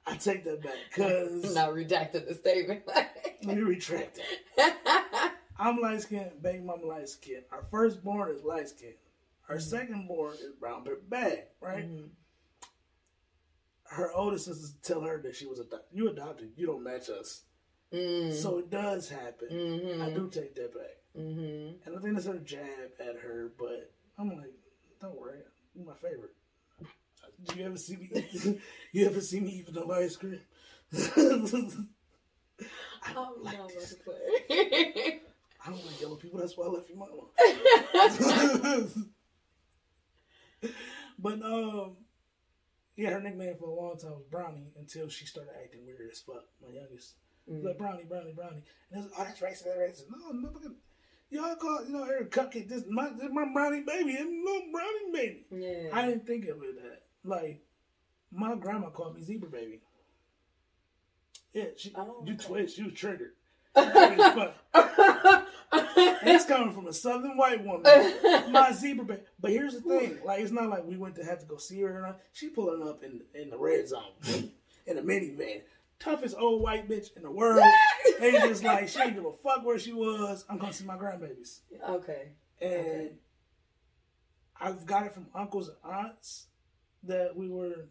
I 0.06 0.16
take 0.18 0.44
that 0.44 0.62
back 0.62 0.76
because 0.88 1.54
now 1.54 1.70
redacted 1.70 2.26
the 2.28 2.34
statement. 2.34 2.82
let 3.44 3.56
me 3.56 3.62
retract 3.62 4.18
that. 4.56 5.34
I'm 5.58 5.78
light 5.78 6.00
skinned, 6.02 6.42
baby 6.42 6.60
mama 6.60 6.84
light 6.86 7.08
skinned. 7.08 7.44
Our 7.52 7.64
firstborn 7.70 8.30
is 8.34 8.42
light 8.42 8.68
skinned. 8.70 8.94
Our 9.48 9.60
second 9.60 10.06
born 10.08 10.34
is 10.34 10.52
brown 10.58 10.84
but 10.84 11.08
bag, 11.10 11.40
right? 11.60 11.84
Mhm. 11.88 12.08
Her 13.90 14.12
oldest 14.12 14.44
sisters 14.44 14.74
tell 14.82 15.00
her 15.00 15.20
that 15.22 15.34
she 15.34 15.46
was 15.46 15.58
adopted. 15.58 15.88
You 15.92 16.08
adopted. 16.10 16.52
You 16.56 16.66
don't 16.66 16.84
match 16.84 17.10
us. 17.10 17.42
Mm. 17.92 18.32
So 18.32 18.58
it 18.58 18.70
does 18.70 19.08
happen. 19.08 19.48
Mhm. 19.50 20.00
I 20.00 20.10
do 20.10 20.30
take 20.30 20.54
that 20.54 20.72
back. 20.72 20.96
Mhm. 21.16 21.84
And 21.84 21.96
I 21.96 22.00
think 22.00 22.14
that's 22.14 22.26
her 22.26 22.38
jab 22.38 22.92
at 23.00 23.16
her, 23.16 23.50
but 23.58 23.90
I'm 24.16 24.28
like, 24.28 24.52
don't 25.00 25.18
worry, 25.18 25.38
you're 25.74 25.84
my 25.86 25.94
favorite. 25.94 26.34
Do 27.46 27.58
you 27.58 27.66
ever 27.66 27.76
see 27.76 27.96
me? 27.96 28.60
You 28.92 29.06
ever 29.06 29.20
see 29.20 29.40
me 29.40 29.50
eat 29.58 29.66
vanilla 29.66 30.04
ice 30.04 30.16
cream? 30.16 30.40
I 30.92 30.98
Oh, 33.08 33.14
don't 33.14 33.42
like 33.42 33.58
no, 33.58 33.66
this. 33.68 33.96
I 34.48 35.70
don't 35.70 35.84
like 35.86 36.00
yellow 36.00 36.16
people. 36.16 36.38
That's 36.38 36.56
why 36.56 36.66
I 36.66 36.68
left 36.68 36.88
your 36.90 36.98
mama. 36.98 37.22
but 41.18 41.42
um, 41.42 41.96
yeah, 42.96 43.10
her 43.10 43.20
nickname 43.20 43.56
for 43.58 43.68
a 43.68 43.74
long 43.74 43.96
time 43.98 44.12
was 44.12 44.24
Brownie 44.30 44.72
until 44.78 45.08
she 45.08 45.24
started 45.26 45.52
acting 45.62 45.86
weird 45.86 46.10
as 46.10 46.20
fuck. 46.20 46.44
My 46.62 46.72
youngest, 46.74 47.14
Mm. 47.50 47.64
like 47.64 47.78
Brownie, 47.78 48.04
Brownie, 48.04 48.32
Brownie, 48.32 48.62
and 48.92 49.00
it 49.02 49.04
was, 49.04 49.12
oh, 49.18 49.24
that's 49.24 49.40
racist, 49.40 49.64
that's 49.64 49.78
racist. 49.78 50.10
No, 50.10 50.32
motherfucker, 50.48 50.74
y'all 51.30 51.56
call 51.56 51.84
you 51.86 51.92
know 51.92 52.04
her 52.04 52.24
cupcake. 52.26 52.68
This 52.68 52.84
my 52.88 53.08
this 53.10 53.30
my 53.32 53.46
Brownie 53.52 53.80
baby, 53.80 54.12
this 54.12 54.20
little 54.26 54.68
Brownie 54.72 55.12
baby. 55.12 55.44
yeah. 55.50 55.88
I 55.92 56.06
didn't 56.06 56.26
think 56.26 56.44
of 56.48 56.62
it 56.62 56.76
that 56.82 57.02
like 57.24 57.62
my 58.30 58.54
grandma 58.56 58.90
called 58.90 59.16
me 59.16 59.22
zebra 59.22 59.48
baby. 59.48 59.80
Yeah, 61.52 61.64
she 61.76 61.92
Oh, 61.96 62.22
you 62.26 62.34
okay. 62.34 62.44
twitched, 62.44 62.78
you 62.78 62.84
was 62.84 62.94
triggered. 62.94 63.32
It's 66.22 66.44
coming 66.44 66.72
from 66.72 66.86
a 66.86 66.92
southern 66.92 67.36
white 67.36 67.64
woman. 67.64 67.82
My 68.52 68.72
zebra 68.72 69.04
baby. 69.04 69.22
But 69.40 69.50
here's 69.52 69.74
the 69.74 69.80
thing: 69.80 70.18
like, 70.24 70.40
it's 70.40 70.52
not 70.52 70.68
like 70.68 70.84
we 70.84 70.96
went 70.96 71.16
to 71.16 71.24
have 71.24 71.40
to 71.40 71.46
go 71.46 71.56
see 71.56 71.80
her 71.82 71.98
or 71.98 72.02
not. 72.02 72.20
She 72.32 72.48
pulling 72.48 72.86
up 72.86 73.02
in 73.02 73.20
in 73.34 73.50
the 73.50 73.58
red 73.58 73.88
zone 73.88 74.12
in 74.86 74.98
a 74.98 75.02
minivan, 75.02 75.62
toughest 75.98 76.36
old 76.38 76.62
white 76.62 76.88
bitch 76.88 77.16
in 77.16 77.22
the 77.22 77.30
world. 77.30 77.62
and 78.20 78.34
just 78.48 78.64
like 78.64 78.88
she 78.88 78.98
didn't 78.98 79.14
give 79.14 79.24
a 79.26 79.32
fuck 79.32 79.64
where 79.64 79.78
she 79.78 79.92
was. 79.92 80.44
I'm 80.48 80.58
gonna 80.58 80.72
see 80.72 80.84
my 80.84 80.96
grandbabies, 80.96 81.60
okay. 81.88 82.28
and 82.60 83.10
I've 84.60 84.84
got 84.86 85.06
it 85.06 85.14
from 85.14 85.26
uncles 85.34 85.68
and 85.68 85.76
aunts 85.94 86.46
that 87.04 87.36
we 87.36 87.48
were. 87.48 87.86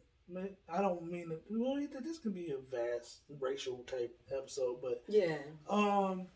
I 0.71 0.81
don't 0.81 1.03
mean 1.11 1.29
that. 1.29 1.41
Well, 1.49 1.81
this 2.03 2.19
could 2.19 2.35
be 2.35 2.51
a 2.51 2.57
vast 2.75 3.21
racial 3.39 3.83
type 3.87 4.15
episode, 4.31 4.79
but 4.79 5.03
Yeah. 5.07 5.37
um, 5.67 6.27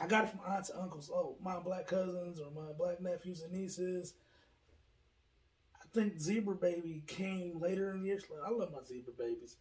I 0.00 0.06
got 0.06 0.24
it 0.24 0.30
from 0.30 0.40
aunts 0.48 0.70
and 0.70 0.80
uncles. 0.80 1.10
Oh, 1.12 1.36
my 1.42 1.58
black 1.60 1.86
cousins 1.86 2.40
or 2.40 2.50
my 2.50 2.72
black 2.72 3.00
nephews 3.00 3.42
and 3.42 3.52
nieces. 3.52 4.14
I 5.76 5.84
think 5.92 6.18
Zebra 6.18 6.54
Baby 6.54 7.02
came 7.06 7.60
later 7.60 7.90
in 7.92 8.00
the 8.00 8.06
years. 8.06 8.24
Like, 8.30 8.40
I 8.46 8.50
love 8.50 8.72
my 8.72 8.82
Zebra 8.82 9.12
babies. 9.18 9.56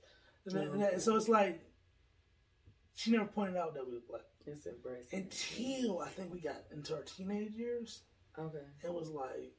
And 0.45 0.55
then- 0.55 0.67
and 0.69 0.81
that- 0.81 1.01
so 1.01 1.15
it's 1.15 1.27
like 1.27 1.59
she 2.93 3.11
never 3.11 3.25
pointed 3.27 3.57
out 3.57 3.73
that 3.73 3.85
we 3.85 3.93
were 3.93 3.99
black 4.01 4.25
It's 4.45 4.65
embracing. 4.65 5.19
until 5.19 5.99
I 5.99 6.09
think 6.09 6.33
we 6.33 6.39
got 6.39 6.63
into 6.71 6.95
our 6.95 7.03
teenage 7.03 7.53
years. 7.53 8.03
Okay. 8.37 8.65
It 8.83 8.93
was 8.93 9.09
like, 9.09 9.53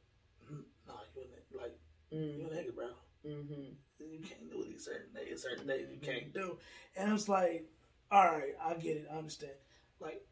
mm, 0.51 0.65
nah, 0.87 1.01
you 1.15 1.23
a 1.23 1.25
nigga, 1.27 1.61
like 1.61 1.79
you 2.11 2.19
Mm. 2.19 2.47
a 2.47 2.55
nigga, 2.55 2.75
bro. 2.75 2.95
Mm-hmm. 3.25 3.75
you 4.03 4.21
can't 4.21 4.51
do 4.51 4.65
these 4.65 4.83
certain 4.87 5.13
days, 5.13 5.43
certain 5.43 5.67
days 5.67 5.91
you 5.91 6.01
can't 6.01 6.33
do. 6.33 6.59
And 6.97 7.13
it's 7.13 7.29
like, 7.29 7.71
all 8.11 8.25
right, 8.25 8.55
I 8.59 8.75
get 8.75 8.97
it, 8.97 9.07
I 9.11 9.17
understand. 9.19 9.53
Like, 9.99 10.27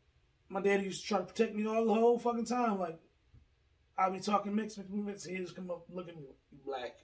my 0.48 0.60
daddy 0.60 0.84
used 0.84 1.02
to 1.02 1.08
try 1.08 1.18
to 1.18 1.24
protect 1.24 1.54
me 1.54 1.66
all 1.66 1.84
the 1.86 1.94
whole 1.94 2.18
fucking 2.18 2.46
time. 2.46 2.78
Like, 2.78 2.98
I'll 3.98 4.12
be 4.12 4.20
talking 4.20 4.54
mixed, 4.54 4.78
mixed, 4.78 4.92
mixed. 4.92 5.28
He 5.28 5.36
just 5.38 5.56
come 5.56 5.70
up, 5.70 5.84
look 5.90 6.08
at 6.08 6.16
me, 6.16 6.22
you 6.52 6.58
black. 6.64 6.96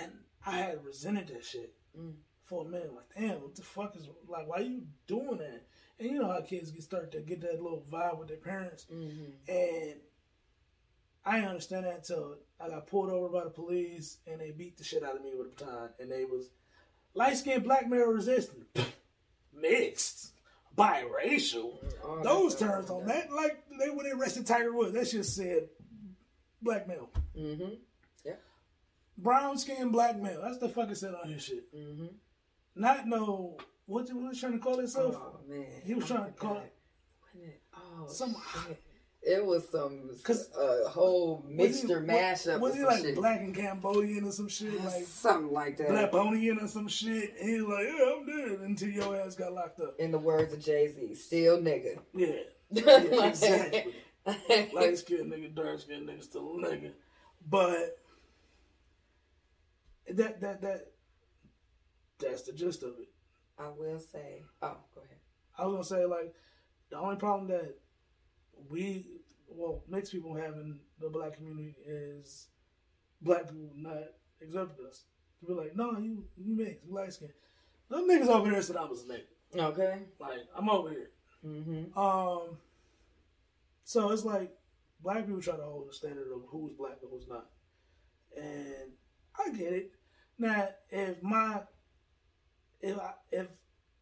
And 0.00 0.10
I 0.46 0.52
had 0.58 0.84
resented 0.84 1.28
that 1.28 1.44
shit 1.44 1.74
Mm. 1.96 2.14
for 2.44 2.64
a 2.64 2.68
minute. 2.68 2.92
Like, 2.94 3.14
damn, 3.14 3.42
what 3.42 3.54
the 3.54 3.62
fuck 3.62 3.94
is, 3.96 4.08
like, 4.26 4.48
why 4.48 4.60
you 4.60 4.86
doing 5.06 5.36
that? 5.38 5.66
And 5.98 6.10
you 6.10 6.18
know 6.18 6.26
how 6.32 6.40
kids 6.40 6.70
get 6.70 6.82
start 6.82 7.12
to 7.12 7.20
get 7.20 7.42
that 7.42 7.62
little 7.62 7.84
vibe 7.92 8.18
with 8.18 8.28
their 8.28 8.38
parents. 8.38 8.86
Mm-hmm. 8.90 9.32
And 9.48 10.00
I 11.24 11.32
didn't 11.36 11.50
understand 11.50 11.84
that 11.84 11.96
until 11.96 12.38
I 12.58 12.68
got 12.70 12.86
pulled 12.86 13.10
over 13.10 13.28
by 13.28 13.44
the 13.44 13.50
police 13.50 14.16
and 14.26 14.40
they 14.40 14.50
beat 14.50 14.78
the 14.78 14.84
shit 14.84 15.04
out 15.04 15.16
of 15.16 15.22
me 15.22 15.32
with 15.36 15.48
a 15.48 15.50
baton. 15.50 15.90
And 16.00 16.10
they 16.10 16.24
was 16.24 16.48
light 17.14 17.36
skinned 17.36 17.62
black 17.64 17.88
male 17.88 18.06
resistant, 18.08 18.66
mixed, 19.54 20.31
biracial. 20.76 21.74
Oh, 22.04 22.22
Those 22.22 22.56
terms 22.56 22.90
on 22.90 23.06
that, 23.06 23.32
like 23.32 23.62
they 23.78 23.90
when 23.90 24.04
they 24.06 24.12
arrested 24.12 24.46
Tiger 24.46 24.72
Woods, 24.72 24.92
that 24.94 25.08
just 25.10 25.34
said 25.36 25.68
black 26.60 26.86
male, 26.88 27.10
Mm-hmm. 27.38 27.74
Yeah. 28.24 28.34
brown 29.18 29.58
skinned 29.58 29.92
black 29.92 30.16
male. 30.18 30.40
That's 30.42 30.58
the 30.58 30.68
fucking 30.68 30.94
said 30.94 31.14
on 31.14 31.28
his 31.30 31.42
shit. 31.44 31.74
Mm-hmm. 31.74 32.06
Not 32.76 33.06
no. 33.06 33.56
What 33.86 34.06
he 34.08 34.14
was 34.14 34.38
trying 34.40 34.52
to 34.52 34.58
call 34.58 34.78
himself? 34.78 35.16
Oh 35.18 35.40
man, 35.48 35.66
He 35.84 35.94
was 35.94 36.06
trying 36.06 36.24
to 36.26 36.32
call 36.32 36.58
it- 36.58 36.72
it? 37.34 37.60
Oh, 37.74 38.06
Some- 38.08 38.36
shit. 38.66 38.81
It 39.24 39.44
was 39.44 39.68
some 39.70 40.10
Cause 40.24 40.50
a 40.58 40.88
whole 40.88 41.44
Was 41.46 41.48
he- 41.48 41.54
mixture 41.86 42.00
mashup. 42.00 42.58
Was 42.58 42.74
he 42.74 42.82
like 42.82 43.02
shit. 43.02 43.14
black 43.14 43.40
and 43.40 43.54
Cambodian 43.54 44.24
or 44.24 44.32
some 44.32 44.48
shit? 44.48 44.82
Like 44.84 45.04
something 45.06 45.52
like 45.52 45.76
that? 45.76 46.10
Blackonian 46.10 46.60
or 46.62 46.66
some 46.66 46.88
shit? 46.88 47.34
And 47.40 47.48
he 47.48 47.60
was 47.60 47.68
like, 47.78 47.86
yeah, 47.86 48.14
I'm 48.16 48.26
dead 48.58 48.68
until 48.68 48.88
your 48.88 49.16
ass 49.16 49.36
got 49.36 49.52
locked 49.52 49.78
up. 49.78 49.94
In 50.00 50.10
the 50.10 50.18
words 50.18 50.52
of 50.52 50.60
Jay 50.60 50.88
Z, 50.92 51.14
still 51.14 51.58
nigga. 51.58 52.00
Yeah, 52.14 52.34
yeah 52.72 53.26
exactly. 53.28 53.94
Light 54.72 54.98
skinned 54.98 55.32
nigga, 55.32 55.54
dark 55.54 55.78
skinned 55.80 56.08
nigga, 56.08 56.22
still 56.24 56.54
a 56.58 56.66
nigga. 56.66 56.90
But 57.48 57.98
that 60.10 60.40
that 60.40 60.62
that 60.62 60.86
that's 62.18 62.42
the 62.42 62.52
gist 62.52 62.82
of 62.82 62.94
it. 63.00 63.08
I 63.58 63.68
will 63.68 63.98
say. 64.00 64.42
Oh, 64.62 64.76
go 64.94 65.00
ahead. 65.02 65.18
I 65.56 65.66
was 65.66 65.88
gonna 65.88 66.00
say 66.02 66.06
like 66.06 66.34
the 66.90 66.98
only 66.98 67.16
problem 67.16 67.48
that 67.48 67.76
we 68.68 69.06
well 69.48 69.82
mixed 69.88 70.12
people 70.12 70.34
having 70.34 70.78
the 71.00 71.08
black 71.08 71.36
community 71.36 71.74
is 71.86 72.48
black 73.20 73.42
people 73.42 73.72
not 73.76 73.98
accepting 74.42 74.86
us. 74.86 75.04
To 75.40 75.46
be 75.46 75.52
like, 75.54 75.76
no, 75.76 75.98
you 75.98 76.24
you 76.36 76.54
mixed, 76.54 76.84
you 76.86 76.94
light 76.94 77.12
skin. 77.12 77.30
Them 77.90 78.08
niggas 78.08 78.28
over 78.28 78.50
there 78.50 78.62
said 78.62 78.76
I 78.76 78.84
was 78.84 79.04
a 79.04 79.12
nigga. 79.12 79.70
Okay. 79.72 80.02
Like 80.18 80.40
I'm 80.56 80.70
over 80.70 80.90
here. 80.90 81.10
Mm-hmm. 81.44 81.98
Um, 81.98 82.58
so 83.84 84.10
it's 84.12 84.24
like 84.24 84.54
black 85.02 85.26
people 85.26 85.42
try 85.42 85.56
to 85.56 85.62
hold 85.62 85.88
the 85.88 85.92
standard 85.92 86.28
of 86.32 86.42
who's 86.48 86.72
black 86.72 86.98
and 87.02 87.10
who's 87.10 87.28
not, 87.28 87.46
and 88.36 88.92
I 89.38 89.50
get 89.50 89.72
it. 89.72 89.92
Now, 90.38 90.68
if 90.90 91.22
my 91.22 91.62
if 92.80 92.98
I, 92.98 93.12
if 93.30 93.48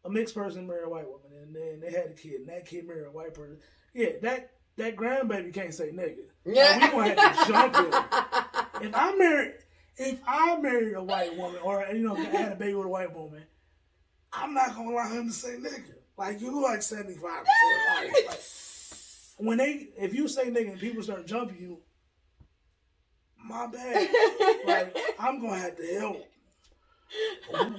a 0.05 0.09
mixed 0.09 0.35
person 0.35 0.67
married 0.67 0.85
a 0.85 0.89
white 0.89 1.07
woman 1.07 1.31
and 1.41 1.55
then 1.55 1.79
they 1.79 1.91
had 1.91 2.07
a 2.07 2.13
kid 2.13 2.41
and 2.41 2.49
that 2.49 2.65
kid 2.65 2.87
married 2.87 3.07
a 3.07 3.11
white 3.11 3.33
person, 3.33 3.57
yeah, 3.93 4.09
that 4.21 4.51
that 4.77 4.95
grandbaby 4.95 5.53
can't 5.53 5.73
say 5.73 5.91
nigga. 5.91 6.17
Yeah. 6.43 6.85
we 6.87 6.91
gonna 6.91 7.21
have 7.21 7.45
to 7.45 7.51
jump 7.51 7.75
it. 7.77 8.87
If 8.87 8.95
I 8.95 9.15
married 9.15 9.53
if 9.97 10.19
I 10.27 10.57
married 10.59 10.95
a 10.95 11.03
white 11.03 11.37
woman 11.37 11.61
or 11.63 11.85
you 11.93 11.99
know 11.99 12.15
had 12.15 12.53
a 12.53 12.55
baby 12.55 12.73
with 12.73 12.87
a 12.87 12.89
white 12.89 13.15
woman, 13.15 13.43
I'm 14.33 14.53
not 14.55 14.75
gonna 14.75 14.89
allow 14.89 15.09
him 15.09 15.27
to 15.27 15.33
say 15.33 15.49
nigga. 15.57 15.93
Like 16.17 16.41
you 16.41 16.61
like 16.63 16.81
seventy 16.81 17.13
five 17.13 17.45
percent 17.45 18.13
white. 18.13 18.25
Like, 18.27 18.39
when 19.37 19.57
they 19.59 19.89
if 19.97 20.13
you 20.15 20.27
say 20.27 20.45
nigga 20.49 20.71
and 20.71 20.79
people 20.79 21.03
start 21.03 21.27
jumping 21.27 21.59
you, 21.59 21.79
my 23.43 23.67
bad. 23.67 24.09
Like 24.65 24.97
I'm 25.19 25.41
gonna 25.41 25.59
have 25.59 25.77
to 25.77 25.99
help. 25.99 26.25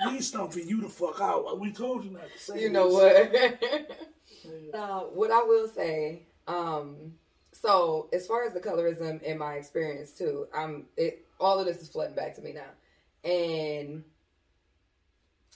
We 0.07 0.21
stumping 0.21 0.69
you 0.69 0.83
the 0.83 0.89
fuck 0.89 1.21
out. 1.21 1.59
We 1.59 1.73
told 1.73 2.05
you 2.05 2.11
not 2.11 2.31
to 2.33 2.39
say. 2.39 2.61
you 2.61 2.71
know 2.71 2.89
this. 3.01 3.31
what? 3.33 3.91
Uh, 4.75 5.01
what 5.01 5.31
I 5.31 5.43
will 5.43 5.69
say, 5.69 6.23
um, 6.47 7.15
so 7.53 8.09
as 8.13 8.27
far 8.27 8.45
as 8.45 8.53
the 8.55 8.61
colorism 8.61 9.23
in 9.23 9.39
my 9.39 9.55
experience 9.55 10.13
too, 10.13 10.47
I'm 10.55 10.87
it. 10.97 11.27
All 11.39 11.59
of 11.59 11.67
this 11.67 11.83
is 11.83 11.89
flooding 11.89 12.15
back 12.15 12.35
to 12.37 12.43
me 12.43 12.53
now, 12.53 13.29
and 13.29 14.05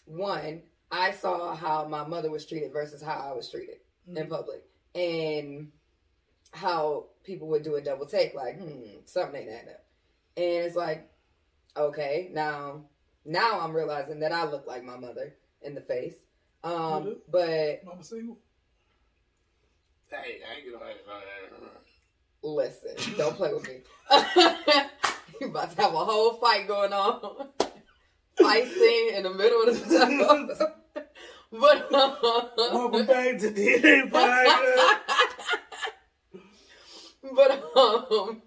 one, 0.05 0.63
I 0.91 1.13
saw 1.13 1.55
how 1.55 1.87
my 1.87 2.07
mother 2.07 2.31
was 2.31 2.47
treated 2.47 2.73
versus 2.73 3.03
how 3.03 3.19
I 3.19 3.33
was 3.33 3.51
treated 3.51 3.81
in 4.07 4.15
Mhm. 4.27 4.29
public, 4.31 4.63
and 4.95 5.73
how 6.53 7.07
people 7.25 7.49
would 7.49 7.63
do 7.63 7.75
a 7.77 7.81
double 7.81 8.07
take, 8.07 8.35
like, 8.35 8.57
hmm, 8.59 9.01
something 9.05 9.43
ain't 9.43 9.51
adding 9.51 9.75
up, 9.75 9.85
and 10.37 10.65
it's 10.67 10.77
like, 10.77 11.09
okay, 11.77 12.31
now, 12.33 12.89
now 13.25 13.61
I'm 13.61 13.75
realizing 13.75 14.21
that 14.21 14.33
I 14.33 14.45
look 14.45 14.67
like 14.67 14.85
my 14.85 14.97
mother 14.97 15.37
in 15.63 15.75
the 15.75 15.81
face, 15.81 16.15
um, 16.63 17.21
but 17.29 17.85
Mama 17.85 18.03
single. 18.05 18.39
Hey, 20.11 20.41
I 20.49 20.59
ain't 20.59 20.73
gonna. 20.73 20.85
Listen, 22.43 23.17
don't 23.17 23.37
play 23.37 23.53
with 23.53 23.67
me. 23.67 23.81
you 25.41 25.49
about 25.49 25.75
to 25.75 25.83
have 25.83 25.95
a 25.95 26.05
whole 26.05 26.35
fight 26.35 26.69
going 26.69 26.93
on. 26.93 27.49
Fight 28.39 28.69
scene 28.69 29.15
in 29.15 29.23
the 29.23 29.33
middle 29.33 29.63
of 29.63 29.89
the 29.89 29.89
show. 29.89 31.05
but 31.53 31.91
Welcome 31.91 33.07
back 33.07 33.39
to 33.39 33.51
DNA 33.51 34.11
but 37.35 37.77
um 37.77 38.43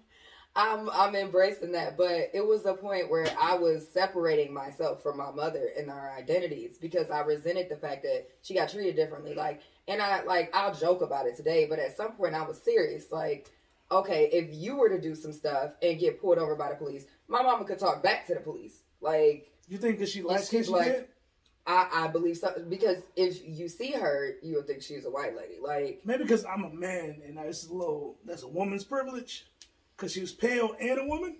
I'm 0.56 0.90
I'm 0.90 1.14
embracing 1.14 1.72
that. 1.72 1.96
But 1.96 2.30
it 2.34 2.46
was 2.46 2.66
a 2.66 2.74
point 2.74 3.10
where 3.10 3.26
I 3.40 3.54
was 3.54 3.86
separating 3.92 4.52
myself 4.52 5.02
from 5.02 5.16
my 5.16 5.30
mother 5.30 5.70
and 5.76 5.90
our 5.90 6.12
identities 6.12 6.78
because 6.78 7.10
I 7.10 7.20
resented 7.20 7.68
the 7.68 7.76
fact 7.76 8.02
that 8.02 8.26
she 8.42 8.54
got 8.54 8.70
treated 8.70 8.96
differently. 8.96 9.34
Like 9.34 9.60
and 9.90 10.00
I 10.00 10.22
like 10.22 10.54
I'll 10.54 10.72
joke 10.74 11.02
about 11.02 11.26
it 11.26 11.36
today, 11.36 11.66
but 11.68 11.78
at 11.78 11.96
some 11.96 12.12
point 12.12 12.34
I 12.34 12.42
was 12.42 12.58
serious. 12.62 13.10
Like, 13.10 13.50
okay, 13.90 14.30
if 14.32 14.54
you 14.54 14.76
were 14.76 14.88
to 14.88 15.00
do 15.00 15.14
some 15.14 15.32
stuff 15.32 15.72
and 15.82 15.98
get 15.98 16.20
pulled 16.20 16.38
over 16.38 16.54
by 16.54 16.70
the 16.70 16.76
police, 16.76 17.04
my 17.28 17.42
mama 17.42 17.64
could 17.64 17.78
talk 17.78 18.02
back 18.02 18.26
to 18.28 18.34
the 18.34 18.40
police. 18.40 18.82
Like 19.00 19.50
You 19.68 19.78
think 19.78 19.98
that 19.98 20.08
she 20.08 20.22
likes 20.22 20.48
she's 20.48 20.68
like- 20.70 20.84
did? 20.86 21.04
I, 21.66 21.88
I 21.92 22.08
believe 22.08 22.38
so 22.38 22.64
because 22.68 22.96
if 23.16 23.46
you 23.46 23.68
see 23.68 23.92
her, 23.92 24.30
you 24.42 24.56
would 24.56 24.66
think 24.66 24.82
she's 24.82 25.04
a 25.04 25.10
white 25.10 25.36
lady. 25.36 25.56
Like 25.62 26.00
Maybe 26.04 26.22
because 26.22 26.44
I'm 26.44 26.64
a 26.64 26.70
man 26.70 27.20
and 27.26 27.36
that's 27.36 27.68
a 27.68 27.72
little 27.72 28.16
that's 28.24 28.42
a 28.44 28.48
woman's 28.48 28.84
privilege. 28.84 29.46
Because 29.96 30.12
she 30.12 30.20
was 30.22 30.32
pale 30.32 30.74
and 30.80 30.98
a 30.98 31.04
woman. 31.04 31.36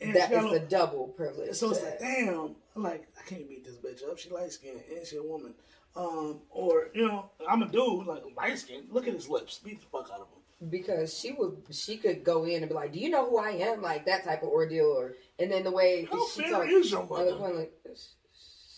And 0.00 0.14
that 0.14 0.30
is 0.30 0.44
a 0.44 0.56
a 0.56 0.58
double 0.60 1.08
privilege. 1.08 1.54
So 1.54 1.70
it's 1.70 1.82
like, 1.82 1.98
damn, 1.98 2.54
I'm 2.76 2.82
like, 2.82 3.08
I 3.18 3.26
can't 3.26 3.48
beat 3.48 3.64
this 3.64 3.76
bitch 3.76 4.06
up. 4.08 4.18
She 4.18 4.28
light 4.28 4.52
skinned 4.52 4.82
and 4.94 5.06
she 5.06 5.16
a 5.16 5.22
woman. 5.22 5.54
Um, 5.96 6.40
or, 6.50 6.88
you 6.94 7.08
know, 7.08 7.30
I'm 7.48 7.62
a 7.62 7.68
dude, 7.68 8.06
like 8.06 8.22
light 8.36 8.58
skin. 8.58 8.84
Look 8.90 9.08
at 9.08 9.14
his 9.14 9.28
lips. 9.28 9.58
Beat 9.64 9.80
the 9.80 9.86
fuck 9.86 10.10
out 10.12 10.20
of 10.20 10.26
him. 10.28 10.68
because 10.70 11.18
she 11.18 11.32
would 11.32 11.56
she 11.70 11.96
could 11.96 12.22
go 12.22 12.44
in 12.44 12.62
and 12.62 12.68
be 12.68 12.74
like, 12.74 12.92
"Do 12.92 12.98
you 12.98 13.08
know 13.10 13.28
who 13.28 13.38
I 13.38 13.50
am?" 13.50 13.80
Like 13.82 14.04
that 14.06 14.24
type 14.24 14.42
of 14.42 14.48
ordeal, 14.50 14.86
or 14.86 15.14
and 15.38 15.50
then 15.50 15.64
the 15.64 15.70
way 15.70 16.06
How 16.10 16.26
she 16.28 16.48
talks, 16.50 16.68
is 16.70 16.90
your 16.90 17.06
mother? 17.06 17.28
eloquently, 17.30 17.68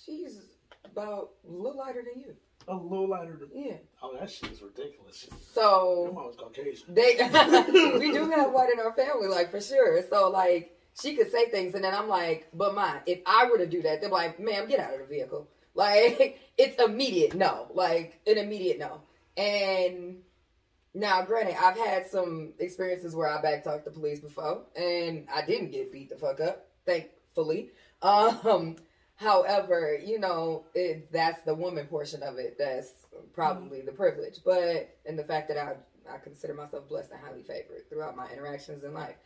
she's 0.04 0.38
about 0.84 1.30
a 1.48 1.50
little 1.52 1.78
lighter 1.78 2.02
than 2.02 2.20
you. 2.22 2.34
A 2.68 2.74
little 2.74 3.08
lighter 3.08 3.36
than 3.40 3.48
Yeah. 3.54 3.76
Oh, 4.02 4.14
that 4.18 4.30
shit 4.30 4.52
is 4.52 4.60
ridiculous. 4.62 5.26
Your 5.28 5.38
So 5.54 6.12
mom 6.14 6.26
was 6.26 6.36
Caucasian. 6.36 6.94
they 6.94 7.16
we 7.98 8.12
do 8.12 8.28
have 8.30 8.52
white 8.52 8.70
in 8.72 8.78
our 8.78 8.92
family, 8.92 9.26
like 9.28 9.50
for 9.50 9.60
sure. 9.60 10.02
So 10.10 10.28
like 10.30 10.76
she 11.00 11.16
could 11.16 11.30
say 11.32 11.48
things, 11.50 11.74
and 11.74 11.82
then 11.84 11.94
I'm 11.94 12.08
like, 12.08 12.48
"But 12.52 12.74
my, 12.74 13.00
if 13.06 13.20
I 13.26 13.46
were 13.50 13.58
to 13.58 13.66
do 13.66 13.82
that, 13.82 14.00
they're 14.00 14.10
like, 14.10 14.38
ma'am, 14.38 14.68
get 14.68 14.80
out 14.80 14.92
of 14.94 15.00
the 15.00 15.06
vehicle." 15.06 15.48
Like 15.74 16.40
it's 16.58 16.82
immediate 16.82 17.34
no, 17.34 17.68
like 17.72 18.20
an 18.26 18.36
immediate 18.36 18.78
no. 18.78 19.00
And 19.36 20.18
now, 20.92 21.22
granted, 21.22 21.54
I've 21.62 21.78
had 21.78 22.10
some 22.10 22.54
experiences 22.58 23.14
where 23.14 23.28
I 23.28 23.40
backtalked 23.40 23.84
the 23.84 23.90
police 23.90 24.18
before, 24.18 24.62
and 24.74 25.28
I 25.32 25.46
didn't 25.46 25.70
get 25.70 25.92
beat 25.92 26.10
the 26.10 26.16
fuck 26.16 26.40
up, 26.40 26.66
thankfully. 26.84 27.70
Um, 28.02 28.76
however, 29.14 29.96
you 30.04 30.18
know, 30.18 30.64
it, 30.74 31.12
that's 31.12 31.42
the 31.42 31.54
woman 31.54 31.86
portion 31.86 32.22
of 32.22 32.38
it. 32.38 32.56
That's 32.58 32.90
probably 33.32 33.80
the 33.80 33.92
privilege, 33.92 34.40
but 34.44 34.96
and 35.06 35.18
the 35.18 35.24
fact 35.24 35.48
that 35.48 35.58
I 35.58 35.74
I 36.12 36.18
consider 36.18 36.54
myself 36.54 36.88
blessed 36.88 37.12
and 37.12 37.20
highly 37.20 37.42
favored 37.42 37.88
throughout 37.88 38.16
my 38.16 38.28
interactions 38.30 38.82
in 38.82 38.94
life. 38.94 39.16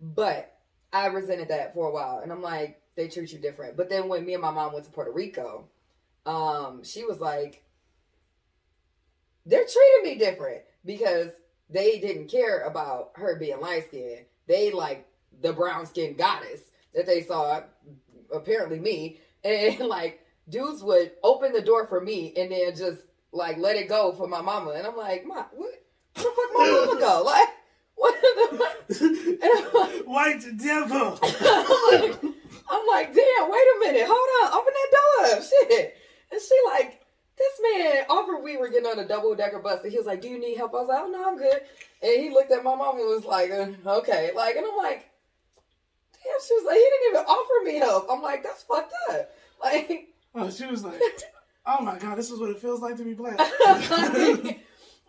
But 0.00 0.56
I 0.92 1.06
resented 1.06 1.48
that 1.48 1.74
for 1.74 1.88
a 1.88 1.92
while, 1.92 2.20
and 2.20 2.30
I'm 2.30 2.42
like, 2.42 2.80
they 2.94 3.08
treat 3.08 3.32
you 3.32 3.38
different. 3.38 3.76
But 3.76 3.88
then 3.88 4.08
when 4.08 4.24
me 4.24 4.34
and 4.34 4.42
my 4.42 4.50
mom 4.50 4.72
went 4.72 4.84
to 4.84 4.90
Puerto 4.90 5.12
Rico, 5.12 5.68
um, 6.30 6.84
she 6.84 7.04
was 7.04 7.20
like, 7.20 7.64
they're 9.46 9.66
treating 9.66 10.02
me 10.04 10.18
different 10.18 10.62
because 10.84 11.30
they 11.68 11.98
didn't 11.98 12.28
care 12.28 12.60
about 12.60 13.10
her 13.16 13.36
being 13.36 13.60
light 13.60 13.88
skinned. 13.88 14.26
They 14.46 14.70
like 14.70 15.08
the 15.42 15.52
brown 15.52 15.86
skinned 15.86 16.18
goddess 16.18 16.60
that 16.94 17.06
they 17.06 17.22
saw, 17.22 17.62
apparently 18.32 18.78
me, 18.78 19.18
and 19.44 19.78
like 19.88 20.24
dudes 20.48 20.82
would 20.82 21.12
open 21.22 21.52
the 21.52 21.62
door 21.62 21.86
for 21.86 22.00
me 22.00 22.32
and 22.36 22.50
then 22.50 22.74
just 22.76 23.00
like 23.32 23.58
let 23.58 23.76
it 23.76 23.88
go 23.88 24.12
for 24.12 24.28
my 24.28 24.40
mama, 24.40 24.70
and 24.70 24.86
I'm 24.86 24.96
like, 24.96 25.26
ma, 25.26 25.44
what? 25.52 25.84
The 26.14 26.22
fuck 26.22 26.50
my 26.54 26.86
mama 26.86 27.00
go? 27.00 27.24
Like, 27.30 27.48
what? 27.96 28.88
The, 28.88 29.70
like, 29.74 30.06
White 30.06 30.42
devil. 30.56 31.18
I'm 31.22 32.00
like, 32.00 32.22
I'm 32.70 32.86
like, 32.86 33.14
damn, 33.14 33.50
wait 33.50 33.66
a 33.66 33.78
minute, 33.80 34.06
hold 34.08 34.28
on, 34.42 34.58
open 34.58 34.72
that 34.72 34.90
door 34.92 35.36
up, 35.36 35.42
shit. 35.44 35.96
And 36.30 36.40
she 36.40 36.54
like, 36.66 37.00
this 37.36 37.60
man 37.62 38.04
offered 38.08 38.42
we 38.42 38.56
were 38.56 38.68
getting 38.68 38.86
on 38.86 38.98
a 38.98 39.08
double 39.08 39.34
decker 39.34 39.60
bus, 39.60 39.82
and 39.82 39.90
he 39.90 39.98
was 39.98 40.06
like, 40.06 40.20
do 40.20 40.28
you 40.28 40.38
need 40.38 40.56
help? 40.56 40.74
I 40.74 40.78
was 40.78 40.88
like, 40.88 41.00
oh 41.00 41.10
no, 41.10 41.28
I'm 41.28 41.38
good. 41.38 41.60
And 42.02 42.22
he 42.22 42.30
looked 42.30 42.52
at 42.52 42.64
my 42.64 42.74
mom 42.74 42.98
and 42.98 43.06
was 43.06 43.24
like, 43.24 43.50
uh, 43.50 43.98
okay, 43.98 44.30
like, 44.34 44.56
and 44.56 44.66
I'm 44.66 44.76
like, 44.76 45.10
damn, 46.12 46.40
she 46.46 46.54
was 46.54 46.64
like, 46.66 46.76
he 46.76 46.82
didn't 46.82 47.08
even 47.10 47.24
offer 47.26 47.64
me 47.64 47.74
help. 47.78 48.06
I'm 48.10 48.22
like, 48.22 48.42
that's 48.42 48.62
fucked 48.62 48.92
up. 49.10 49.30
Like, 49.62 50.08
oh, 50.34 50.50
she 50.50 50.64
was 50.66 50.84
like, 50.84 51.00
oh 51.66 51.82
my 51.82 51.98
god, 51.98 52.16
this 52.16 52.30
is 52.30 52.40
what 52.40 52.50
it 52.50 52.58
feels 52.58 52.80
like 52.80 52.96
to 52.96 53.04
be 53.04 53.14
black. 53.14 53.38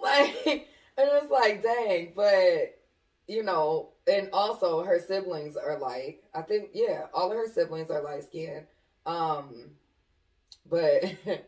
like, 0.01 0.35
and 0.45 0.63
it's 0.97 1.31
like, 1.31 1.63
dang, 1.63 2.13
but 2.15 2.77
you 3.27 3.43
know, 3.43 3.89
and 4.07 4.29
also 4.33 4.83
her 4.83 4.99
siblings 4.99 5.55
are 5.55 5.79
like, 5.79 6.21
I 6.33 6.41
think, 6.41 6.71
yeah, 6.73 7.05
all 7.13 7.31
of 7.31 7.37
her 7.37 7.47
siblings 7.47 7.89
are 7.89 8.01
light 8.01 8.23
skinned. 8.23 8.65
Um, 9.05 9.71
but 10.69 11.03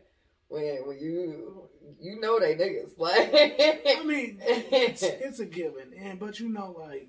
when 0.48 0.86
when 0.86 0.98
you 0.98 1.68
you 2.00 2.20
know 2.20 2.38
they 2.38 2.54
niggas 2.54 2.92
like, 2.98 3.30
I 3.32 4.02
mean, 4.04 4.38
it's, 4.40 5.02
it's 5.02 5.40
a 5.40 5.46
given, 5.46 5.92
and 5.98 6.18
but 6.18 6.38
you 6.40 6.48
know, 6.48 6.74
like, 6.78 7.08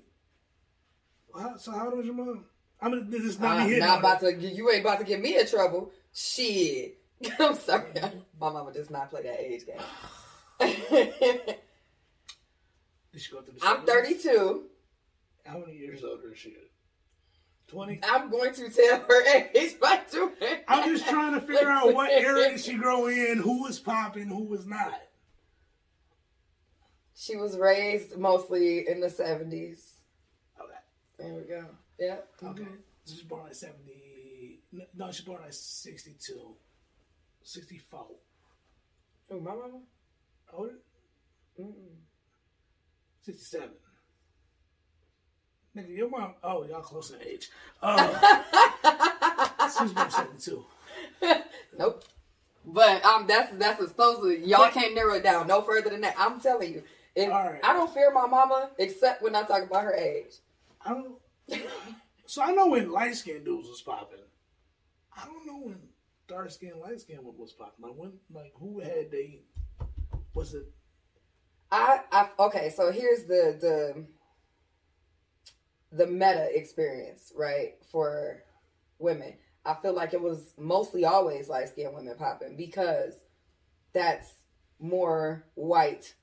how, 1.38 1.56
so 1.56 1.72
how 1.72 1.86
old 1.86 1.98
was 1.98 2.06
your 2.06 2.14
mom? 2.14 2.44
I 2.80 2.88
mean, 2.88 3.10
this 3.10 3.22
is 3.22 3.40
not 3.40 3.58
I'm 3.58 3.70
me 3.70 3.78
not 3.78 4.00
about 4.00 4.20
her. 4.20 4.32
to. 4.32 4.46
You 4.46 4.70
ain't 4.70 4.80
about 4.80 4.98
to 4.98 5.04
get 5.04 5.20
me 5.20 5.38
in 5.38 5.46
trouble. 5.46 5.90
Shit. 6.12 6.98
I'm 7.38 7.54
sorry. 7.54 7.92
My 8.38 8.50
mama 8.50 8.72
does 8.72 8.90
not 8.90 9.10
play 9.10 9.22
that 9.22 9.40
age 9.40 9.64
game. 9.66 9.80
Did 13.12 13.22
she 13.22 13.32
go 13.32 13.40
through 13.40 13.54
the 13.58 13.66
I'm 13.66 13.86
32. 13.86 14.64
How 15.44 15.58
many 15.58 15.78
years 15.78 16.04
older 16.04 16.32
is 16.32 16.38
she? 16.38 16.54
Twenty. 17.68 18.00
I'm 18.04 18.30
going 18.30 18.54
to 18.54 18.68
tell 18.70 19.00
her 19.00 19.46
age 19.54 19.80
by 19.80 20.00
doing. 20.10 20.32
I'm 20.68 20.88
just 20.96 21.08
trying 21.08 21.34
to 21.34 21.40
figure 21.40 21.68
out 21.68 21.92
what 21.94 22.10
era 22.12 22.50
did 22.50 22.60
she 22.60 22.74
grow 22.74 23.08
in, 23.08 23.38
who 23.38 23.64
was 23.64 23.80
popping, 23.80 24.28
who 24.28 24.44
was 24.44 24.66
not. 24.66 25.00
She 27.14 27.34
was 27.34 27.56
raised 27.56 28.16
mostly 28.16 28.86
in 28.88 29.00
the 29.00 29.08
70s. 29.08 29.94
Okay. 30.60 30.78
There 31.18 31.34
we 31.34 31.42
go. 31.48 31.64
Yeah. 31.98 32.16
Okay. 32.42 32.62
Mm-hmm. 32.62 32.74
So 33.04 33.14
she's 33.14 33.22
born 33.22 33.48
in 33.48 33.54
70. 33.54 34.60
No, 34.94 35.10
she's 35.10 35.24
born 35.24 35.42
in 35.44 35.50
62. 35.50 36.56
64. 37.42 38.06
Oh, 39.30 39.40
my 39.40 39.50
mama? 39.50 39.80
Older? 40.52 40.74
Mm-mm. 41.58 41.72
67. 43.22 43.70
Nigga, 45.76 45.94
your 45.94 46.08
mom. 46.08 46.34
Oh, 46.42 46.64
y'all 46.64 46.80
close 46.80 47.10
in 47.10 47.20
age. 47.26 47.50
Um, 47.82 47.98
she's 49.68 50.14
72. 50.14 50.64
nope. 51.78 52.04
But 52.64 53.04
um, 53.04 53.26
that's 53.26 53.54
that's 53.56 53.80
as 53.82 53.92
close 53.92 54.24
as 54.24 54.46
y'all 54.46 54.70
can't 54.70 54.94
narrow 54.94 55.14
it 55.14 55.22
down 55.22 55.46
no 55.46 55.60
further 55.60 55.90
than 55.90 56.00
that. 56.00 56.14
I'm 56.18 56.40
telling 56.40 56.72
you, 56.72 56.82
right. 57.16 57.60
I 57.62 57.72
don't 57.72 57.92
fear 57.92 58.12
my 58.12 58.26
mama 58.26 58.70
except 58.78 59.22
when 59.22 59.36
I 59.36 59.42
talk 59.42 59.64
about 59.64 59.84
her 59.84 59.94
age. 59.94 60.36
I 60.84 60.94
don't. 60.94 61.16
So 62.26 62.42
I 62.42 62.52
know 62.52 62.68
when 62.68 62.90
light 62.90 63.14
skinned 63.14 63.44
dudes 63.44 63.68
was 63.68 63.82
popping. 63.82 64.18
I 65.16 65.26
don't 65.26 65.46
know 65.46 65.58
when 65.58 65.78
dark 66.28 66.50
skinned, 66.50 66.80
light 66.80 67.00
skinned 67.00 67.20
was 67.22 67.52
popping. 67.52 67.84
Like 67.84 67.96
when, 67.96 68.12
like 68.32 68.52
who 68.58 68.80
had 68.80 69.10
they? 69.10 69.40
Was 70.34 70.54
it? 70.54 70.66
I, 71.70 72.00
I 72.10 72.28
okay, 72.38 72.70
so 72.70 72.90
here's 72.90 73.24
the 73.24 73.56
the 73.60 74.04
the 75.96 76.06
meta 76.06 76.48
experience, 76.52 77.32
right, 77.36 77.74
for 77.90 78.42
women. 78.98 79.34
I 79.64 79.74
feel 79.74 79.94
like 79.94 80.14
it 80.14 80.20
was 80.20 80.54
mostly 80.58 81.04
always 81.04 81.48
light 81.48 81.68
skinned 81.68 81.94
women 81.94 82.14
popping 82.16 82.56
because 82.56 83.14
that's 83.92 84.34
more 84.78 85.44
white. 85.54 86.14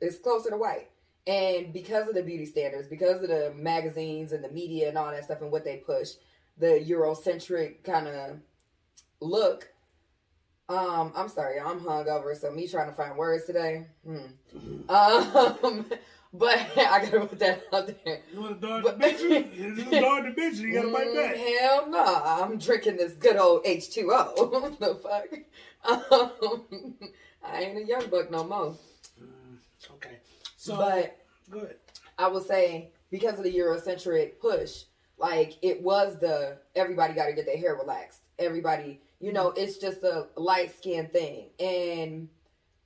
It's 0.00 0.18
closer 0.18 0.50
to 0.50 0.56
white. 0.56 0.88
And 1.26 1.72
because 1.72 2.08
of 2.08 2.14
the 2.14 2.22
beauty 2.22 2.46
standards, 2.46 2.88
because 2.88 3.22
of 3.22 3.28
the 3.28 3.52
magazines 3.54 4.32
and 4.32 4.42
the 4.42 4.50
media 4.50 4.88
and 4.88 4.96
all 4.96 5.10
that 5.10 5.24
stuff 5.24 5.42
and 5.42 5.52
what 5.52 5.64
they 5.64 5.76
push, 5.76 6.12
the 6.56 6.84
Eurocentric 6.88 7.84
kind 7.84 8.08
of 8.08 8.38
look. 9.20 9.68
Um, 10.70 11.12
I'm 11.14 11.28
sorry, 11.28 11.60
I'm 11.60 11.80
hungover, 11.80 12.38
so 12.38 12.50
me 12.50 12.68
trying 12.68 12.90
to 12.90 12.94
find 12.94 13.16
words 13.16 13.44
today. 13.44 13.86
Hmm. 14.04 14.90
Um, 14.90 15.86
but 16.32 16.58
I 16.76 17.04
gotta 17.04 17.26
put 17.26 17.38
that 17.38 17.62
out 17.72 17.86
there. 18.04 18.20
You 18.32 18.40
want 18.40 18.60
to 18.60 18.66
dog 18.66 18.82
But- 18.84 18.98
the 18.98 19.06
bitch? 19.06 19.56
You 19.56 19.74
dog 20.00 20.24
the 20.24 20.40
bitch. 20.40 20.56
You 20.56 20.72
gotta 20.72 20.88
bite 20.90 21.14
back. 21.14 21.36
Hell 21.36 21.88
no, 21.90 22.04
I'm 22.04 22.58
drinking 22.58 22.96
this 22.96 23.12
good 23.14 23.36
old 23.36 23.64
H2O. 23.64 24.78
the 24.78 24.94
fuck? 24.96 26.12
Um, 26.12 26.94
I 27.44 27.60
ain't 27.62 27.78
a 27.78 27.84
young 27.86 28.08
buck 28.10 28.30
no 28.30 28.44
more. 28.44 28.74
Mm, 29.20 29.58
okay. 29.92 30.18
So, 30.56 30.76
but 30.76 31.16
go 31.50 31.58
ahead. 31.60 31.76
I 32.18 32.26
will 32.28 32.40
say 32.40 32.90
because 33.10 33.38
of 33.38 33.44
the 33.44 33.56
Eurocentric 33.56 34.40
push, 34.40 34.84
like 35.18 35.56
it 35.62 35.82
was 35.82 36.18
the 36.18 36.58
everybody 36.74 37.14
got 37.14 37.26
to 37.26 37.32
get 37.32 37.46
their 37.46 37.56
hair 37.56 37.74
relaxed. 37.76 38.20
Everybody, 38.38 39.00
you 39.20 39.32
know, 39.32 39.48
it's 39.50 39.78
just 39.78 40.02
a 40.02 40.26
light 40.36 40.76
skin 40.76 41.06
thing. 41.08 41.46
And 41.58 42.28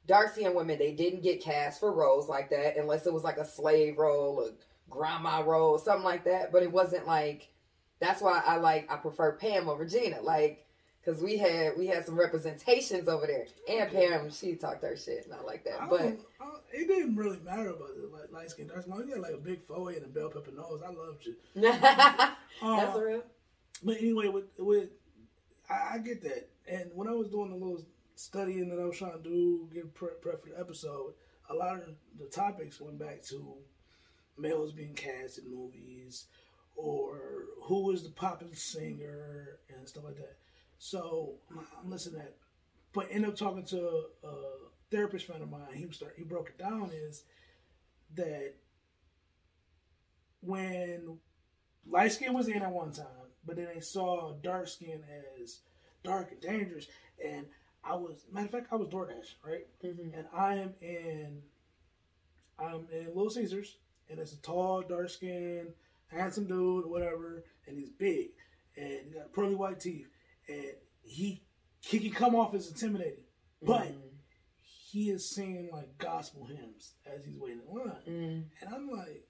dark 0.07 0.33
skinned 0.35 0.55
women, 0.55 0.79
they 0.79 0.93
didn't 0.93 1.23
get 1.23 1.43
cast 1.43 1.81
for 1.81 1.93
roles 1.93 2.29
like 2.29 2.51
that 2.51 2.77
unless 2.77 3.07
it 3.07 3.13
was 3.13 3.25
like 3.25 3.39
a 3.39 3.45
slave 3.45 3.99
role, 3.99 4.41
a 4.45 4.51
grandma 4.91 5.41
role, 5.41 5.79
something 5.79 6.05
like 6.05 6.25
that. 6.25 6.53
But 6.53 6.63
it 6.63 6.73
wasn't 6.73 7.07
like 7.07 7.49
that's 8.01 8.21
why 8.21 8.43
I 8.45 8.57
like 8.57 8.91
I 8.91 8.97
prefer 8.97 9.33
Pam 9.33 9.69
over 9.69 9.85
Gina, 9.87 10.21
like 10.23 10.67
because 11.05 11.21
we 11.23 11.37
had 11.37 11.73
we 11.77 11.87
had 11.87 12.05
some 12.07 12.19
representations 12.19 13.09
over 13.09 13.27
there. 13.27 13.47
And 13.69 13.91
Pam, 13.91 14.31
she 14.31 14.55
talked 14.57 14.83
her 14.83 14.97
shit, 14.97 15.29
not 15.29 15.45
like 15.47 15.65
that, 15.65 15.79
don't- 15.81 15.91
but. 15.91 16.01
I 16.41 16.49
it 16.75 16.89
didn't 16.89 17.17
really 17.17 17.39
matter 17.45 17.69
about 17.69 17.91
the 17.95 18.09
like, 18.11 18.33
light 18.33 18.51
skin, 18.51 18.67
dark 18.67 18.83
skin. 18.83 18.95
You 19.07 19.15
got 19.17 19.21
like 19.23 19.35
a 19.35 19.37
big 19.37 19.63
forehead 19.63 20.03
and 20.03 20.11
a 20.11 20.19
bell 20.19 20.31
pepper 20.31 20.51
nose. 20.53 20.81
I 20.83 20.91
loved 20.91 21.27
you. 21.27 21.35
That's 21.61 22.97
Uh, 22.97 23.01
real. 23.01 23.23
But 23.85 23.99
anyway, 23.99 24.29
with 24.29 24.45
with 24.59 24.89
I, 25.69 25.95
I 25.95 25.99
get 25.99 26.23
that. 26.23 26.49
And 26.67 26.91
when 26.95 27.09
I 27.09 27.13
was 27.13 27.29
doing 27.29 27.51
the 27.51 27.57
little 27.57 27.83
studying 28.15 28.69
that 28.69 28.81
I 28.81 28.85
was 28.85 28.99
trying 28.99 29.23
to 29.23 29.29
do, 29.29 29.69
get 29.73 29.95
prep, 29.95 30.21
prep 30.23 30.43
for 30.43 30.51
the 30.51 30.59
episode, 30.59 31.15
a 31.51 31.55
lot 31.55 31.77
of 31.77 31.95
the 32.19 32.27
topics 32.27 32.81
went 32.81 32.99
back 32.99 33.23
to 33.25 33.57
males 34.39 34.73
being 34.73 34.95
cast 34.95 35.39
in 35.39 35.51
movies 35.55 36.27
or 36.77 37.21
who 37.63 37.91
is 37.91 38.03
the 38.03 38.11
popping 38.11 38.55
singer 38.55 39.59
and 39.75 39.87
stuff 39.87 40.05
like 40.05 40.17
that. 40.17 40.37
So 40.79 41.35
I'm 41.51 41.91
listening 41.91 42.21
to 42.21 42.27
that. 42.27 42.37
But 42.93 43.09
end 43.11 43.27
up 43.27 43.37
talking 43.37 43.65
to 43.67 44.05
a 44.25 44.35
therapist 44.91 45.27
friend 45.27 45.43
of 45.43 45.51
mine. 45.51 45.75
He 45.75 45.91
start, 45.93 46.15
he 46.17 46.25
broke 46.25 46.51
it 46.51 46.59
down 46.59 46.91
is 46.93 47.25
that 48.15 48.55
when 50.41 51.19
light 51.89 52.13
skin 52.13 52.35
was 52.35 52.49
in 52.49 52.63
at 52.63 52.71
one 52.71 52.93
time, 52.93 53.07
but 53.45 53.57
then 53.57 53.69
they 53.73 53.81
saw 53.81 54.35
dark 54.43 54.69
skin 54.69 55.03
as 55.41 55.61
dark 56.03 56.33
and 56.33 56.41
dangerous. 56.41 56.87
And 57.25 57.47
I 57.85 57.95
was, 57.97 58.25
matter 58.31 58.47
of 58.47 58.53
fact, 58.53 58.69
I 58.73 58.77
was 58.77 58.89
DoorDash, 58.89 59.35
right? 59.45 59.67
Mhm. 59.83 60.17
And 60.17 60.27
I 60.33 60.55
am 60.57 60.75
in, 60.81 61.43
I'm 62.59 62.87
in 62.93 63.07
Little 63.09 63.31
Caesars, 63.31 63.79
and 64.09 64.19
it's 64.21 64.33
a 64.33 64.41
tall, 64.41 64.83
dark 64.83 65.11
skinned, 65.11 65.75
handsome 66.07 66.47
dude, 66.47 66.87
whatever, 66.87 67.45
and 67.67 67.77
he's 67.79 67.91
big, 67.91 68.31
and 68.77 69.07
he 69.07 69.11
got 69.15 69.33
pearly 69.33 69.55
white 69.55 69.81
teeth, 69.81 70.09
and 70.49 70.77
he 71.03 71.43
he 71.85 71.99
can 71.99 72.13
come 72.13 72.37
off 72.37 72.55
as 72.55 72.69
intimidating, 72.69 73.25
but 73.61 73.89
Mm. 73.89 74.11
he 74.61 75.11
is 75.11 75.29
singing 75.29 75.69
like 75.73 75.99
gospel 75.99 76.47
hymns 76.47 76.95
as 77.05 77.25
he's 77.25 77.37
waiting 77.37 77.63
in 77.69 77.75
line. 77.75 78.03
Mm. 78.07 78.45
And 78.61 78.73
I'm 78.75 78.89
like, 78.89 79.27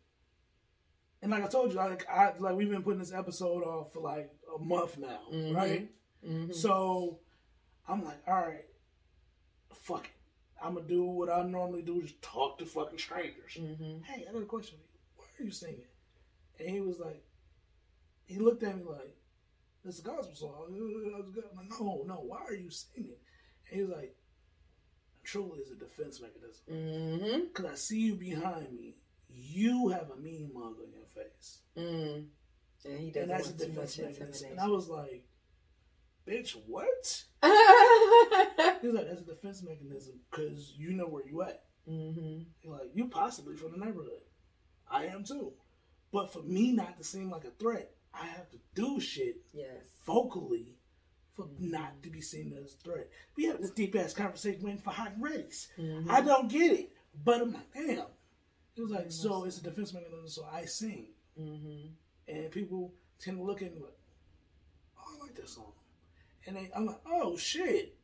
and 1.23 1.31
like 1.31 1.45
I 1.45 1.49
told 1.49 1.71
you, 1.73 1.79
like 1.79 2.07
I 2.11 2.37
like 2.37 2.55
we've 2.57 2.69
been 2.69 2.83
putting 2.83 2.99
this 2.99 3.13
episode 3.15 3.63
off 3.63 3.95
for 3.95 4.01
like 4.01 4.31
a 4.55 4.59
month 4.59 4.99
now, 4.99 5.21
Mhm. 5.31 5.55
right? 5.57 5.91
Mhm. 6.23 6.55
So 6.55 7.21
I'm 7.93 8.05
like, 8.05 8.23
all 8.27 8.35
right, 8.35 8.65
fuck 9.75 10.07
it. 10.07 10.11
I'm 10.63 10.75
gonna 10.75 10.87
do 10.87 11.05
what 11.05 11.29
I 11.29 11.43
normally 11.43 11.83
do, 11.83 12.01
just 12.01 12.23
talk 12.23 12.59
to 12.59 12.65
fucking 12.65 12.99
strangers. 12.99 13.57
Mhm. 13.59 14.03
Hey, 14.05 14.27
I 14.29 14.33
got 14.33 14.43
a 14.43 14.47
question. 14.47 14.79
for 14.79 14.85
you. 14.85 15.01
Why 15.17 15.25
are 15.39 15.45
you 15.45 15.51
singing? 15.51 15.89
And 16.59 16.71
he 16.71 16.81
was 16.81 16.99
like, 16.99 17.23
he 18.25 18.39
looked 18.39 18.63
at 18.63 18.77
me 18.79 18.85
like, 18.85 19.17
"It's 19.85 19.99
a 19.99 20.03
gospel 20.03 20.35
song." 20.35 20.67
I'm 20.69 21.57
like, 21.57 21.69
no, 21.81 22.05
no. 22.07 22.15
Why 22.21 22.39
are 22.47 22.55
you 22.55 22.71
singing? 22.71 23.19
And 23.69 23.77
he 23.77 23.83
was 23.83 23.91
like, 23.91 24.17
"Truly, 25.25 25.61
is 25.61 25.71
a 25.71 25.75
defense 25.75 26.21
mechanism." 26.21 27.49
Because 27.49 27.67
I 27.67 27.75
see 27.75 28.01
you 28.01 28.15
behind 28.15 28.73
me. 28.73 28.97
You 29.29 29.89
have 29.89 30.11
a 30.11 30.17
mean 30.17 30.51
mug 30.55 30.77
on 30.81 30.93
your 30.93 31.07
face. 31.07 31.63
Mm. 31.77 32.29
And 32.85 32.99
he 33.01 33.11
doesn't 33.11 33.23
and 33.23 33.31
that's 33.31 33.51
a 33.51 33.53
defense 33.55 33.99
mechanism. 33.99 34.51
And. 34.53 34.61
I 34.61 34.69
was 34.69 34.89
like, 34.89 35.27
bitch, 36.27 36.57
what? 36.67 37.25
He's 38.83 38.93
like, 38.93 39.07
that's 39.09 39.21
a 39.21 39.25
defense 39.25 39.63
mechanism 39.63 40.15
because 40.31 40.73
you 40.77 40.93
know 40.93 41.07
where 41.07 41.27
you 41.27 41.43
at. 41.43 41.65
mhm. 41.89 42.45
You're 42.63 42.73
like, 42.79 42.91
you 42.95 43.09
possibly 43.09 43.57
from 43.57 43.73
the 43.73 43.79
neighborhood. 43.85 44.21
I 44.91 45.07
am 45.07 45.25
too. 45.25 45.53
But 46.13 46.33
for 46.33 46.43
me 46.43 46.73
not 46.73 46.99
to 46.99 47.05
seem 47.05 47.31
like 47.31 47.45
a 47.45 47.51
threat, 47.51 47.91
I 48.15 48.27
have 48.27 48.51
to 48.51 48.59
do 48.75 49.01
shit 49.01 49.37
Yes. 49.53 49.81
vocally 50.05 50.77
for 51.35 51.47
not 51.59 52.03
to 52.03 52.11
be 52.11 52.21
seen 52.21 52.55
as 52.63 52.75
a 52.75 52.77
threat. 52.85 53.09
We 53.37 53.45
have 53.47 53.61
this 53.61 53.71
deep 53.71 53.97
ass 53.97 54.13
conversation 54.13 54.63
waiting 54.63 54.81
for 54.83 54.91
hot 54.91 55.13
race. 55.19 55.69
Mhm. 55.79 56.09
I 56.11 56.21
don't 56.21 56.49
get 56.51 56.73
it. 56.73 56.93
But 57.25 57.41
I'm 57.43 57.53
like, 57.55 57.73
damn. 57.73 58.07
He 58.75 58.83
was 58.83 58.91
like, 58.91 59.11
so 59.11 59.45
it's 59.45 59.59
a 59.59 59.63
defense 59.63 59.93
mechanism, 59.95 60.29
so 60.29 60.45
I 60.51 60.65
sing. 60.67 61.09
Mhm. 61.39 61.91
And 62.29 62.51
people 62.51 62.93
tend 63.19 63.39
to 63.39 63.43
look 63.43 63.63
at 63.63 63.75
me 63.75 63.81
like, 63.81 63.97
oh, 64.99 65.17
I 65.17 65.19
like 65.25 65.35
that 65.37 65.49
song. 65.49 65.73
And 66.47 66.57
they, 66.57 66.71
I'm 66.75 66.87
like, 66.87 67.01
oh 67.07 67.37
shit, 67.37 67.97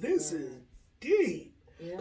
this 0.00 0.30
bad. 0.30 0.40
is 0.40 0.50
deep. 1.00 1.54
yeah. 1.80 2.00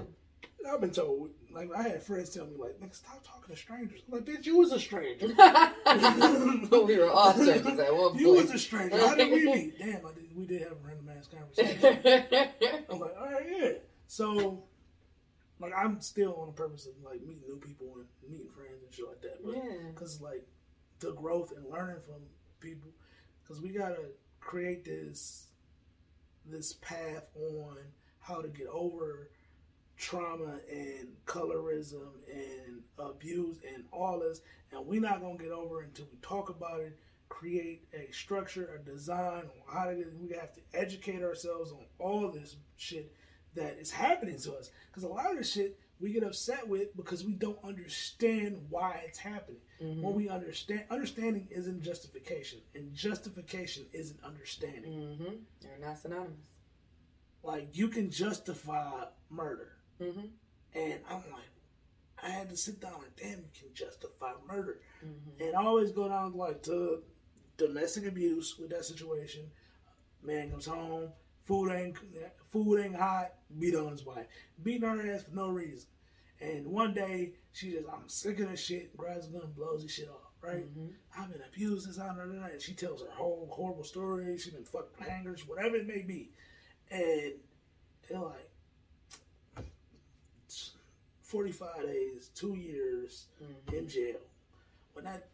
I've 0.69 0.81
been 0.81 0.91
told, 0.91 1.31
like, 1.51 1.69
I 1.75 1.83
had 1.83 2.03
friends 2.03 2.29
tell 2.29 2.45
me, 2.45 2.55
like, 2.57 2.79
nigga, 2.79 2.95
stop 2.95 3.23
talking 3.25 3.53
to 3.53 3.59
strangers. 3.59 4.01
I'm 4.07 4.13
like, 4.13 4.25
bitch, 4.25 4.45
you 4.45 4.57
was 4.57 4.71
a 4.71 4.79
stranger. 4.79 5.27
we 6.85 6.97
were 6.97 7.09
all 7.09 7.33
strangers 7.33 7.79
at 7.79 7.93
one 7.95 8.11
point. 8.11 8.19
You 8.19 8.33
was 8.33 8.51
a 8.51 8.59
stranger. 8.59 8.97
How 8.97 9.15
did 9.15 9.31
we 9.31 9.45
meet? 9.45 9.79
Damn, 9.79 10.05
I 10.05 10.11
did, 10.13 10.35
we 10.35 10.45
did 10.45 10.61
have 10.61 10.73
a 10.73 10.87
random 10.87 11.09
ass 11.17 11.27
conversation. 11.27 11.83
I'm 12.89 12.99
like, 12.99 13.15
all 13.19 13.25
right, 13.25 13.45
yeah. 13.49 13.71
So, 14.07 14.63
like, 15.59 15.73
I'm 15.75 15.99
still 16.01 16.35
on 16.35 16.47
the 16.47 16.53
purpose 16.53 16.85
of 16.85 16.93
like 17.03 17.21
meeting 17.21 17.43
new 17.47 17.57
people 17.57 17.95
and 17.95 18.05
meeting 18.29 18.49
friends 18.55 18.83
and 18.83 18.93
shit 18.93 19.07
like 19.07 19.21
that. 19.21 19.43
But 19.43 19.55
yeah. 19.55 19.89
because 19.93 20.21
like 20.21 20.45
the 20.99 21.13
growth 21.13 21.53
and 21.55 21.65
learning 21.71 22.01
from 22.05 22.21
people, 22.59 22.91
because 23.43 23.61
we 23.61 23.69
gotta 23.69 24.09
create 24.41 24.83
this 24.83 25.47
this 26.45 26.73
path 26.73 27.27
on 27.35 27.77
how 28.19 28.41
to 28.41 28.47
get 28.49 28.67
over 28.67 29.29
trauma 29.97 30.57
and 30.69 31.07
colorism 31.27 32.09
and 32.33 32.81
abuse 32.97 33.59
and 33.73 33.83
all 33.91 34.19
this, 34.19 34.41
and 34.71 34.85
we're 34.85 34.99
not 34.99 35.21
gonna 35.21 35.37
get 35.37 35.51
over 35.51 35.81
until 35.81 36.07
we 36.11 36.17
talk 36.21 36.49
about 36.49 36.81
it. 36.81 36.97
Create 37.29 37.87
a 37.93 38.11
structure, 38.11 38.75
a 38.75 38.83
design 38.83 39.43
on 39.43 39.73
how 39.73 39.85
to 39.85 39.95
get. 39.95 40.13
We 40.19 40.29
have 40.35 40.53
to 40.53 40.61
educate 40.73 41.23
ourselves 41.23 41.71
on 41.71 41.85
all 41.99 42.29
this 42.29 42.57
shit 42.75 43.13
that 43.55 43.77
is 43.79 43.91
happening 43.91 44.37
to 44.39 44.53
us. 44.55 44.71
Because 44.87 45.03
a 45.03 45.07
lot 45.07 45.31
of 45.31 45.37
the 45.37 45.43
shit 45.43 45.79
we 45.99 46.11
get 46.11 46.23
upset 46.23 46.67
with 46.67 46.95
because 46.97 47.23
we 47.23 47.33
don't 47.33 47.59
understand 47.63 48.65
why 48.69 49.03
it's 49.05 49.19
happening. 49.19 49.61
Mm-hmm. 49.81 50.01
When 50.01 50.13
we 50.15 50.29
understand, 50.29 50.83
understanding 50.91 51.47
isn't 51.49 51.81
justification, 51.81 52.59
and 52.75 52.93
justification 52.93 53.85
isn't 53.93 54.23
understanding. 54.23 54.91
Mm-hmm. 54.91 55.33
They're 55.61 55.87
not 55.87 55.97
synonymous. 55.97 56.37
Like 57.43 57.69
you 57.75 57.87
can 57.87 58.09
justify 58.09 59.05
murder, 59.29 59.69
Mm-hmm. 60.01 60.27
and 60.73 60.99
I'm 61.09 61.17
like, 61.31 61.51
I 62.23 62.29
had 62.29 62.49
to 62.49 62.57
sit 62.57 62.79
down 62.81 62.93
and 63.03 63.15
damn, 63.15 63.39
you 63.39 63.49
can 63.59 63.73
justify 63.73 64.33
murder, 64.47 64.79
Mm-hmm. 65.05 65.43
and 65.43 65.55
I 65.55 65.63
always 65.63 65.91
go 65.91 66.07
down 66.07 66.33
like 66.37 66.61
to 66.63 67.01
domestic 67.57 68.05
abuse 68.07 68.57
with 68.59 68.69
that 68.69 68.85
situation. 68.85 69.43
Man 70.23 70.51
comes 70.51 70.67
home, 70.67 71.09
food 71.45 71.71
ain't 71.71 71.97
food 72.51 72.79
ain't 72.79 72.95
hot, 72.95 73.33
beat 73.57 73.75
on 73.75 73.91
his 73.91 74.05
wife, 74.05 74.27
beating 74.61 74.87
her 74.87 75.11
ass 75.13 75.23
for 75.23 75.35
no 75.35 75.49
reason. 75.49 75.89
And 76.39 76.67
one 76.67 76.93
day 76.93 77.33
she 77.53 77.71
just, 77.71 77.87
I'm 77.91 78.07
sick 78.07 78.39
of 78.39 78.49
this 78.49 78.59
shit, 78.59 78.95
grabs 78.97 79.27
a 79.27 79.31
gun, 79.31 79.41
and 79.43 79.55
blows 79.55 79.81
his 79.83 79.91
shit 79.91 80.09
off. 80.09 80.31
Right? 80.41 80.65
Mm-hmm. 80.65 80.87
I've 81.21 81.31
been 81.31 81.41
abused 81.47 81.87
this 81.87 81.99
out 81.99 82.17
and 82.17 82.41
that. 82.43 82.61
She 82.61 82.73
tells 82.73 83.01
her 83.01 83.07
whole 83.11 83.47
horrible 83.51 83.83
story. 83.83 84.37
She's 84.37 84.53
been 84.53 84.63
fucked 84.63 84.97
with 84.99 85.07
hangers, 85.07 85.47
whatever 85.47 85.75
it 85.75 85.85
may 85.85 86.01
be. 86.01 86.31
And 86.89 87.33
they're 88.09 88.19
like, 88.19 88.47
45 91.21 91.83
days, 91.83 92.29
two 92.35 92.55
years 92.55 93.27
Mm-hmm. 93.41 93.75
in 93.75 93.87
jail. 93.87 94.17
When 94.93 95.05
that, 95.05 95.27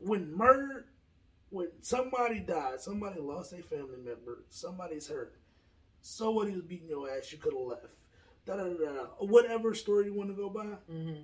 when 0.00 0.34
murder, 0.34 0.86
when 1.50 1.68
somebody 1.82 2.40
died, 2.40 2.80
somebody 2.80 3.20
lost 3.20 3.52
a 3.52 3.62
family 3.62 3.98
member, 4.02 4.44
somebody's 4.48 5.08
hurt. 5.08 5.34
So 6.00 6.30
what? 6.30 6.48
He 6.48 6.54
was 6.54 6.62
beating 6.64 6.88
your 6.88 7.10
ass. 7.10 7.30
You 7.32 7.38
could 7.38 7.52
have 7.52 7.62
left. 7.62 7.86
Da 8.46 8.56
da 8.56 8.64
da 8.64 8.74
da. 8.74 9.02
Whatever 9.18 9.74
story 9.74 10.06
you 10.06 10.14
want 10.14 10.30
to 10.30 10.34
go 10.36 10.48
by, 10.48 10.64
Mm-hmm. 10.90 11.22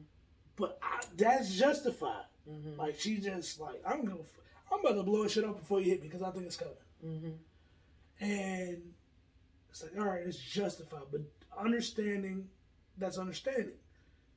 But 0.57 0.79
I, 0.83 1.01
that's 1.17 1.55
justified. 1.55 2.25
Mm-hmm. 2.49 2.79
Like 2.79 2.99
she 2.99 3.19
just 3.19 3.61
like 3.61 3.81
I'm 3.87 4.05
gonna, 4.05 4.21
I'm 4.73 4.81
about 4.81 4.97
to 4.97 5.03
blow 5.03 5.27
shit 5.29 5.45
up 5.45 5.59
before 5.59 5.81
you 5.81 5.91
hit 5.91 6.03
me 6.03 6.09
because 6.09 6.23
I 6.23 6.31
think 6.31 6.47
it's 6.47 6.57
coming. 6.57 6.75
Mm-hmm. 7.05 8.25
And 8.25 8.83
it's 9.71 9.83
like, 9.83 9.99
all 9.99 10.07
right, 10.07 10.23
it's 10.25 10.38
justified, 10.38 11.03
but 11.11 11.23
understanding 11.59 12.49
that's 12.99 13.19
understanding. 13.19 13.75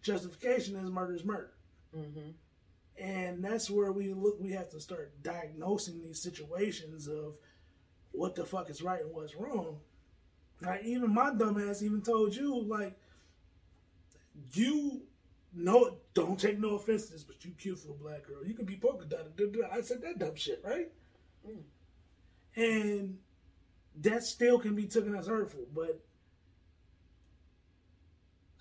Justification 0.01 0.75
is 0.75 0.89
murder 0.89 1.15
is 1.15 1.25
murder. 1.25 1.51
Mm-hmm. 1.95 2.31
And 3.03 3.43
that's 3.43 3.69
where 3.69 3.91
we 3.91 4.13
look. 4.13 4.39
We 4.39 4.51
have 4.51 4.69
to 4.69 4.79
start 4.79 5.11
diagnosing 5.21 6.01
these 6.01 6.21
situations 6.21 7.07
of 7.07 7.33
what 8.11 8.35
the 8.35 8.45
fuck 8.45 8.69
is 8.69 8.81
right 8.81 9.01
and 9.01 9.13
what's 9.13 9.35
wrong. 9.35 9.79
Like 10.61 10.83
even 10.85 11.13
my 11.13 11.31
dumbass 11.31 11.83
even 11.83 12.01
told 12.01 12.35
you 12.35 12.61
like 12.61 12.97
you 14.53 15.01
know 15.55 15.97
don't 16.13 16.39
take 16.39 16.59
no 16.59 16.75
offense 16.75 17.07
to 17.07 17.13
this, 17.13 17.23
but 17.23 17.43
you 17.45 17.51
cute 17.57 17.79
for 17.79 17.91
a 17.91 17.93
black 17.93 18.27
girl. 18.27 18.45
You 18.45 18.53
can 18.53 18.65
be 18.65 18.75
polka 18.75 19.05
dotted. 19.05 19.33
I 19.71 19.81
said 19.81 20.01
that 20.01 20.19
dumb 20.19 20.35
shit, 20.35 20.61
right? 20.63 20.91
Mm. 21.47 21.63
And 22.55 23.17
that 24.01 24.23
still 24.23 24.59
can 24.59 24.75
be 24.75 24.85
taken 24.85 25.15
as 25.15 25.27
hurtful, 25.27 25.65
but 25.73 25.99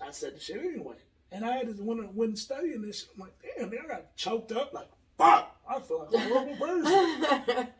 I 0.01 0.11
said 0.11 0.35
the 0.35 0.39
shit 0.39 0.57
anyway. 0.57 0.95
And 1.31 1.43
I 1.43 1.57
had 1.57 1.75
to 1.75 1.83
when 1.83 1.99
I 1.99 2.03
when 2.03 2.35
studying 2.35 2.81
this, 2.81 3.01
shit, 3.01 3.09
I'm 3.15 3.21
like, 3.21 3.33
damn, 3.57 3.69
man, 3.69 3.79
I 3.85 3.87
got 3.87 4.15
choked 4.15 4.51
up. 4.51 4.73
Like, 4.73 4.89
fuck, 5.17 5.55
I 5.67 5.79
feel 5.79 6.07
like 6.11 6.13
a 6.13 6.19
horrible 6.27 6.55
person. 6.83 7.67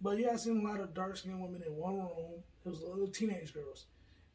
But 0.00 0.18
yeah, 0.18 0.30
I 0.32 0.36
seen 0.36 0.64
a 0.64 0.68
lot 0.68 0.80
of 0.80 0.94
dark 0.94 1.16
skinned 1.16 1.40
women 1.40 1.62
in 1.66 1.74
one 1.74 1.96
room. 1.96 2.42
It 2.64 2.68
was 2.68 2.82
little 2.82 3.08
teenage 3.08 3.52
girls, 3.52 3.86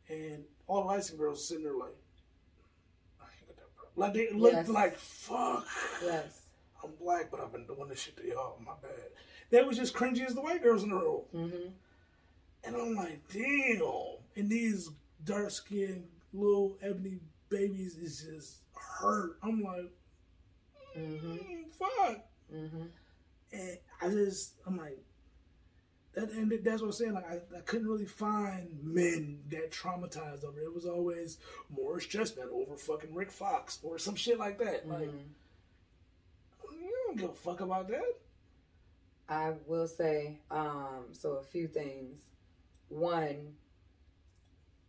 and 0.09 0.43
all 0.67 0.81
the 0.81 0.87
light 0.87 1.03
skinned 1.03 1.19
girls 1.19 1.47
sitting 1.47 1.63
there 1.63 1.73
like, 1.73 1.95
I 3.21 3.25
ain't 3.25 3.47
got 3.47 3.55
that 3.57 3.75
problem. 3.75 3.82
Like 3.95 4.13
they 4.13 4.29
looked 4.31 4.55
Yes. 4.55 4.69
like 4.69 4.97
fuck. 4.97 5.65
yes. 6.03 6.41
I'm 6.83 6.91
black, 6.99 7.29
but 7.31 7.39
I've 7.39 7.51
been 7.51 7.65
doing 7.65 7.87
this 7.87 7.99
shit 7.99 8.17
to 8.17 8.27
y'all. 8.27 8.57
My 8.65 8.73
bad. 8.81 8.91
They 9.49 9.61
was 9.61 9.77
just 9.77 9.93
cringy 9.93 10.25
as 10.25 10.33
the 10.35 10.41
white 10.41 10.63
girls 10.63 10.83
in 10.83 10.89
the 10.89 10.95
room, 10.95 11.21
Mm-hmm. 11.33 11.67
and 12.65 12.75
I'm 12.75 12.95
like, 12.95 13.21
damn. 13.31 13.81
And 14.35 14.49
these 14.49 14.89
dark 15.23 15.51
skinned 15.51 16.07
little 16.33 16.75
ebony 16.81 17.19
babies 17.49 17.95
is 17.97 18.21
just 18.23 18.57
hurt. 18.73 19.37
I'm 19.43 19.61
like, 19.61 19.91
Mm-hmm. 20.97 21.31
mm, 21.33 21.63
fuck. 21.77 22.25
Mm-hmm. 22.53 22.83
And 23.53 23.77
I 24.01 24.09
just, 24.09 24.53
I'm 24.67 24.77
like, 24.77 24.97
that, 26.15 26.29
and 26.31 26.51
that's 26.63 26.81
what 26.81 26.87
I'm 26.87 26.93
saying. 26.93 27.13
Like, 27.13 27.29
I, 27.29 27.57
I 27.57 27.61
couldn't 27.61 27.87
really 27.87 28.05
find 28.05 28.69
men 28.83 29.39
that 29.49 29.71
traumatized 29.71 30.43
over 30.43 30.59
it. 30.59 30.63
It 30.65 30.73
was 30.73 30.85
always 30.85 31.37
Morris 31.69 32.05
Chestnut 32.05 32.49
over 32.53 32.75
fucking 32.77 33.13
Rick 33.13 33.31
Fox 33.31 33.79
or 33.83 33.97
some 33.97 34.15
shit 34.15 34.37
like 34.39 34.57
that. 34.59 34.87
Like, 34.87 35.07
Mm-hmm. 35.09 36.81
you 36.83 36.91
don't 37.07 37.17
give 37.17 37.29
a 37.29 37.33
fuck 37.33 37.61
about 37.61 37.87
that. 37.89 38.15
I 39.29 39.53
will 39.67 39.87
say, 39.87 40.39
um, 40.51 41.05
so 41.11 41.33
a 41.33 41.43
few 41.43 41.67
things. 41.67 42.21
One, 42.89 43.53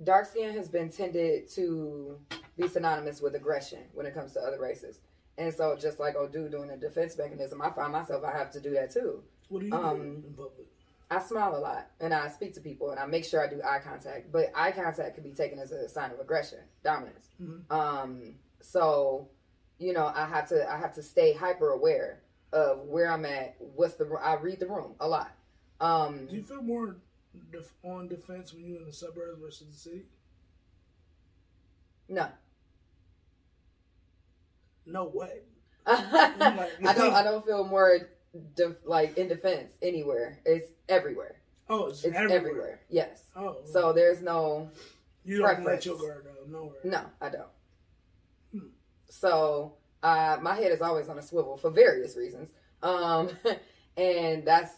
dark 0.02 0.26
skin 0.26 0.54
has 0.54 0.68
been 0.68 0.90
tended 0.90 1.48
to 1.52 2.18
be 2.56 2.68
synonymous 2.68 3.20
with 3.22 3.34
aggression 3.34 3.78
when 3.94 4.06
it 4.06 4.14
comes 4.14 4.32
to 4.32 4.40
other 4.40 4.60
races. 4.60 4.98
And 5.38 5.52
so 5.54 5.76
just 5.76 5.98
like 5.98 6.16
Odu 6.16 6.48
doing 6.48 6.70
a 6.70 6.76
defense 6.76 7.16
mechanism, 7.16 7.62
I 7.62 7.70
find 7.70 7.92
myself 7.92 8.22
I 8.24 8.36
have 8.36 8.50
to 8.52 8.60
do 8.60 8.70
that 8.74 8.92
too. 8.92 9.22
What 9.48 9.60
do 9.60 9.66
you 9.66 9.74
Um, 9.74 9.96
do 9.96 10.02
in 10.26 10.34
public? 10.34 10.66
I 11.14 11.20
smile 11.20 11.56
a 11.56 11.58
lot 11.58 11.90
and 12.00 12.12
I 12.14 12.28
speak 12.28 12.54
to 12.54 12.60
people 12.60 12.90
and 12.90 12.98
I 12.98 13.06
make 13.06 13.24
sure 13.24 13.44
I 13.44 13.48
do 13.48 13.60
eye 13.62 13.78
contact. 13.78 14.32
But 14.32 14.50
eye 14.54 14.72
contact 14.72 15.14
can 15.14 15.24
be 15.24 15.32
taken 15.32 15.58
as 15.58 15.70
a 15.72 15.88
sign 15.88 16.10
of 16.10 16.18
aggression, 16.20 16.58
dominance. 16.82 17.28
Mhm. 17.40 17.70
Um, 17.70 18.34
so, 18.60 19.28
you 19.78 19.92
know, 19.92 20.06
I 20.14 20.26
have 20.26 20.48
to 20.48 20.70
I 20.70 20.78
have 20.78 20.94
to 20.94 21.02
stay 21.02 21.32
hyper 21.34 21.70
aware 21.70 22.20
of 22.52 22.80
where 22.86 23.10
I'm 23.10 23.24
at. 23.24 23.56
What's 23.58 23.94
the 23.94 24.06
I 24.22 24.34
read 24.36 24.60
the 24.60 24.66
room 24.66 24.94
a 25.00 25.06
lot. 25.08 25.30
Um, 25.80 26.26
Do 26.26 26.36
you 26.36 26.42
feel 26.42 26.62
more 26.62 26.96
def- 27.50 27.74
on 27.82 28.08
defense 28.08 28.52
when 28.54 28.64
you're 28.64 28.78
in 28.78 28.86
the 28.86 28.92
suburbs 28.92 29.40
versus 29.40 29.68
the 29.68 29.76
city? 29.76 30.06
no, 32.08 32.28
No 34.86 35.04
way. 35.04 35.40
I 35.86 36.94
don't 36.96 37.12
I 37.12 37.22
don't 37.22 37.44
feel 37.44 37.64
more 37.64 37.98
de- 38.56 38.76
like 38.84 39.16
in 39.18 39.28
defense 39.28 39.72
anywhere. 39.82 40.38
It's 40.44 40.70
everywhere. 40.88 41.40
Oh, 41.68 41.86
it's, 41.86 42.04
It's 42.04 42.14
everywhere. 42.16 42.38
everywhere. 42.38 42.80
Yes. 42.90 43.22
Oh, 43.36 43.56
So 43.64 43.92
there's 43.92 44.20
no 44.22 44.70
you 45.24 45.38
don't 45.38 45.46
let 45.48 45.56
preference. 45.62 45.86
your 45.86 45.98
guard 45.98 46.24
down 46.24 46.52
nowhere. 46.52 46.78
No, 46.84 47.04
I 47.20 47.28
don't. 47.30 47.48
Hmm. 48.52 48.68
So 49.08 49.74
uh, 50.02 50.38
my 50.42 50.54
head 50.54 50.72
is 50.72 50.82
always 50.82 51.08
on 51.08 51.18
a 51.18 51.22
swivel 51.22 51.56
for 51.56 51.70
various 51.70 52.16
reasons. 52.16 52.50
Um, 52.82 53.30
and 53.96 54.44
that's 54.46 54.72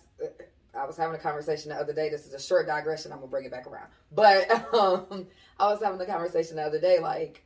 I 0.78 0.84
was 0.84 0.96
having 0.96 1.16
a 1.16 1.18
conversation 1.18 1.70
the 1.70 1.76
other 1.76 1.94
day. 1.94 2.10
This 2.10 2.26
is 2.26 2.34
a 2.34 2.40
short 2.40 2.66
digression. 2.66 3.10
I'm 3.10 3.18
gonna 3.18 3.30
bring 3.30 3.46
it 3.46 3.50
back 3.50 3.66
around. 3.66 3.88
But 4.12 4.50
um, 4.74 5.26
I 5.58 5.66
was 5.72 5.82
having 5.82 6.00
a 6.00 6.06
conversation 6.06 6.56
the 6.56 6.62
other 6.62 6.80
day, 6.80 6.98
like. 7.00 7.42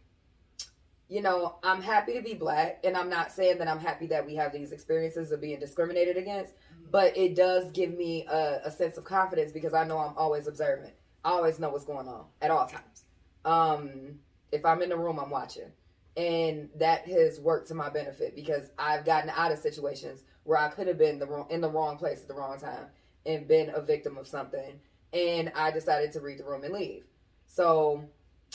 You 1.11 1.23
know, 1.23 1.57
I'm 1.65 1.83
happy 1.83 2.15
to 2.15 2.23
be 2.23 2.35
black, 2.35 2.81
and 2.85 2.97
I'm 2.97 3.11
not 3.11 3.33
saying 3.33 3.59
that 3.59 3.69
I'm 3.69 3.81
happy 3.81 4.07
that 4.07 4.25
we 4.25 4.37
have 4.37 4.53
these 4.53 4.71
experiences 4.73 5.33
of 5.33 5.41
being 5.41 5.59
discriminated 5.59 6.17
against, 6.17 6.55
but 6.91 7.17
it 7.17 7.35
does 7.35 7.71
give 7.73 7.93
me 7.99 8.27
a, 8.27 8.61
a 8.65 8.71
sense 8.71 8.97
of 8.97 9.05
confidence 9.05 9.53
because 9.53 9.75
I 9.75 9.85
know 9.85 9.99
I'm 9.99 10.17
always 10.17 10.47
observant. 10.47 10.95
I 11.25 11.31
always 11.31 11.59
know 11.59 11.71
what's 11.71 11.85
going 11.85 12.09
on 12.09 12.27
at 12.41 12.53
all 12.53 12.67
times. 12.67 13.05
Um, 13.45 14.21
if 14.53 14.65
I'm 14.65 14.83
in 14.83 14.89
the 14.89 14.97
room, 14.97 15.19
I'm 15.19 15.31
watching. 15.31 15.73
And 16.17 16.71
that 16.77 17.09
has 17.09 17.41
worked 17.41 17.69
to 17.69 17.75
my 17.75 17.91
benefit 17.91 18.37
because 18.37 18.71
I've 18.79 19.05
gotten 19.05 19.31
out 19.31 19.53
of 19.53 19.59
situations 19.59 20.23
where 20.45 20.59
I 20.59 20.69
could 20.69 20.87
have 20.87 20.99
been 20.99 21.19
the 21.19 21.27
wrong, 21.27 21.47
in 21.51 21.61
the 21.61 21.71
wrong 21.71 21.97
place 21.99 22.21
at 22.23 22.29
the 22.29 22.35
wrong 22.35 22.59
time 22.59 22.87
and 23.27 23.49
been 23.49 23.71
a 23.75 23.81
victim 23.83 24.17
of 24.17 24.29
something. 24.29 24.81
and 25.13 25.51
I 25.55 25.71
decided 25.71 26.13
to 26.13 26.21
read 26.21 26.39
the 26.39 26.45
room 26.45 26.65
and 26.65 26.73
leave. 26.73 27.05
So, 27.47 28.05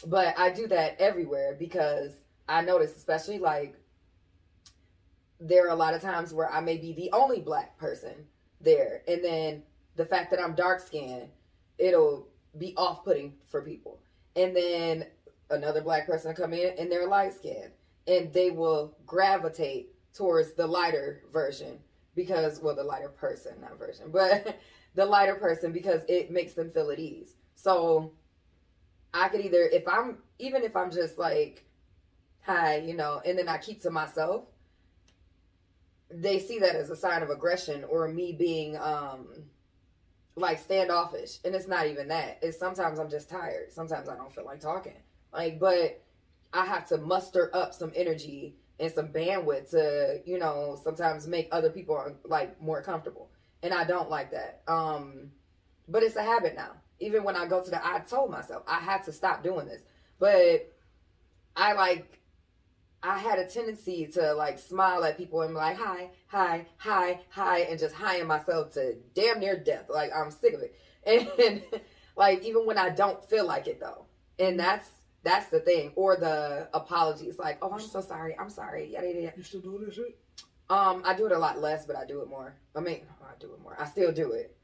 but 0.08 0.38
I 0.38 0.52
do 0.52 0.68
that 0.68 1.00
everywhere 1.00 1.56
because 1.60 2.14
I 2.48 2.62
notice, 2.62 2.96
especially 2.96 3.40
like 3.40 3.76
there 5.40 5.66
are 5.66 5.72
a 5.72 5.76
lot 5.76 5.94
of 5.94 6.02
times 6.02 6.34
where 6.34 6.52
I 6.52 6.62
may 6.62 6.78
be 6.78 6.94
the 6.94 7.12
only 7.12 7.40
black 7.42 7.78
person 7.78 8.14
there, 8.62 9.02
and 9.08 9.24
then 9.24 9.64
the 9.96 10.06
fact 10.06 10.32
that 10.32 10.42
I'm 10.42 10.56
dark 10.56 10.80
skinned, 10.80 11.30
it'll 11.78 12.28
be 12.58 12.74
off 12.78 13.04
putting 13.04 13.34
for 13.48 13.62
people. 13.62 14.00
And 14.36 14.56
then 14.56 15.06
another 15.50 15.82
black 15.82 16.06
person 16.06 16.34
come 16.34 16.54
in 16.54 16.74
and 16.78 16.92
they're 16.92 17.08
light 17.08 17.34
skinned, 17.34 17.72
and 18.08 18.32
they 18.34 18.52
will 18.52 18.96
gravitate 19.06 19.90
towards 20.14 20.54
the 20.54 20.68
lighter 20.68 21.24
version 21.32 21.80
because, 22.16 22.62
well, 22.62 22.76
the 22.76 22.84
lighter 22.84 23.10
person, 23.10 23.54
not 23.62 23.78
version, 23.78 24.06
but 24.12 24.58
the 24.96 25.06
lighter 25.06 25.36
person 25.36 25.72
because 25.72 26.02
it 26.08 26.32
makes 26.32 26.54
them 26.54 26.72
feel 26.72 26.92
at 26.92 27.00
ease. 27.00 27.36
So 27.56 28.14
I 29.14 29.30
could 29.30 29.42
either, 29.42 29.68
if 29.72 29.88
I'm, 29.88 30.20
even 30.40 30.64
if 30.64 30.76
I'm 30.76 30.92
just 30.92 31.18
like, 31.18 31.65
hi, 32.46 32.78
you 32.78 32.94
know, 32.96 33.22
and 33.26 33.38
then 33.38 33.48
I 33.48 33.58
keep 33.58 33.82
to 33.82 33.90
myself, 33.90 34.46
they 36.12 36.40
see 36.40 36.60
that 36.60 36.76
as 36.76 36.90
a 36.90 36.96
sign 36.96 37.24
of 37.24 37.30
aggression 37.30 37.84
or 37.86 38.08
me 38.08 38.32
being 38.32 38.78
um 38.78 39.28
like 40.36 40.60
standoffish. 40.60 41.40
And 41.44 41.56
it's 41.56 41.68
not 41.68 41.88
even 41.88 42.08
that. 42.10 42.40
It's 42.42 42.58
sometimes 42.58 43.00
i'm 43.00 43.10
just 43.10 43.30
tired. 43.30 43.72
Sometimes 43.72 44.08
i 44.08 44.16
don't 44.16 44.34
feel 44.34 44.46
like 44.46 44.60
talking. 44.60 44.94
Like 45.34 45.60
but 45.60 46.02
i 46.54 46.66
have 46.66 46.88
to 46.90 46.98
muster 46.98 47.50
up 47.54 47.74
some 47.74 47.92
energy 47.96 48.56
and 48.80 48.92
some 48.92 49.08
bandwidth 49.08 49.72
to 49.72 50.22
you 50.26 50.38
know 50.38 50.80
sometimes 50.84 51.28
make 51.28 51.48
other 51.52 51.70
people 51.70 52.16
like 52.26 52.62
more 52.62 52.82
comfortable. 52.82 53.30
And 53.64 53.74
i 53.74 53.84
don't 53.84 54.10
like 54.10 54.32
that. 54.32 54.62
Um 54.68 55.32
but 55.88 56.04
it's 56.04 56.16
a 56.16 56.24
habit 56.24 56.56
now. 56.56 56.72
Even 57.00 57.24
when 57.24 57.36
i 57.36 57.48
go 57.48 57.64
to 57.64 57.70
the 57.72 57.86
i 57.86 58.00
told 58.00 58.30
myself 58.30 58.64
i 58.68 58.80
had 58.80 59.04
to 59.06 59.12
stop 59.12 59.44
doing 59.44 59.66
this. 59.66 59.82
But 60.20 60.72
i 61.56 61.74
like 61.74 62.20
I 63.06 63.20
had 63.20 63.38
a 63.38 63.46
tendency 63.46 64.08
to 64.14 64.34
like 64.34 64.58
smile 64.58 65.04
at 65.04 65.18
people 65.18 65.42
and 65.42 65.52
be 65.52 65.58
like, 65.58 65.78
hi, 65.78 66.10
hi, 66.28 66.66
hi, 66.78 67.20
hi, 67.30 67.60
and 67.60 67.80
just 67.80 67.94
high 67.94 68.22
myself 68.24 68.72
to 68.74 68.96
damn 69.14 69.40
near 69.40 69.58
death. 69.58 69.86
Like, 69.90 70.12
I'm 70.16 70.32
sick 70.32 70.54
of 70.54 70.62
it. 70.62 70.76
And 71.40 71.62
like, 72.16 72.44
even 72.44 72.66
when 72.66 72.80
I 72.80 72.90
don't 72.90 73.24
feel 73.30 73.46
like 73.46 73.68
it 73.68 73.80
though. 73.80 74.06
And 74.40 74.60
that's, 74.60 74.90
that's 75.24 75.48
the 75.48 75.60
thing. 75.60 75.92
Or 75.96 76.16
the 76.16 76.68
apologies, 76.74 77.38
like, 77.38 77.60
oh, 77.62 77.72
I'm 77.72 77.80
so 77.80 78.02
sorry. 78.02 78.36
I'm 78.40 78.50
sorry. 78.50 78.92
Yada, 78.92 79.08
yada, 79.08 79.34
You 79.38 79.44
still 79.44 79.62
doing 79.62 79.86
this 79.86 79.96
shit? 79.96 80.18
Um, 80.70 81.04
I 81.06 81.14
do 81.14 81.28
it 81.28 81.32
a 81.32 81.38
lot 81.38 81.62
less, 81.62 81.86
but 81.86 81.96
I 81.96 82.06
do 82.06 82.22
it 82.22 82.30
more. 82.30 82.56
I 82.76 82.80
mean, 82.80 83.02
I 83.22 83.34
do 83.40 83.54
it 83.54 83.62
more. 83.62 83.78
I 83.80 83.86
still 83.86 84.12
do 84.12 84.32
it. 84.32 84.56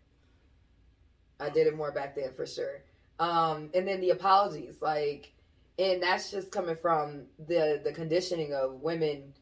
I 1.39 1.49
did 1.49 1.67
it 1.67 1.75
more 1.75 1.91
back 1.91 2.15
then 2.15 2.33
for 2.35 2.47
sure. 2.47 2.81
Um, 3.19 3.69
and 3.75 3.87
then 3.87 4.01
the 4.01 4.09
apologies, 4.09 4.81
like, 4.81 5.31
and 5.79 6.01
that's 6.03 6.31
just 6.31 6.51
coming 6.51 6.75
from 6.81 7.25
the 7.47 7.81
the 7.83 7.91
conditioning 7.91 8.53
of 8.53 8.81
women 8.81 9.33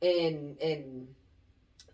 and 0.00 0.58
and 0.60 1.08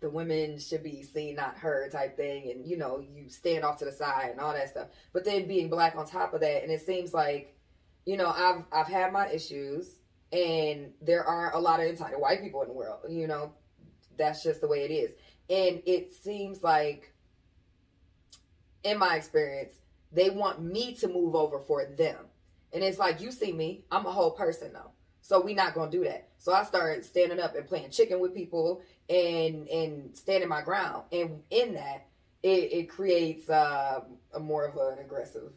the 0.01 0.09
women 0.09 0.57
should 0.57 0.81
be 0.83 1.03
seen 1.03 1.35
not 1.35 1.57
heard 1.57 1.91
type 1.91 2.15
thing. 2.15 2.51
And 2.51 2.65
you 2.65 2.77
know 2.77 2.99
you 2.99 3.29
stand 3.29 3.63
off 3.63 3.79
to 3.79 3.85
the 3.85 3.91
side 3.91 4.29
and 4.31 4.39
all 4.39 4.53
that 4.53 4.69
stuff. 4.69 4.87
But 5.13 5.25
then 5.25 5.47
being 5.47 5.69
black 5.69 5.95
on 5.95 6.05
top 6.05 6.33
of 6.33 6.41
that 6.41 6.63
and 6.63 6.71
it 6.71 6.85
seems 6.85 7.13
like 7.13 7.55
you 8.05 8.15
know 8.15 8.29
i've 8.29 8.63
i've 8.71 8.87
had 8.87 9.11
my 9.11 9.29
issues 9.29 9.95
and 10.31 10.93
there 11.01 11.23
are 11.25 11.53
a 11.53 11.59
lot 11.59 11.81
of 11.81 11.87
entitled 11.87 12.21
white 12.21 12.41
people 12.41 12.61
in 12.61 12.67
the 12.67 12.73
world 12.73 12.99
you 13.09 13.27
know. 13.27 13.53
That's 14.17 14.43
just 14.43 14.59
the 14.59 14.67
way 14.67 14.83
it 14.83 14.91
is. 14.91 15.11
And 15.49 15.81
it 15.85 16.13
seems 16.13 16.61
like 16.61 17.13
in 18.83 18.99
my 18.99 19.15
experience 19.15 19.73
they 20.11 20.29
want 20.29 20.61
me 20.61 20.95
to 20.95 21.07
move 21.07 21.35
over 21.35 21.59
for 21.59 21.85
them 21.85 22.28
and 22.73 22.83
it's 22.83 22.99
like, 22.99 23.21
you 23.21 23.31
see 23.31 23.51
me, 23.51 23.83
I'm 23.91 24.05
a 24.05 24.11
whole 24.11 24.31
person 24.31 24.73
though. 24.73 24.91
So 25.21 25.39
we 25.41 25.53
not 25.53 25.73
gonna 25.73 25.91
do 25.91 26.03
that. 26.05 26.29
So 26.37 26.53
I 26.53 26.63
started 26.63 27.05
standing 27.05 27.39
up 27.39 27.55
and 27.55 27.67
playing 27.67 27.91
chicken 27.91 28.19
with 28.19 28.33
people 28.33 28.81
and 29.09 29.67
and 29.67 30.17
standing 30.17 30.49
my 30.49 30.61
ground. 30.61 31.03
And 31.11 31.41
in 31.49 31.73
that, 31.75 32.07
it, 32.41 32.71
it 32.73 32.89
creates 32.89 33.49
uh, 33.49 34.01
a 34.33 34.39
more 34.39 34.65
of 34.65 34.75
an 34.77 35.03
aggressive 35.03 35.51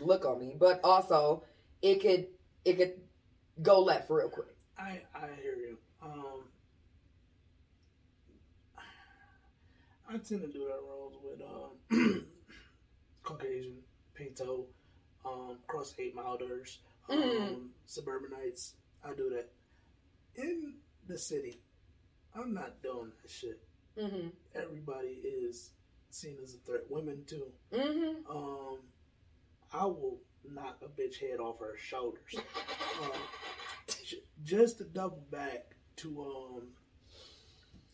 look 0.00 0.24
on 0.24 0.40
me. 0.40 0.56
But 0.58 0.80
also, 0.82 1.44
it 1.82 2.00
could 2.00 2.26
it 2.64 2.78
could 2.78 2.94
go 3.62 3.80
left 3.80 4.10
real 4.10 4.28
quick. 4.28 4.56
I 4.78 5.02
I 5.14 5.28
hear 5.40 5.56
you. 5.56 5.78
Um, 6.02 6.44
I 10.08 10.12
tend 10.14 10.40
to 10.40 10.48
do 10.48 10.66
that 10.66 10.80
roles 10.88 11.14
with 11.22 11.40
um, 11.42 12.26
Caucasian, 13.22 13.76
Pinto, 14.14 14.66
um, 15.24 15.58
cross 15.66 15.94
eight 15.98 16.14
milders, 16.14 16.78
um, 17.08 17.18
mm. 17.18 17.66
suburbanites. 17.86 18.74
I 19.04 19.14
do 19.14 19.30
that 19.30 19.50
in 20.36 20.74
the 21.06 21.18
city. 21.18 21.60
I'm 22.34 22.54
not 22.54 22.82
doing 22.82 23.12
that 23.22 23.30
shit. 23.30 23.60
Mm-hmm. 23.98 24.28
Everybody 24.54 25.20
is 25.24 25.70
seen 26.10 26.36
as 26.42 26.54
a 26.54 26.58
threat. 26.58 26.82
Women 26.88 27.22
too. 27.26 27.46
Mm-hmm. 27.72 28.30
Um, 28.30 28.78
I 29.72 29.84
will 29.84 30.18
knock 30.48 30.82
a 30.82 30.88
bitch 30.88 31.20
head 31.20 31.40
off 31.40 31.58
her 31.60 31.76
shoulders. 31.76 32.34
um, 33.02 33.10
just 34.44 34.78
to 34.78 34.84
double 34.84 35.24
back 35.30 35.74
to 35.96 36.22
um, 36.22 36.62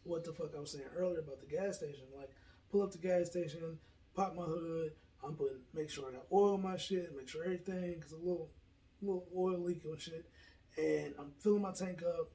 what 0.04 0.24
the 0.24 0.32
fuck 0.32 0.52
I 0.56 0.60
was 0.60 0.72
saying 0.72 0.84
earlier 0.96 1.20
about 1.20 1.40
the 1.40 1.46
gas 1.46 1.78
station. 1.78 2.04
Like, 2.16 2.30
pull 2.70 2.82
up 2.82 2.92
the 2.92 2.98
gas 2.98 3.30
station, 3.30 3.78
pop 4.14 4.34
my 4.34 4.44
hood, 4.44 4.92
I'm 5.24 5.34
putting 5.34 5.58
make 5.74 5.90
sure 5.90 6.08
I 6.08 6.12
got 6.12 6.26
oil 6.32 6.58
my 6.58 6.76
shit, 6.76 7.14
make 7.16 7.28
sure 7.28 7.44
everything 7.44 7.94
because 7.94 8.12
a 8.12 8.16
little 8.16 8.50
little 9.02 9.26
oil 9.36 9.58
leak 9.58 9.82
and 9.84 10.00
shit, 10.00 10.26
and 10.76 11.14
I'm 11.18 11.32
filling 11.38 11.62
my 11.62 11.72
tank 11.72 12.02
up 12.02 12.30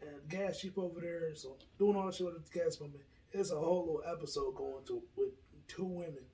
and 0.00 0.28
gas 0.28 0.60
cheap 0.60 0.78
over 0.78 1.00
there, 1.00 1.34
so 1.34 1.56
doing 1.78 1.96
all 1.96 2.06
the 2.06 2.12
shit 2.12 2.26
with 2.26 2.50
the 2.50 2.58
gas 2.58 2.76
pumping. 2.76 3.00
It's 3.32 3.50
a 3.50 3.58
whole 3.58 3.86
little 3.86 4.12
episode 4.12 4.54
going 4.56 4.84
to 4.86 5.02
with 5.16 5.30
two 5.68 5.84
women. 5.84 6.24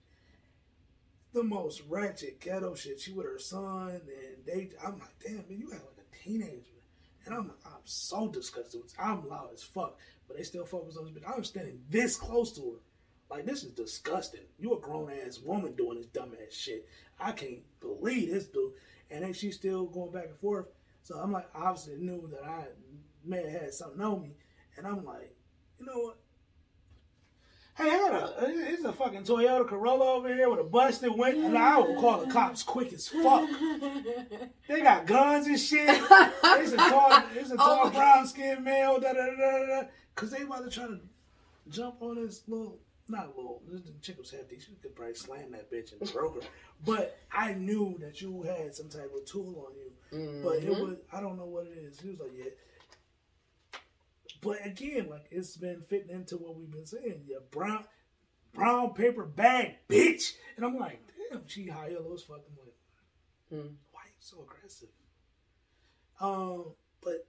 The 1.32 1.42
most 1.42 1.82
ratchet 1.88 2.40
ghetto 2.40 2.74
shit. 2.74 3.00
She 3.00 3.12
with 3.12 3.26
her 3.26 3.38
son, 3.38 3.90
and 3.90 4.44
they. 4.46 4.70
I'm 4.84 4.98
like, 4.98 5.18
damn 5.24 5.36
man, 5.48 5.58
you 5.58 5.70
have 5.70 5.82
like 5.82 6.06
a 6.12 6.16
teenager, 6.16 6.80
and 7.24 7.34
I'm 7.34 7.48
like, 7.48 7.58
I'm 7.66 7.82
so 7.84 8.28
disgusted. 8.28 8.80
I'm 8.98 9.28
loud 9.28 9.50
as 9.52 9.62
fuck, 9.62 9.98
but 10.26 10.36
they 10.36 10.42
still 10.42 10.64
focus 10.64 10.96
on 10.96 11.04
this 11.04 11.12
bitch. 11.12 11.36
I'm 11.36 11.44
standing 11.44 11.80
this 11.90 12.16
close 12.16 12.52
to 12.56 12.62
her 12.62 12.80
like 13.30 13.44
this 13.44 13.64
is 13.64 13.72
disgusting. 13.72 14.42
You 14.58 14.74
a 14.74 14.80
grown 14.80 15.10
ass 15.10 15.38
woman 15.38 15.74
doing 15.74 15.98
this 15.98 16.06
dumb 16.06 16.32
ass 16.34 16.54
shit. 16.54 16.88
I 17.20 17.32
can't 17.32 17.62
believe 17.80 18.30
this 18.30 18.46
dude. 18.46 18.72
And 19.10 19.24
then 19.24 19.32
she's 19.32 19.56
still 19.56 19.86
going 19.86 20.12
back 20.12 20.26
and 20.26 20.38
forth. 20.38 20.66
So 21.02 21.16
I'm 21.16 21.32
like, 21.32 21.48
obviously 21.54 21.96
knew 21.96 22.28
that 22.32 22.44
I 22.44 22.66
may 23.24 23.42
have 23.42 23.62
had 23.62 23.74
something 23.74 24.00
on 24.00 24.22
me. 24.22 24.30
And 24.76 24.86
I'm 24.86 25.04
like, 25.04 25.34
you 25.78 25.86
know 25.86 25.98
what? 25.98 26.18
Hey, 27.78 27.90
I 27.90 27.98
got 27.98 28.12
a 28.12 28.24
uh, 28.24 28.46
it's 28.48 28.82
a 28.82 28.92
fucking 28.92 29.22
Toyota 29.22 29.66
Corolla 29.68 30.14
over 30.14 30.34
here 30.34 30.50
with 30.50 30.58
a 30.58 30.64
busted 30.64 31.12
window, 31.16 31.46
and 31.46 31.56
I 31.56 31.78
will 31.78 31.94
call 32.00 32.24
the 32.24 32.32
cops 32.32 32.64
quick 32.64 32.92
as 32.92 33.06
fuck. 33.06 33.48
They 34.68 34.82
got 34.82 35.06
guns 35.06 35.46
and 35.46 35.58
shit. 35.58 35.88
It's 35.88 36.72
a 36.72 36.76
tall, 36.76 37.22
it's 37.34 37.50
a 37.50 37.54
oh 37.54 37.56
tall 37.56 37.80
oh 37.84 37.90
brown 37.90 38.26
skinned 38.26 38.64
male, 38.64 38.98
da 38.98 39.12
da 39.12 39.26
da 39.26 39.66
da. 39.66 39.88
Cause 40.16 40.32
they 40.32 40.42
about 40.42 40.64
to 40.64 40.70
try 40.70 40.88
to 40.88 40.98
jump 41.68 42.02
on 42.02 42.16
this 42.16 42.42
little 42.48 42.80
not 43.08 43.36
little. 43.36 43.62
The 43.68 43.82
chick 44.00 44.18
was 44.18 44.30
hefty. 44.30 44.58
She 44.58 44.72
could 44.82 44.94
probably 44.94 45.14
slam 45.14 45.52
that 45.52 45.70
bitch 45.70 45.92
and 45.92 46.12
broke 46.12 46.42
her. 46.42 46.48
But 46.84 47.18
I 47.32 47.54
knew 47.54 47.98
that 48.00 48.20
you 48.20 48.42
had 48.42 48.74
some 48.74 48.88
type 48.88 49.10
of 49.16 49.24
tool 49.24 49.66
on 49.66 49.74
you. 49.76 50.18
Mm-hmm. 50.18 50.44
But 50.44 50.56
it 50.62 50.70
was 50.70 50.96
I 51.12 51.20
don't 51.20 51.38
know 51.38 51.46
what 51.46 51.66
it 51.66 51.78
is. 51.78 52.00
He 52.00 52.10
was 52.10 52.20
like, 52.20 52.32
yeah. 52.36 52.50
But 54.40 54.64
again, 54.64 55.08
like 55.08 55.26
it's 55.30 55.56
been 55.56 55.82
fitting 55.88 56.10
into 56.10 56.36
what 56.36 56.56
we've 56.56 56.70
been 56.70 56.86
saying. 56.86 57.22
Yeah, 57.26 57.38
brown 57.50 57.84
brown 58.54 58.94
paper 58.94 59.24
bag, 59.24 59.76
bitch. 59.88 60.32
And 60.56 60.64
I'm 60.64 60.78
like, 60.78 61.00
damn, 61.30 61.46
she 61.46 61.66
high 61.66 61.88
yellow 61.88 62.14
as 62.14 62.22
fucking 62.22 62.44
like, 62.64 63.60
mm. 63.60 63.74
why 63.92 64.02
you 64.06 64.12
so 64.20 64.42
aggressive? 64.42 64.88
Um, 66.20 66.72
but 67.02 67.26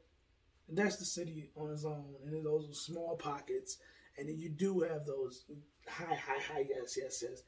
that's 0.67 0.97
the 0.97 1.05
city 1.05 1.51
on 1.55 1.71
its 1.71 1.85
own, 1.85 2.15
and 2.25 2.45
those 2.45 2.81
small 2.85 3.15
pockets 3.15 3.77
and 4.19 4.27
then 4.27 4.37
you 4.37 4.49
do 4.49 4.81
have 4.81 5.05
those 5.05 5.45
high, 5.87 6.15
high, 6.15 6.41
high, 6.53 6.65
yes, 6.69 6.97
yes, 6.97 7.23
yes. 7.27 7.41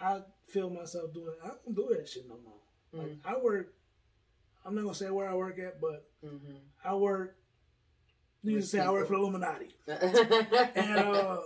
I 0.00 0.20
feel 0.48 0.70
myself 0.70 1.12
doing. 1.14 1.34
I 1.42 1.48
don't 1.48 1.74
do 1.74 1.88
that 1.96 2.08
shit 2.08 2.28
no 2.28 2.36
more. 2.44 3.04
Mm-hmm. 3.04 3.28
I 3.28 3.38
work. 3.38 3.74
I'm 4.64 4.74
not 4.74 4.82
gonna 4.82 4.94
say 4.94 5.10
where 5.10 5.28
I 5.28 5.34
work 5.34 5.58
at, 5.58 5.80
but 5.80 6.06
mm-hmm. 6.24 6.56
I 6.84 6.94
work. 6.94 7.36
You 8.42 8.56
can 8.56 8.62
say 8.62 8.80
I 8.80 8.90
work 8.90 9.08
for 9.08 9.14
Illuminati, 9.14 9.74
and 9.86 10.98
uh, 10.98 11.38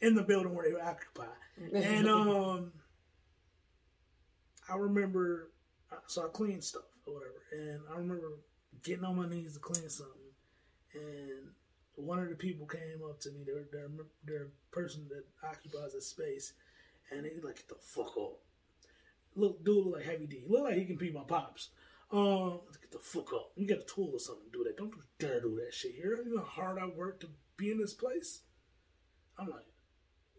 in 0.00 0.14
the 0.14 0.22
building 0.22 0.54
where 0.54 0.70
they 0.70 0.78
occupy. 0.78 1.24
And 1.72 2.08
um, 2.08 2.72
I 4.68 4.76
remember, 4.76 5.50
so 6.06 6.26
I 6.26 6.28
clean 6.28 6.60
stuff 6.60 6.82
or 7.06 7.14
whatever, 7.14 7.42
and 7.52 7.80
I 7.90 7.96
remember 7.98 8.32
getting 8.82 9.04
on 9.04 9.16
my 9.16 9.28
knees 9.28 9.54
to 9.54 9.60
clean 9.60 9.88
something, 9.88 10.20
and 10.94 11.48
one 11.96 12.18
of 12.18 12.28
the 12.28 12.34
people 12.34 12.66
came 12.66 13.00
up 13.08 13.20
to 13.20 13.30
me. 13.30 13.40
They're 13.44 13.88
they're 14.24 14.42
a 14.44 14.74
person 14.74 15.06
that 15.10 15.24
occupies 15.46 15.92
the 15.92 16.00
space, 16.00 16.52
and 17.10 17.24
they 17.24 17.40
like 17.42 17.56
get 17.56 17.68
the 17.68 17.76
fuck 17.76 18.16
up. 18.16 18.38
look, 19.36 19.64
dude 19.64 19.86
look 19.86 19.96
like 19.96 20.04
Heavy 20.04 20.26
D. 20.26 20.42
Look 20.48 20.64
like 20.64 20.76
he 20.76 20.84
can 20.84 20.96
be 20.96 21.10
my 21.12 21.24
pops. 21.24 21.70
Um, 22.10 22.60
get 22.80 22.92
the 22.92 22.98
fuck 22.98 23.32
up. 23.32 23.52
You 23.56 23.66
got 23.66 23.78
a 23.78 23.82
tool 23.82 24.10
or 24.12 24.18
something 24.18 24.44
to 24.50 24.58
do 24.58 24.64
that. 24.64 24.76
Don't 24.76 24.92
dare 25.18 25.40
do 25.40 25.60
that 25.64 25.74
shit 25.74 25.94
here. 25.94 26.20
You 26.24 26.36
know 26.36 26.42
how 26.42 26.62
hard 26.62 26.78
I 26.78 26.86
work 26.86 27.20
to 27.20 27.28
be 27.56 27.70
in 27.70 27.78
this 27.78 27.94
place? 27.94 28.42
I'm 29.38 29.48
like, 29.48 29.66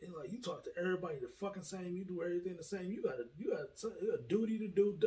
it's 0.01 0.13
like 0.13 0.31
you 0.31 0.41
talk 0.41 0.63
to 0.65 0.71
everybody 0.79 1.15
the 1.19 1.29
fucking 1.39 1.63
same. 1.63 1.95
You 1.95 2.05
do 2.05 2.21
everything 2.23 2.55
the 2.57 2.63
same. 2.63 2.91
You 2.91 3.01
got 3.03 3.15
a 3.15 3.25
you 3.37 3.51
got 3.51 3.61
a, 3.61 4.15
a 4.15 4.21
duty 4.27 4.59
to 4.59 4.67
do. 4.67 4.97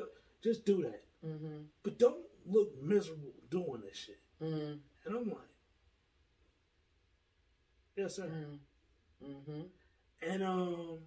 Just 0.42 0.64
do 0.64 0.82
that. 0.82 1.04
Mm-hmm. 1.26 1.62
But 1.82 1.98
don't 1.98 2.24
look 2.46 2.70
miserable 2.82 3.32
doing 3.50 3.82
this 3.86 3.96
shit. 3.96 4.20
Mm-hmm. 4.42 4.74
And 5.06 5.16
I'm 5.16 5.28
like, 5.28 5.38
yes, 7.98 8.16
sir. 8.16 8.30
Mm-hmm. 9.24 9.60
And 10.22 10.42
um, 10.42 10.98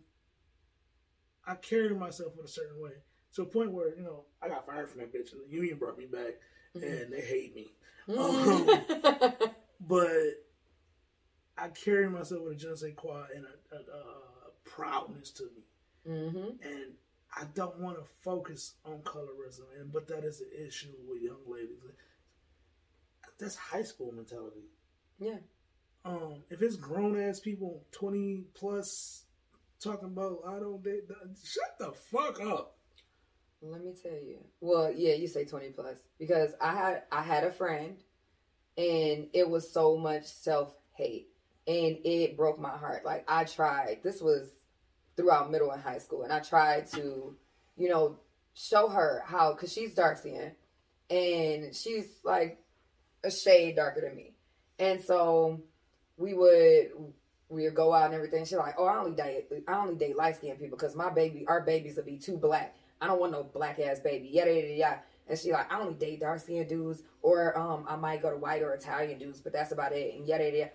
I 1.48 1.56
carry 1.56 1.96
myself 1.96 2.34
in 2.38 2.46
a 2.46 2.48
certain 2.48 2.82
way 2.82 2.92
to 3.36 3.42
a 3.44 3.46
point 3.46 3.72
where 3.72 3.96
you 3.96 4.04
know 4.04 4.26
I 4.42 4.50
got 4.50 4.66
fired 4.66 4.89
from 4.89 5.00
that 5.02 5.14
bitch, 5.14 5.32
and 5.32 5.42
the 5.42 5.50
union 5.50 5.78
brought 5.78 5.98
me 5.98 6.06
back, 6.06 6.36
Mm-hmm. 6.78 6.88
and 6.88 7.14
they 7.14 7.22
hate 7.22 7.56
me. 7.56 7.74
Mm-hmm. 8.08 9.46
But 9.88 10.46
I 11.58 11.70
carry 11.70 12.08
myself 12.08 12.44
with 12.44 12.54
a 12.54 12.56
je 12.56 12.86
ne 12.86 12.92
quoi 12.92 13.26
and 13.36 13.46
a, 13.46 13.76
a, 13.76 13.80
a 13.80 14.52
proudness 14.64 15.32
to 15.32 15.44
me, 15.44 15.64
mm-hmm. 16.08 16.64
and 16.64 16.94
I 17.36 17.46
don't 17.56 17.80
want 17.80 17.98
to 17.98 18.04
focus 18.24 18.76
on 18.86 19.00
colorism, 19.00 19.64
and 19.80 19.92
but 19.92 20.08
that 20.08 20.24
is 20.24 20.39
an 20.39 20.50
issue 20.68 20.94
with 21.10 21.24
young 21.24 21.42
ladies. 21.48 21.80
That's 23.39 23.56
high 23.56 23.82
school 23.82 24.12
mentality. 24.12 24.70
Yeah. 25.20 25.39
Um, 26.04 26.43
if 26.49 26.62
it's 26.62 26.78
grown 26.78 27.20
ass 27.20 27.39
people, 27.39 27.84
twenty 27.91 28.45
plus, 28.54 29.26
talking 29.80 30.08
about 30.08 30.39
I 30.47 30.60
don't 30.60 30.84
shut 31.43 31.78
the 31.80 31.91
fuck 31.91 32.41
up. 32.41 32.76
Let 33.62 33.84
me 33.84 33.93
tell 34.02 34.12
you. 34.12 34.39
Well, 34.60 34.91
yeah, 34.91 35.14
you 35.14 35.28
say 35.28 35.45
twenty 35.45 35.70
plus 35.70 35.97
because 36.18 36.52
I 36.60 36.74
had 36.74 37.04
I 37.12 37.22
had 37.22 37.43
a 37.43 37.52
friend, 37.52 37.97
and 38.78 39.28
it 39.34 39.47
was 39.47 39.72
so 39.72 39.97
much 39.97 40.26
self 40.26 40.74
hate, 40.93 41.28
and 41.68 41.97
it 42.04 42.36
broke 42.36 42.60
my 42.60 42.76
heart. 42.76 43.06
Like 43.06 43.24
I 43.28 43.43
tried. 43.43 43.99
This 44.04 44.22
was 44.22 44.49
throughout 45.16 45.52
middle 45.52 45.70
and 45.72 45.82
high 45.82 45.99
school, 45.99 46.24
and 46.24 46.34
I 46.34 46.39
tried 46.39 46.88
to, 46.93 47.36
you 47.78 47.89
know, 47.89 48.18
show 48.56 48.89
her 48.89 49.24
how 49.26 49.54
because 49.54 49.72
she's 49.72 49.93
dark 49.93 50.18
skin, 50.18 50.54
and 51.12 51.76
she's 51.76 52.08
like 52.24 52.58
a 53.24 53.30
shade 53.30 53.76
darker 53.76 54.02
than 54.02 54.16
me, 54.16 54.34
and 54.80 55.04
so 55.04 55.62
we 56.22 56.34
would 56.34 56.91
we 57.49 57.63
would 57.65 57.76
go 57.76 57.93
out 57.93 58.05
and 58.05 58.13
everything. 58.13 58.45
She's 58.45 58.57
like, 58.57 58.76
"Oh, 58.78 58.86
I 58.86 58.97
only 58.97 59.11
date 59.11 59.47
I 59.67 59.78
only 59.78 59.95
date 59.95 60.15
light 60.15 60.38
skinned 60.38 60.59
people 60.59 60.78
because 60.78 60.95
my 60.95 61.09
baby, 61.09 61.45
our 61.47 61.61
babies 61.61 61.97
will 61.97 62.03
be 62.03 62.17
too 62.17 62.38
black. 62.38 62.76
I 63.01 63.07
don't 63.07 63.19
want 63.19 63.32
no 63.32 63.43
black 63.43 63.80
ass 63.80 63.99
baby." 63.99 64.30
Yada 64.30 64.53
yada 64.53 64.74
yada. 64.74 64.99
And 65.28 65.38
she 65.38 65.51
like, 65.51 65.72
"I 65.72 65.80
only 65.80 65.95
date 65.95 66.22
dark 66.22 66.39
skinned 66.39 66.69
dudes, 66.69 67.03
or 67.22 67.57
um, 67.57 67.86
I 67.88 67.95
might 67.95 68.22
go 68.22 68.32
to 68.32 68.38
white 68.38 68.61
or 68.61 68.74
Italian 68.74 69.19
dudes, 69.19 69.41
but 69.41 69.53
that's 69.53 69.72
about 69.72 69.91
it." 69.91 70.15
And 70.15 70.28
yada 70.28 70.45
yada. 70.45 70.57
yada. 70.57 70.72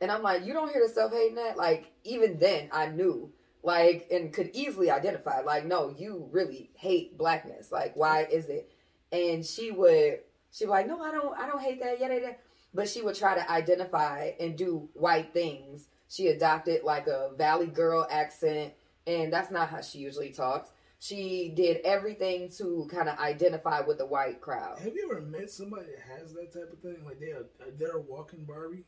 And 0.00 0.12
I'm 0.12 0.22
like, 0.22 0.44
"You 0.44 0.52
don't 0.52 0.70
hear 0.72 0.86
the 0.86 0.92
self 0.92 1.12
hating 1.12 1.36
that?" 1.36 1.56
Like 1.56 1.90
even 2.04 2.38
then, 2.38 2.68
I 2.72 2.86
knew 2.86 3.32
like 3.62 4.08
and 4.10 4.32
could 4.32 4.50
easily 4.54 4.90
identify 4.90 5.40
like, 5.40 5.66
no, 5.66 5.94
you 5.96 6.28
really 6.30 6.70
hate 6.74 7.18
blackness. 7.18 7.70
Like, 7.70 7.94
why 7.94 8.24
is 8.24 8.48
it? 8.48 8.70
And 9.12 9.44
she 9.44 9.70
would 9.70 10.20
she 10.52 10.66
like, 10.66 10.86
no, 10.86 11.00
I 11.00 11.10
don't, 11.10 11.38
I 11.38 11.46
don't 11.46 11.60
hate 11.60 11.80
that. 11.80 12.00
Yada 12.00 12.14
yada 12.14 12.36
but 12.74 12.88
she 12.88 13.02
would 13.02 13.14
try 13.16 13.34
to 13.34 13.50
identify 13.50 14.32
and 14.40 14.56
do 14.56 14.88
white 14.94 15.32
things. 15.32 15.88
She 16.08 16.28
adopted 16.28 16.82
like 16.84 17.06
a 17.06 17.30
Valley 17.36 17.66
girl 17.66 18.06
accent, 18.10 18.72
and 19.06 19.32
that's 19.32 19.50
not 19.50 19.68
how 19.70 19.80
she 19.80 19.98
usually 19.98 20.30
talks. 20.30 20.70
She 20.98 21.52
did 21.54 21.78
everything 21.84 22.50
to 22.58 22.86
kind 22.90 23.08
of 23.08 23.18
identify 23.18 23.80
with 23.80 23.98
the 23.98 24.06
white 24.06 24.40
crowd. 24.40 24.78
Have 24.80 24.94
you 24.94 25.08
ever 25.10 25.22
met 25.22 25.50
somebody 25.50 25.86
that 25.86 26.18
has 26.18 26.34
that 26.34 26.52
type 26.52 26.70
of 26.72 26.78
thing? 26.80 27.04
Like 27.06 27.18
they 27.20 27.30
are, 27.30 27.46
they're 27.78 27.96
a 27.96 28.00
walking 28.00 28.44
Barbie. 28.44 28.84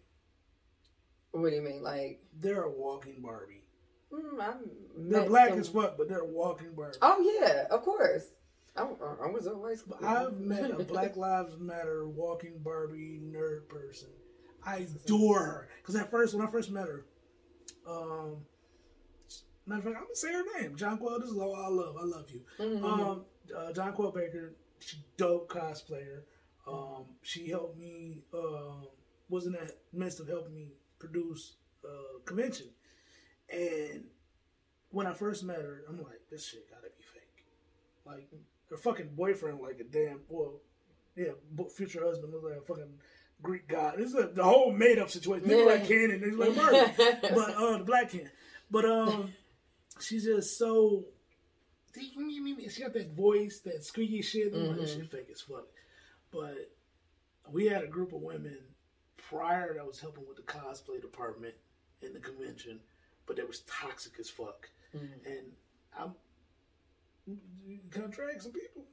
What 1.30 1.48
do 1.50 1.56
you 1.56 1.62
mean, 1.62 1.82
like? 1.82 2.22
They're 2.38 2.64
a 2.64 2.70
walking 2.70 3.22
Barbie. 3.22 3.64
Mm, 4.12 5.10
They're 5.10 5.24
black 5.24 5.50
some- 5.50 5.60
as 5.60 5.68
fuck, 5.68 5.96
but 5.96 6.08
they're 6.08 6.18
a 6.18 6.24
walking 6.26 6.74
Barbie. 6.74 6.98
Oh 7.00 7.38
yeah, 7.40 7.66
of 7.70 7.82
course. 7.82 8.26
I, 8.76 8.82
I 8.82 9.28
was 9.30 9.44
school. 9.44 9.96
I've 10.02 10.38
met 10.38 10.70
a 10.70 10.84
Black 10.84 11.16
Lives 11.16 11.56
Matter 11.58 12.08
walking 12.08 12.58
Barbie 12.58 13.20
nerd 13.22 13.68
person. 13.68 14.08
I 14.64 14.86
adore 15.04 15.40
her 15.44 15.68
because 15.80 15.96
at 15.96 16.10
first, 16.10 16.34
when 16.34 16.46
I 16.46 16.50
first 16.50 16.70
met 16.70 16.86
her, 16.86 17.04
um, 17.86 18.38
matter 19.66 19.78
of 19.80 19.84
fact, 19.84 19.96
I'm 19.96 20.02
gonna 20.04 20.14
say 20.14 20.32
her 20.32 20.60
name, 20.60 20.76
Jonquel. 20.76 21.20
This 21.20 21.30
is 21.30 21.36
all 21.38 21.54
I 21.54 21.68
love. 21.68 21.96
I 22.00 22.04
love 22.04 22.30
you. 22.30 22.40
Mhm. 22.58 22.84
Um, 22.84 23.24
uh, 23.54 23.72
Jonquel 23.72 24.14
Baker, 24.14 24.54
she 24.78 24.98
dope 25.16 25.48
cosplayer. 25.50 26.22
Um, 26.66 27.06
she 27.22 27.48
helped 27.48 27.76
me. 27.78 28.22
Um, 28.32 28.86
was 29.28 29.46
in 29.46 29.52
that 29.52 29.72
midst 29.92 30.20
of 30.20 30.28
helping 30.28 30.54
me 30.54 30.72
produce 30.98 31.56
uh, 31.84 32.20
convention, 32.24 32.68
and 33.50 34.04
when 34.90 35.06
I 35.06 35.12
first 35.14 35.42
met 35.42 35.60
her, 35.62 35.82
I'm 35.88 35.98
like, 35.98 36.20
this 36.30 36.46
shit 36.46 36.70
gotta 36.70 36.88
be 36.96 37.02
fake. 37.02 37.44
Like 38.04 38.28
her 38.72 38.76
fucking 38.78 39.10
boyfriend, 39.14 39.60
like 39.60 39.78
a 39.80 39.84
damn 39.84 40.20
well, 40.28 40.54
yeah, 41.14 41.32
future 41.76 42.04
husband 42.04 42.32
looked 42.32 42.44
like 42.46 42.56
a 42.58 42.62
fucking 42.62 42.94
Greek 43.42 43.68
god. 43.68 43.94
This 43.98 44.08
is 44.08 44.14
a, 44.14 44.28
the 44.28 44.42
whole 44.42 44.72
made 44.72 44.98
up 44.98 45.10
situation. 45.10 45.46
They 45.48 45.64
like 45.64 45.86
Ken 45.86 46.10
and 46.10 46.22
they 46.22 46.30
like 46.30 46.56
Murray, 46.56 46.92
but 47.22 47.54
uh, 47.54 47.78
the 47.78 47.84
black 47.84 48.10
Ken. 48.10 48.30
But 48.70 48.84
um, 48.86 49.32
she's 50.00 50.24
just 50.24 50.58
so. 50.58 51.04
She 51.94 52.82
got 52.82 52.94
that 52.94 53.12
voice, 53.14 53.60
that 53.66 53.84
squeaky 53.84 54.22
shit. 54.22 54.54
I'm 54.54 54.68
like, 54.68 54.76
this 54.78 54.94
Mhm. 54.94 55.00
shit 55.00 55.10
fake 55.10 55.28
as 55.30 55.42
fuck. 55.42 55.66
But 56.30 56.70
we 57.50 57.66
had 57.66 57.84
a 57.84 57.86
group 57.86 58.14
of 58.14 58.22
women 58.22 58.56
prior 59.18 59.74
that 59.74 59.86
was 59.86 60.00
helping 60.00 60.26
with 60.26 60.36
the 60.36 60.42
cosplay 60.42 61.00
department 61.02 61.54
in 62.00 62.14
the 62.14 62.18
convention, 62.20 62.80
but 63.26 63.36
that 63.36 63.46
was 63.46 63.60
toxic 63.66 64.18
as 64.18 64.30
fuck. 64.30 64.70
Mhm. 64.96 65.10
And 65.26 65.52
I'm 65.98 66.14
can 67.90 68.04
I 68.04 68.06
drag 68.08 68.40
some 68.42 68.52
people? 68.52 68.84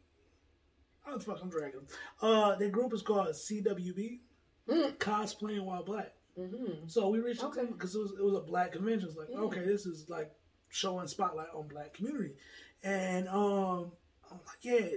I 1.06 1.12
don't 1.12 1.24
fuck 1.24 1.40
I'm 1.42 1.50
dragging 1.50 1.80
them. 1.80 1.88
Uh, 2.22 2.56
their 2.56 2.70
group 2.70 2.94
is 2.94 3.02
called 3.02 3.28
CWB, 3.30 4.20
Mm. 4.68 4.98
Cosplaying 4.98 5.64
While 5.66 5.84
Black. 5.84 6.14
Mhm. 6.38 6.90
So 6.90 7.10
we 7.10 7.20
reached 7.20 7.44
out 7.44 7.54
to 7.54 7.60
Okay. 7.60 7.66
them 7.68 7.74
because 7.78 7.96
it 7.96 8.00
was 8.00 8.12
it 8.12 8.24
was 8.24 8.36
a 8.36 8.42
black 8.42 8.74
convention. 8.74 9.10
It's 9.10 9.18
like, 9.18 9.30
Yeah. 9.30 9.40
okay, 9.40 9.66
this 9.66 9.86
is 9.88 10.10
like 10.10 10.32
showing 10.70 11.08
spotlight 11.08 11.50
on 11.56 11.68
black 11.68 11.94
community. 11.96 12.36
And 12.84 13.28
um 13.30 13.92
I'm 14.30 14.38
like, 14.46 14.62
yeah, 14.64 14.88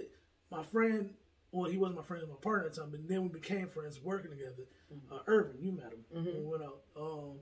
my 0.50 0.62
friend 0.62 1.14
well, 1.52 1.70
he 1.70 1.78
wasn't 1.78 1.96
my 1.98 2.04
friend, 2.04 2.22
he 2.22 2.28
was 2.30 2.38
my 2.38 2.42
partner 2.42 2.66
at 2.66 2.74
the 2.74 2.80
time, 2.82 2.90
but 2.90 3.08
then 3.08 3.22
we 3.22 3.28
became 3.28 3.68
friends 3.68 4.00
working 4.02 4.30
together. 4.30 4.64
Uh, 5.10 5.20
Irvin, 5.26 5.56
you 5.62 5.72
met 5.72 5.92
him 5.92 6.04
when 6.10 6.24
we 6.26 6.44
went 6.44 6.62
out. 6.62 6.82
Um, 6.96 7.40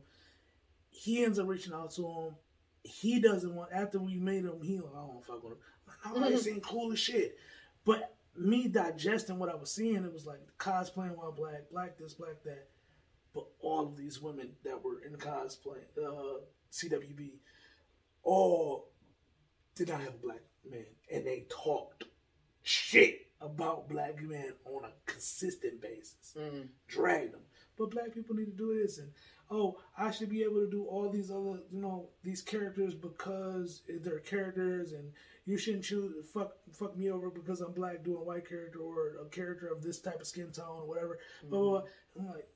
he 0.90 1.24
ends 1.24 1.38
up 1.40 1.48
reaching 1.48 1.72
out 1.72 1.90
to 1.92 2.06
him. 2.08 2.36
He 2.82 3.20
doesn't 3.20 3.54
want 3.54 3.70
after 3.72 3.98
we 3.98 4.16
made 4.16 4.44
him. 4.44 4.62
He 4.62 4.78
like, 4.78 4.92
I 4.94 5.06
don't 5.06 5.24
fuck 5.24 5.42
with 5.42 5.52
him. 5.52 5.58
I'm 6.04 6.14
like, 6.20 6.32
I 6.32 6.36
seen 6.38 6.60
cool 6.60 6.92
as 6.92 6.98
shit. 6.98 7.36
But 7.84 8.14
me 8.36 8.68
digesting 8.68 9.38
what 9.38 9.48
I 9.48 9.54
was 9.54 9.70
seeing, 9.72 10.04
it 10.04 10.12
was 10.12 10.26
like 10.26 10.40
cosplaying 10.58 11.16
while 11.16 11.32
black, 11.32 11.70
black 11.70 11.98
this, 11.98 12.14
black 12.14 12.42
that. 12.44 12.68
But 13.34 13.46
all 13.60 13.86
of 13.86 13.96
these 13.96 14.20
women 14.20 14.50
that 14.64 14.82
were 14.82 15.00
in 15.02 15.14
cosplay, 15.16 15.82
uh, 16.02 16.40
CWB, 16.72 17.32
all 18.22 18.88
did 19.74 19.88
not 19.88 20.00
have 20.00 20.14
a 20.14 20.18
black 20.18 20.40
man, 20.68 20.84
and 21.12 21.26
they 21.26 21.46
talked 21.48 22.04
shit 22.62 23.28
about 23.40 23.88
black 23.88 24.20
men 24.20 24.52
on 24.66 24.84
a 24.84 24.92
consistent 25.06 25.80
basis 25.80 26.34
Mhm. 26.36 26.68
drag 26.86 27.32
them. 27.32 27.40
But 27.80 27.92
black 27.92 28.12
people 28.12 28.36
need 28.36 28.44
to 28.44 28.64
do 28.64 28.78
this, 28.78 28.98
and 28.98 29.10
oh, 29.50 29.78
I 29.96 30.10
should 30.10 30.28
be 30.28 30.42
able 30.42 30.60
to 30.60 30.70
do 30.70 30.84
all 30.84 31.08
these 31.08 31.30
other, 31.30 31.60
you 31.72 31.80
know, 31.80 32.10
these 32.22 32.42
characters 32.42 32.94
because 32.94 33.80
they're 33.88 34.18
characters, 34.18 34.92
and 34.92 35.10
you 35.46 35.56
shouldn't 35.56 35.84
choose 35.84 36.12
fuck 36.30 36.52
fuck 36.70 36.94
me 36.94 37.10
over 37.10 37.30
because 37.30 37.62
I'm 37.62 37.72
black 37.72 38.04
doing 38.04 38.18
a 38.18 38.22
white 38.22 38.46
character 38.46 38.80
or 38.80 39.16
a 39.24 39.30
character 39.30 39.68
of 39.68 39.82
this 39.82 39.98
type 39.98 40.20
of 40.20 40.26
skin 40.26 40.52
tone 40.52 40.80
or 40.80 40.86
whatever. 40.86 41.18
Blah, 41.48 41.58
mm-hmm. 41.58 41.68
blah. 41.70 41.82
I'm 42.18 42.34
like, 42.34 42.48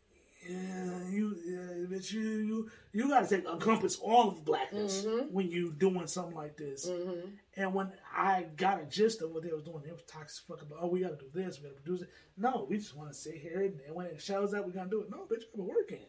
yeah, 0.48 1.08
you, 1.08 1.36
yeah, 1.46 1.86
but 1.88 2.12
you, 2.12 2.20
you, 2.20 2.70
you 2.92 3.08
got 3.08 3.28
to 3.28 3.36
take 3.36 3.46
encompass 3.46 3.96
all 3.96 4.28
of 4.28 4.44
blackness 4.44 5.04
Mhm. 5.04 5.30
when 5.30 5.50
you 5.50 5.72
doing 5.72 6.06
something 6.06 6.34
like 6.34 6.56
this. 6.56 6.88
Mhm. 6.88 7.32
And 7.56 7.74
when 7.74 7.92
I 8.14 8.44
got 8.56 8.80
a 8.80 8.84
gist 8.84 9.22
of 9.22 9.30
what 9.32 9.42
they 9.42 9.52
was 9.52 9.62
doing, 9.62 9.82
they 9.84 9.92
was 9.92 10.02
toxic 10.02 10.46
fuck 10.46 10.62
about, 10.62 10.78
oh, 10.82 10.88
we 10.88 11.00
got 11.00 11.18
to 11.18 11.24
do 11.24 11.30
this, 11.32 11.58
we 11.60 11.68
got 11.68 11.76
to 11.76 11.82
produce 11.82 12.02
it. 12.02 12.10
No, 12.36 12.66
we 12.68 12.76
just 12.78 12.96
want 12.96 13.10
to 13.10 13.14
sit 13.14 13.34
here 13.36 13.62
and, 13.62 13.80
and 13.86 13.94
when 13.94 14.06
it 14.06 14.20
shows 14.20 14.52
up, 14.54 14.66
we 14.66 14.72
got 14.72 14.84
to 14.84 14.90
do 14.90 15.00
it. 15.02 15.10
No, 15.10 15.26
bitch, 15.30 15.44
I'm 15.54 15.66
working. 15.66 16.04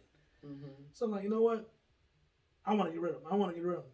Mhm. 0.46 0.70
So 0.94 1.06
I'm 1.06 1.12
like, 1.12 1.24
you 1.24 1.30
know 1.30 1.42
what? 1.42 1.70
I 2.66 2.74
want 2.74 2.90
to 2.90 2.94
get 2.94 3.02
rid 3.02 3.16
of 3.16 3.22
them. 3.22 3.32
I 3.32 3.36
want 3.36 3.52
to 3.52 3.56
get 3.56 3.66
rid 3.66 3.78
of 3.78 3.84
them. 3.84 3.92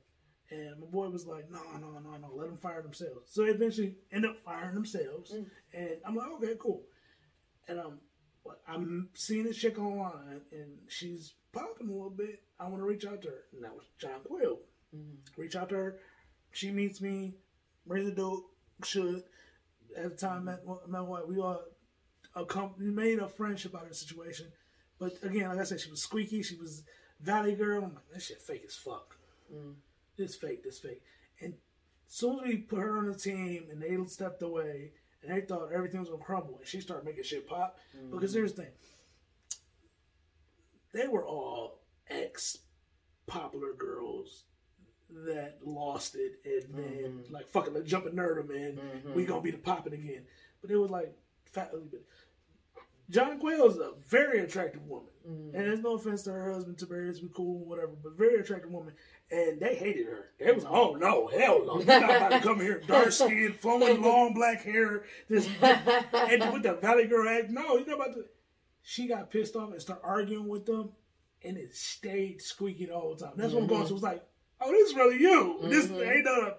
And 0.50 0.80
my 0.82 0.86
boy 0.88 1.08
was 1.10 1.26
like, 1.28 1.50
no, 1.50 1.60
no, 1.80 1.92
no, 2.00 2.18
no, 2.18 2.30
let 2.34 2.48
them 2.48 2.58
fire 2.58 2.82
themselves. 2.82 3.32
So 3.32 3.44
they 3.46 3.52
eventually 3.52 3.96
end 4.12 4.26
up 4.26 4.38
firing 4.44 4.74
themselves. 4.74 5.32
Mm. 5.32 5.46
And 5.74 5.90
I'm 6.06 6.16
like, 6.16 6.30
okay, 6.32 6.56
cool. 6.60 6.84
And 7.70 7.80
um, 7.80 8.00
I'm 8.68 9.10
seeing 9.14 9.44
this 9.44 9.58
chick 9.58 9.78
online, 9.80 10.42
and 10.52 10.78
she's 10.88 11.34
popping 11.52 11.90
a 11.90 11.92
little 11.92 12.10
bit. 12.10 12.42
I 12.60 12.66
want 12.66 12.78
to 12.78 12.86
reach 12.88 13.06
out 13.06 13.22
to 13.24 13.30
her. 13.30 13.44
And 13.54 13.64
that 13.64 13.74
was 13.76 13.86
Jonquel 14.02 14.60
Mhm. 14.96 15.18
reach 15.38 15.56
out 15.56 15.70
to 15.70 15.76
her. 15.76 16.00
She 16.52 16.72
meets 16.72 17.02
me, 17.02 17.36
brings 17.86 18.08
a 18.10 18.16
dude, 18.16 18.44
should. 18.84 19.24
At 19.96 20.12
the 20.12 20.18
time, 20.18 20.46
met, 20.46 20.66
met 20.88 21.02
white, 21.02 21.28
we 21.28 21.38
all 21.40 21.64
a 22.34 22.46
com- 22.46 22.76
we 22.78 22.86
made 22.86 23.20
a 23.20 23.28
friendship 23.28 23.76
out 23.76 23.84
of 23.84 23.90
the 23.90 23.96
situation. 23.96 24.52
But 24.98 25.22
again, 25.24 25.50
like 25.50 25.60
I 25.60 25.64
said, 25.64 25.82
she 25.82 25.90
was 25.90 26.02
squeaky. 26.02 26.42
She 26.44 26.56
was 26.56 26.84
Valley 27.20 27.56
girl. 27.56 27.84
I'm 27.84 27.94
like, 27.96 28.10
that 28.14 28.22
shit 28.22 28.42
fake 28.42 28.64
as 28.66 28.76
fuck. 28.76 29.18
Mm. 29.54 29.76
This 30.16 30.36
fake, 30.36 30.64
this 30.64 30.80
fake. 30.80 31.02
And 31.42 31.54
as 32.08 32.14
soon 32.14 32.40
as 32.40 32.46
we 32.46 32.58
put 32.58 32.80
her 32.80 32.98
on 32.98 33.08
the 33.08 33.16
team 33.18 33.68
and 33.70 33.82
they 33.82 33.98
stepped 34.06 34.42
away 34.42 34.94
and 35.24 35.36
they 35.36 35.42
thought 35.42 35.72
everything 35.74 36.00
was 36.00 36.10
gonna 36.10 36.24
crumble 36.24 36.58
and 36.58 36.68
she 36.68 36.82
started 36.82 37.06
making 37.06 37.24
shit 37.24 37.48
pop. 37.48 37.78
Mm. 37.98 38.12
Because 38.12 38.34
here's 38.34 38.54
the 38.54 38.64
thing. 38.64 38.72
They 40.94 41.08
were 41.08 41.26
all 41.26 41.80
ex 42.10 42.58
popular 43.28 43.74
girls 43.74 44.44
that 45.26 45.58
lost 45.64 46.16
it 46.16 46.40
and 46.46 46.74
then 46.74 47.04
mm-hmm. 47.04 47.34
like 47.34 47.48
fucking 47.50 47.74
the 47.74 47.84
jumping 47.84 48.14
nerd 48.14 48.48
man, 48.48 48.78
mm-hmm. 48.78 49.14
we 49.14 49.26
gonna 49.26 49.42
be 49.42 49.52
the 49.52 49.58
popping 49.58 49.94
again. 49.94 50.24
But 50.62 50.72
it 50.72 50.78
was 50.78 50.90
like 50.90 51.14
fat 51.52 51.74
Jonquel 53.12 53.70
is 53.70 53.78
a 53.78 53.92
very 54.08 54.40
attractive 54.40 54.88
woman. 54.88 55.10
Mm-hmm. 55.28 55.56
And 55.56 55.68
there's 55.68 55.82
no 55.82 55.96
offense 55.96 56.24
to 56.24 56.32
her 56.32 56.54
husband, 56.54 56.78
Tiberius, 56.78 57.20
be 57.20 57.30
cool, 57.34 57.66
whatever, 57.66 57.92
but 58.02 58.18
very 58.18 58.40
attractive 58.40 58.72
woman. 58.72 58.94
And 59.32 59.62
they 59.62 59.76
hated 59.76 60.08
her. 60.08 60.32
They 60.40 60.52
was, 60.52 60.66
oh 60.66 60.96
no, 60.96 61.28
hell 61.28 61.64
no. 61.66 61.78
You're 61.78 62.00
not 62.02 62.04
about 62.04 62.32
to 62.32 62.40
come 62.42 62.60
here, 62.60 62.82
dark 62.88 63.12
skin, 63.12 63.56
flowing, 63.60 64.02
long 64.04 64.34
black 64.34 64.64
hair, 64.64 65.06
this, 65.30 65.48
and 65.62 66.52
with 66.52 66.64
the 66.64 66.78
Valley 66.82 67.08
Girl 67.08 67.30
act. 67.30 67.50
No, 67.50 67.78
you're 67.78 67.88
not 67.88 67.96
about 67.96 68.14
to. 68.16 68.26
She 68.84 69.08
got 69.08 69.32
pissed 69.32 69.56
off 69.56 69.72
and 69.72 69.82
started 69.82 70.04
arguing 70.04 70.50
with 70.50 70.66
them, 70.66 70.90
and 71.44 71.56
it 71.56 71.74
stayed 71.74 72.42
squeaky 72.42 72.88
the 72.88 72.94
whole 72.94 73.16
time. 73.16 73.32
That's 73.38 73.54
mm-hmm. 73.54 73.62
what 73.62 73.64
I'm 73.64 73.68
going 73.68 73.88
to. 73.88 73.94
was 73.94 74.04
like, 74.04 74.24
oh, 74.60 74.72
this 74.72 74.90
is 74.90 74.96
really 74.96 75.20
you. 75.20 75.60
Mm-hmm. 75.62 75.70
This 75.70 75.92
ain't 75.92 76.26
no. 76.26 76.56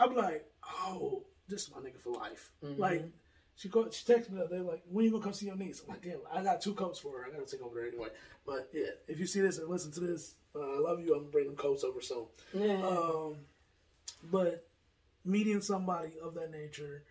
I'm 0.00 0.14
like, 0.14 0.46
oh, 0.64 1.24
this 1.48 1.62
is 1.64 1.70
my 1.74 1.80
nigga 1.80 2.00
for 2.00 2.12
life. 2.12 2.52
Mm-hmm. 2.64 2.80
Like, 2.80 3.04
she 3.58 3.68
called, 3.68 3.92
she 3.92 4.04
texted 4.04 4.30
me 4.30 4.40
They're 4.48 4.60
like, 4.60 4.82
when 4.88 5.04
you 5.04 5.10
gonna 5.10 5.22
come 5.22 5.32
see 5.32 5.46
your 5.46 5.56
niece? 5.56 5.82
I'm 5.82 5.92
like, 5.92 6.02
damn, 6.02 6.20
I 6.32 6.44
got 6.44 6.60
two 6.60 6.74
coats 6.74 7.00
for 7.00 7.18
her. 7.18 7.26
I 7.26 7.30
gotta 7.30 7.44
take 7.44 7.60
over 7.60 7.74
there 7.74 7.88
anyway. 7.88 8.08
But 8.46 8.70
yeah, 8.72 8.90
if 9.08 9.18
you 9.18 9.26
see 9.26 9.40
this 9.40 9.58
and 9.58 9.68
listen 9.68 9.90
to 9.92 10.00
this, 10.00 10.36
uh, 10.54 10.60
I 10.60 10.78
love 10.78 11.00
you. 11.00 11.12
I'm 11.12 11.22
gonna 11.22 11.32
bring 11.32 11.46
them 11.46 11.56
coats 11.56 11.82
over 11.82 12.00
soon. 12.00 12.26
Yeah. 12.54 12.80
Um, 12.86 13.38
but 14.30 14.68
meeting 15.24 15.60
somebody 15.60 16.12
of 16.22 16.34
that 16.34 16.52
nature, 16.52 17.02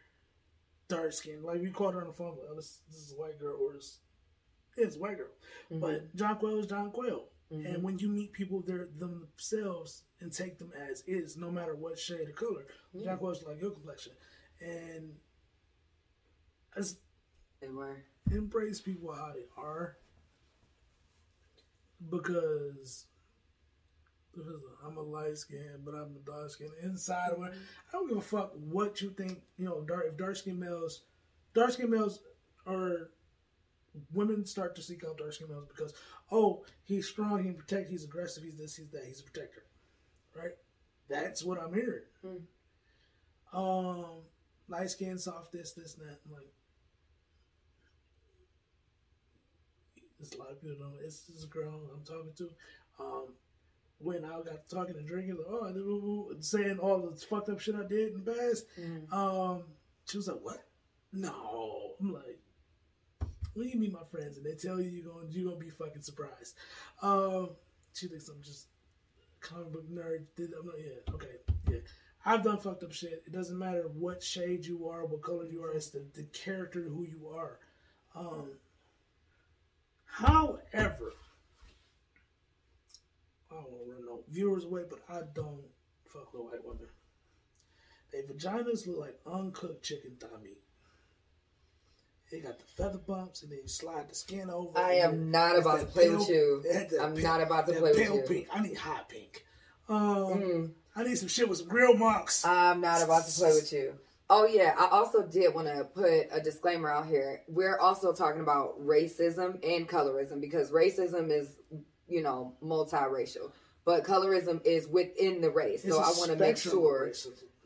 dark 0.87 1.11
skin, 1.11 1.43
like 1.43 1.61
we 1.61 1.69
called 1.69 1.95
her 1.95 2.01
on 2.01 2.07
the 2.07 2.13
phone, 2.13 2.37
like, 2.37 2.47
oh, 2.49 2.55
this, 2.55 2.79
this 2.89 3.01
is 3.01 3.11
a 3.11 3.19
white 3.19 3.37
girl 3.37 3.57
or 3.61 3.73
this, 3.73 3.97
yeah, 4.77 4.85
a 4.85 4.99
white 4.99 5.17
girl. 5.17 5.27
Mm-hmm. 5.69 5.81
But 5.81 6.15
Jonquel 6.15 6.61
is 6.61 6.67
Jonquel. 6.67 7.23
Mm-hmm. 7.51 7.65
And 7.65 7.83
when 7.83 7.99
you 7.99 8.07
meet 8.07 8.31
people 8.31 8.63
they're 8.65 8.87
themselves 8.97 10.03
and 10.21 10.31
take 10.31 10.57
them 10.59 10.71
as 10.89 11.03
is, 11.07 11.35
no 11.35 11.51
matter 11.51 11.75
what 11.75 11.99
shade 11.99 12.29
of 12.29 12.35
color, 12.35 12.65
yeah. 12.93 13.11
Jonquel 13.11 13.33
is 13.33 13.43
like 13.43 13.59
your 13.59 13.71
complexion. 13.71 14.13
And 14.61 15.11
as 16.77 16.97
they 17.61 17.69
were 17.69 17.97
embrace 18.31 18.81
people 18.81 19.13
how 19.13 19.31
they 19.33 19.45
are 19.57 19.97
because 22.09 23.05
I'm 24.85 24.97
a 24.97 25.01
light 25.01 25.37
skin, 25.37 25.79
but 25.83 25.95
I'm 25.95 26.15
a 26.15 26.25
dark 26.25 26.51
skin 26.51 26.69
inside 26.83 27.31
of 27.31 27.43
it. 27.43 27.53
I 27.53 27.91
don't 27.91 28.07
give 28.07 28.17
a 28.17 28.21
fuck 28.21 28.53
what 28.53 29.01
you 29.01 29.09
think. 29.09 29.41
You 29.57 29.65
know, 29.65 29.81
dark 29.81 30.05
if 30.07 30.17
dark 30.17 30.35
skin 30.35 30.59
males, 30.59 31.01
dark 31.53 31.71
skin 31.71 31.89
males 31.89 32.19
are 32.67 33.09
women 34.13 34.45
start 34.45 34.75
to 34.75 34.81
seek 34.81 35.03
out 35.03 35.17
dark 35.17 35.33
skin 35.33 35.47
males 35.49 35.67
because 35.67 35.93
oh 36.31 36.63
he's 36.83 37.07
strong, 37.07 37.39
he 37.39 37.45
can 37.45 37.55
protect, 37.55 37.89
he's 37.89 38.03
aggressive, 38.03 38.43
he's 38.43 38.57
this, 38.57 38.75
he's 38.75 38.89
that, 38.89 39.05
he's 39.05 39.21
a 39.21 39.23
protector, 39.23 39.63
right? 40.35 40.51
That's 41.09 41.43
what 41.43 41.59
I'm 41.59 41.73
hearing. 41.73 42.03
Mm. 42.23 42.41
Um, 43.53 44.21
light 44.67 44.89
skin, 44.89 45.17
soft, 45.17 45.51
this, 45.51 45.71
this, 45.71 45.95
and 45.95 46.07
that. 46.07 46.19
I'm 46.25 46.33
like, 46.33 46.51
There's 50.19 50.33
a 50.33 50.37
lot 50.39 50.51
of 50.51 50.61
people 50.61 50.77
don't 50.79 50.93
know. 50.93 50.99
It's 51.03 51.21
this 51.21 51.45
girl 51.45 51.81
I'm 51.93 52.03
talking 52.03 52.33
to. 52.37 52.49
Um, 52.99 53.33
when 53.99 54.25
I 54.25 54.29
got 54.29 54.69
talking 54.69 54.95
and 54.95 55.07
drinking, 55.07 55.37
like, 55.37 55.47
oh, 55.49 56.27
and 56.31 56.43
saying 56.43 56.79
all 56.79 56.99
the 56.99 57.15
fucked 57.15 57.49
up 57.49 57.59
shit 57.59 57.75
I 57.75 57.87
did 57.87 58.13
in 58.13 58.23
the 58.23 58.31
past, 58.31 58.65
mm. 58.79 59.11
um, 59.11 59.63
she 60.05 60.17
was 60.17 60.27
like, 60.27 60.39
"What? 60.41 60.63
No." 61.13 61.93
I'm 61.99 62.13
like, 62.13 62.39
"When 63.53 63.69
you 63.69 63.79
meet 63.79 63.93
my 63.93 64.03
friends 64.11 64.37
and 64.37 64.45
they 64.45 64.53
tell 64.53 64.79
you 64.79 64.89
you're 64.89 65.11
going, 65.11 65.27
you're 65.29 65.45
gonna 65.45 65.63
be 65.63 65.69
fucking 65.69 66.01
surprised." 66.01 66.55
Um, 67.01 67.49
she 67.93 68.07
thinks 68.07 68.29
I'm 68.29 68.41
just 68.41 68.67
comic 69.39 69.71
book 69.71 69.89
nerd. 69.89 70.25
Did 70.35 70.53
I'm 70.59 70.67
like, 70.67 70.77
yeah, 70.79 71.13
okay, 71.13 71.37
yeah. 71.69 71.79
I've 72.25 72.43
done 72.43 72.59
fucked 72.59 72.83
up 72.83 72.91
shit. 72.91 73.23
It 73.25 73.31
doesn't 73.31 73.57
matter 73.57 73.83
what 73.93 74.21
shade 74.21 74.65
you 74.65 74.89
are, 74.89 75.05
what 75.05 75.21
color 75.21 75.45
you 75.45 75.63
are. 75.63 75.71
It's 75.71 75.89
the, 75.89 76.05
the 76.13 76.23
character 76.23 76.81
who 76.81 77.03
you 77.03 77.29
are. 77.33 77.59
Um, 78.15 78.49
However, 80.17 81.13
I 83.51 83.55
don't 83.55 83.71
want 83.71 83.85
to 83.85 83.91
run 83.91 84.05
no 84.05 84.23
viewers 84.29 84.63
away, 84.63 84.81
but 84.89 84.99
I 85.07 85.21
don't 85.35 85.61
fuck 86.07 86.33
with 86.33 86.41
white 86.41 86.65
women. 86.65 86.87
Their 88.11 88.23
vaginas 88.23 88.87
look 88.87 88.97
like 88.97 89.19
uncooked 89.27 89.83
chicken 89.83 90.17
thigh 90.19 90.41
meat. 90.41 90.57
They 92.31 92.39
got 92.39 92.57
the 92.57 92.65
feather 92.65 92.97
bumps, 92.97 93.43
and 93.43 93.51
then 93.51 93.59
you 93.61 93.67
slide 93.67 94.09
the 94.09 94.15
skin 94.15 94.49
over. 94.49 94.75
I 94.75 94.93
am 94.93 95.29
not 95.29 95.55
about 95.55 95.81
to 95.81 95.85
play 95.85 96.07
pale, 96.07 96.17
with 96.17 96.29
you. 96.29 96.63
I'm 96.99 97.13
pink, 97.13 97.23
not 97.23 97.41
about 97.41 97.67
to 97.67 97.73
play 97.73 97.91
with 97.91 97.99
you. 97.99 98.23
Pink. 98.27 98.47
I 98.51 98.61
need 98.61 98.75
hot 98.75 99.07
pink. 99.09 99.45
Um, 99.87 99.97
mm. 99.97 100.71
I 100.95 101.03
need 101.03 101.17
some 101.17 101.29
shit 101.29 101.47
with 101.47 101.59
some 101.59 101.67
grill 101.67 101.95
marks. 101.95 102.43
I'm 102.43 102.81
not 102.81 103.03
about 103.03 103.27
to 103.27 103.31
play 103.31 103.53
with 103.53 103.71
you. 103.71 103.93
Oh 104.29 104.45
yeah, 104.45 104.75
I 104.77 104.87
also 104.87 105.23
did 105.23 105.53
want 105.53 105.67
to 105.67 105.85
put 105.85 106.27
a 106.31 106.41
disclaimer 106.41 106.89
out 106.89 107.07
here. 107.07 107.43
We're 107.47 107.77
also 107.77 108.11
talking 108.11 108.41
about 108.41 108.79
racism 108.79 109.63
and 109.63 109.87
colorism 109.87 110.41
because 110.41 110.69
racism 110.71 111.31
is, 111.31 111.55
you 112.09 112.21
know, 112.21 112.53
multiracial, 112.61 113.51
but 113.85 114.03
colorism 114.03 114.65
is 114.65 114.87
within 114.87 115.39
the 115.39 115.49
race. 115.49 115.85
It's 115.85 115.95
so 115.95 116.01
I 116.01 116.09
want 116.17 116.31
to 116.31 116.35
make 116.35 116.57
sure. 116.57 117.11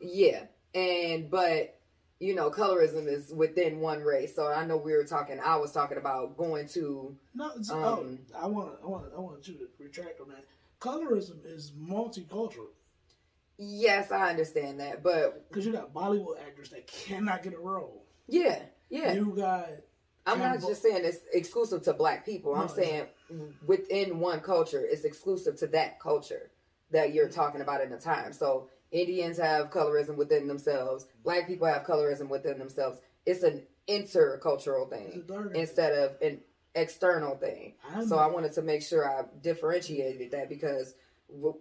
Yeah, 0.00 0.44
and 0.74 1.28
but 1.28 1.80
you 2.22 2.36
know, 2.36 2.52
colorism 2.52 3.08
is 3.08 3.32
within 3.34 3.80
one 3.80 4.00
race. 4.00 4.32
So 4.32 4.46
I 4.46 4.64
know 4.64 4.76
we 4.76 4.92
were 4.92 5.02
talking. 5.02 5.40
I 5.44 5.56
was 5.56 5.72
talking 5.72 5.98
about 5.98 6.36
going 6.36 6.68
to. 6.68 7.16
No, 7.34 7.46
um, 7.46 7.62
oh, 7.72 8.18
I 8.40 8.46
want, 8.46 8.78
I 8.80 8.86
want, 8.86 9.06
I 9.16 9.18
want 9.18 9.48
you 9.48 9.54
to 9.54 9.66
retract 9.80 10.20
on 10.20 10.28
that. 10.28 10.44
Colorism 10.78 11.44
is 11.44 11.72
multicultural. 11.72 12.68
Yes, 13.64 14.10
I 14.10 14.30
understand 14.30 14.80
that, 14.80 15.02
but 15.02 15.48
because 15.48 15.64
you 15.64 15.72
got 15.72 15.94
Bollywood 15.94 16.40
actors 16.40 16.70
that 16.70 16.86
cannot 16.86 17.42
get 17.42 17.54
a 17.54 17.58
role. 17.58 18.04
Yeah, 18.28 18.60
yeah. 18.88 19.12
You 19.12 19.32
got. 19.36 19.68
I'm 20.26 20.38
not 20.38 20.60
just 20.60 20.82
saying 20.82 21.04
it's 21.04 21.18
exclusive 21.32 21.82
to 21.82 21.92
black 21.92 22.24
people. 22.24 22.54
No, 22.54 22.62
I'm 22.62 22.68
saying 22.68 23.06
within 23.66 24.20
one 24.20 24.40
culture, 24.40 24.80
it's 24.84 25.04
exclusive 25.04 25.56
to 25.56 25.66
that 25.68 26.00
culture 26.00 26.50
that 26.90 27.12
you're 27.12 27.28
talking 27.28 27.60
about 27.60 27.80
in 27.80 27.90
the 27.90 27.98
time. 27.98 28.32
So 28.32 28.68
Indians 28.92 29.38
have 29.38 29.70
colorism 29.70 30.16
within 30.16 30.46
themselves. 30.46 31.06
Black 31.24 31.46
people 31.46 31.66
have 31.66 31.84
colorism 31.84 32.28
within 32.28 32.58
themselves. 32.58 33.00
It's 33.26 33.42
an 33.42 33.62
intercultural 33.88 34.88
thing 34.88 35.24
instead 35.54 35.92
of 35.92 36.16
an 36.22 36.40
external 36.74 37.36
thing. 37.36 37.74
I 37.92 38.04
so 38.04 38.16
I 38.16 38.26
wanted 38.26 38.52
to 38.52 38.62
make 38.62 38.82
sure 38.82 39.08
I 39.08 39.24
differentiated 39.42 40.30
that 40.32 40.48
because 40.48 40.94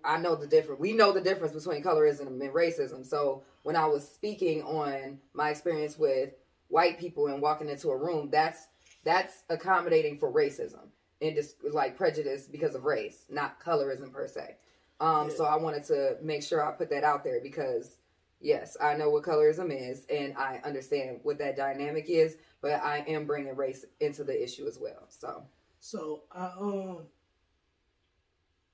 I 0.03 0.17
know 0.17 0.36
the 0.36 0.47
difference. 0.47 0.80
We 0.80 0.93
know 0.93 1.11
the 1.11 1.22
difference 1.22 1.53
between 1.53 1.84
colorism 1.84 2.28
and 2.28 2.41
racism. 2.41 3.05
So 3.05 3.43
when 3.63 3.76
I 3.76 3.86
was 3.86 4.07
speaking 4.07 4.63
on 4.63 5.19
my 5.34 5.49
experience 5.49 5.97
with 5.97 6.32
white 6.67 6.99
people 6.99 7.28
and 7.28 7.41
walking 7.41 7.69
into 7.69 7.89
a 7.89 7.97
room, 7.97 8.30
that's 8.32 8.67
that's 9.03 9.43
accommodating 9.49 10.17
for 10.17 10.32
racism 10.32 10.89
and 11.22 11.36
just 11.36 11.55
like 11.72 11.97
prejudice 11.97 12.47
because 12.47 12.76
of 12.76 12.84
race, 12.84 13.26
not 13.30 13.59
colorism 13.59 14.11
per 14.11 14.28
se. 14.28 14.55
Um, 14.99 15.30
yeah. 15.30 15.36
So 15.36 15.45
I 15.45 15.55
wanted 15.55 15.84
to 15.86 16.17
make 16.22 16.43
sure 16.43 16.63
I 16.63 16.72
put 16.72 16.89
that 16.89 17.03
out 17.03 17.24
there 17.24 17.39
because 17.41 17.97
yes, 18.39 18.78
I 18.82 18.95
know 18.95 19.09
what 19.09 19.24
colorism 19.24 19.72
is 19.72 20.05
and 20.09 20.36
I 20.38 20.59
understand 20.63 21.19
what 21.24 21.38
that 21.39 21.55
dynamic 21.55 22.05
is, 22.09 22.38
but 22.61 22.74
I 22.84 22.99
am 23.07 23.26
bringing 23.26 23.55
race 23.55 23.86
into 23.99 24.24
the 24.24 24.43
issue 24.43 24.67
as 24.67 24.78
well. 24.80 25.05
So, 25.09 25.43
so 25.80 26.24
I 26.32 26.51
um 26.59 26.97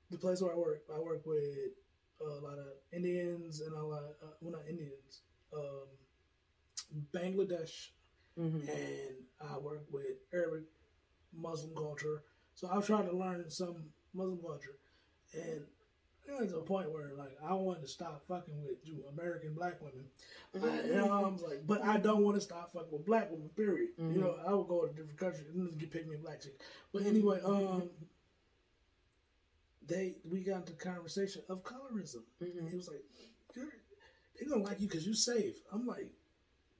the 0.09 0.17
place 0.17 0.41
where 0.41 0.53
I 0.53 0.55
work, 0.55 0.83
I 0.93 0.99
work 0.99 1.25
with 1.25 1.71
a 2.21 2.25
lot 2.43 2.57
of 2.57 2.67
Indians 2.91 3.61
and 3.61 3.73
a 3.73 3.83
lot, 3.83 4.03
of, 4.03 4.09
uh, 4.23 4.31
well, 4.41 4.53
not 4.53 4.61
Indians, 4.69 5.21
um, 5.53 5.87
Bangladesh, 7.13 7.89
mm-hmm. 8.39 8.67
and 8.69 9.15
I 9.41 9.57
work 9.57 9.85
with 9.91 10.17
Arabic 10.33 10.63
Muslim 11.33 11.75
culture. 11.75 12.23
So 12.55 12.67
I 12.67 12.77
was 12.77 12.87
trying 12.87 13.07
to 13.07 13.15
learn 13.15 13.49
some 13.49 13.75
Muslim 14.13 14.39
culture, 14.39 14.77
and 15.33 15.61
it 16.27 16.41
was 16.41 16.53
a 16.53 16.57
point 16.57 16.91
where 16.91 17.11
like 17.17 17.37
I 17.47 17.53
wanted 17.53 17.81
to 17.83 17.87
stop 17.87 18.23
fucking 18.27 18.63
with 18.63 18.77
you 18.83 19.03
American 19.13 19.53
black 19.53 19.79
women. 19.81 20.05
Mm-hmm. 20.55 20.65
I, 20.65 20.87
you 20.87 20.95
know, 20.95 21.11
I 21.11 21.21
was 21.21 21.41
like, 21.41 21.67
but 21.67 21.83
I 21.83 21.97
don't 21.97 22.23
want 22.23 22.35
to 22.35 22.41
stop 22.41 22.73
fucking 22.73 22.91
with 22.91 23.05
black 23.05 23.31
women. 23.31 23.49
Period. 23.55 23.89
Mm-hmm. 23.99 24.15
You 24.15 24.21
know, 24.21 24.35
I 24.45 24.53
would 24.53 24.67
go 24.67 24.85
to 24.85 24.93
different 24.93 25.19
countries 25.19 25.45
and 25.53 25.77
get 25.77 25.91
pick 25.91 26.07
me 26.07 26.15
a 26.15 26.17
black 26.17 26.41
chick. 26.41 26.59
But 26.91 27.05
anyway, 27.05 27.39
um 27.45 27.89
they 29.87 30.15
we 30.29 30.41
got 30.43 30.57
into 30.67 30.73
conversation 30.73 31.41
of 31.49 31.63
colorism. 31.63 32.23
Mm-hmm. 32.43 32.67
He 32.67 32.75
was 32.75 32.87
like, 32.89 33.03
they 34.39 34.45
gonna 34.45 34.63
like 34.63 34.79
you 34.81 34.87
because 34.87 35.05
you're 35.05 35.15
safe. 35.15 35.55
I'm 35.71 35.85
like, 35.87 36.11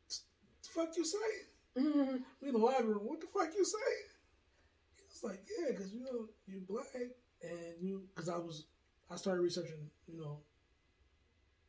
the 0.10 0.70
fuck 0.70 0.96
you 0.96 1.06
say? 1.06 1.82
Mhm. 1.82 2.24
We 2.42 2.48
in 2.50 2.54
the 2.54 2.60
library. 2.60 2.96
What 2.96 3.22
the 3.22 3.28
fuck 3.28 3.54
you 3.56 3.66
say? 3.66 3.94
He 4.96 5.04
was 5.12 5.24
like, 5.24 5.44
yeah, 5.60 5.68
because 5.72 5.94
you 5.94 6.02
know 6.04 6.28
you 6.48 6.62
black 6.68 6.86
and 6.96 7.76
you 7.82 8.04
because 8.14 8.30
I 8.30 8.38
was 8.38 8.66
I 9.10 9.16
started 9.16 9.42
researching. 9.42 9.90
You 10.08 10.20
know, 10.22 10.40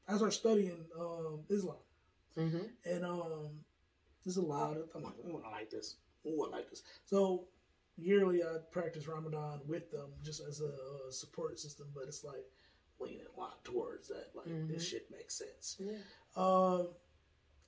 I 0.08 0.16
started 0.16 0.32
studying 0.32 0.86
um, 0.98 1.40
Islam 1.50 1.76
Mhm. 2.36 2.70
and 2.84 3.04
um, 3.04 3.64
there's 4.24 4.36
a 4.38 4.42
lot 4.42 4.76
of 4.76 4.88
I'm 4.94 5.02
like, 5.02 5.14
oh, 5.26 5.42
I 5.46 5.50
like 5.50 5.70
this. 5.70 5.96
Oh, 6.26 6.46
I 6.46 6.50
like 6.56 6.70
this. 6.70 6.82
So 7.04 7.46
yearly, 7.98 8.42
I 8.42 8.58
practice 8.70 9.06
Ramadan 9.08 9.60
with 9.66 9.90
them 9.90 10.10
just 10.22 10.40
as 10.40 10.60
a, 10.60 10.66
uh 10.68 11.10
support 11.10 11.58
system, 11.58 11.88
but 11.94 12.04
it's 12.04 12.24
like 12.24 12.46
leaning 13.00 13.26
a 13.36 13.40
lot 13.40 13.64
towards 13.64 14.08
that. 14.08 14.30
Like 14.34 14.46
this 14.68 14.84
Mhm. 14.84 14.90
shit 14.90 15.10
makes 15.10 15.34
sense. 15.34 15.76
Yeah. 15.78 15.98
Um, 16.36 16.88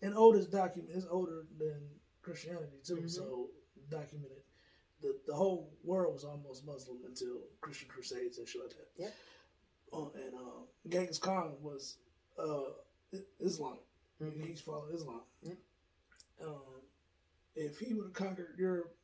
and 0.03 0.15
oldest 0.15 0.51
document 0.51 0.91
is 0.95 1.07
older 1.07 1.47
than 1.59 2.01
Christianity 2.23 2.79
too. 2.85 2.97
Mhm. 2.97 3.11
So 3.11 3.51
documented. 3.91 4.43
The 5.01 5.19
the 5.27 5.35
whole 5.35 5.77
world 5.83 6.13
was 6.15 6.25
almost 6.25 6.65
Muslim 6.65 7.05
until 7.05 7.43
Christian 7.61 7.89
crusades 7.89 8.39
and 8.39 8.47
shit 8.49 8.63
like 8.63 8.77
that. 8.77 8.91
Yep. 8.97 9.15
Uh, 9.93 10.09
and 10.11 10.35
uh, 10.35 10.63
Genghis 10.89 11.19
Khan 11.19 11.61
was 11.63 11.99
uh, 12.39 12.71
I- 13.13 13.27
Islam. 13.41 13.79
Mhm. 14.21 14.47
He's 14.47 14.61
followed 14.61 14.95
Islam. 14.95 15.23
Um, 16.41 16.83
if 17.55 17.79
he 17.79 17.93
would 17.95 18.05
have 18.07 18.13
conquered 18.15 18.59
Europe, 18.59 18.97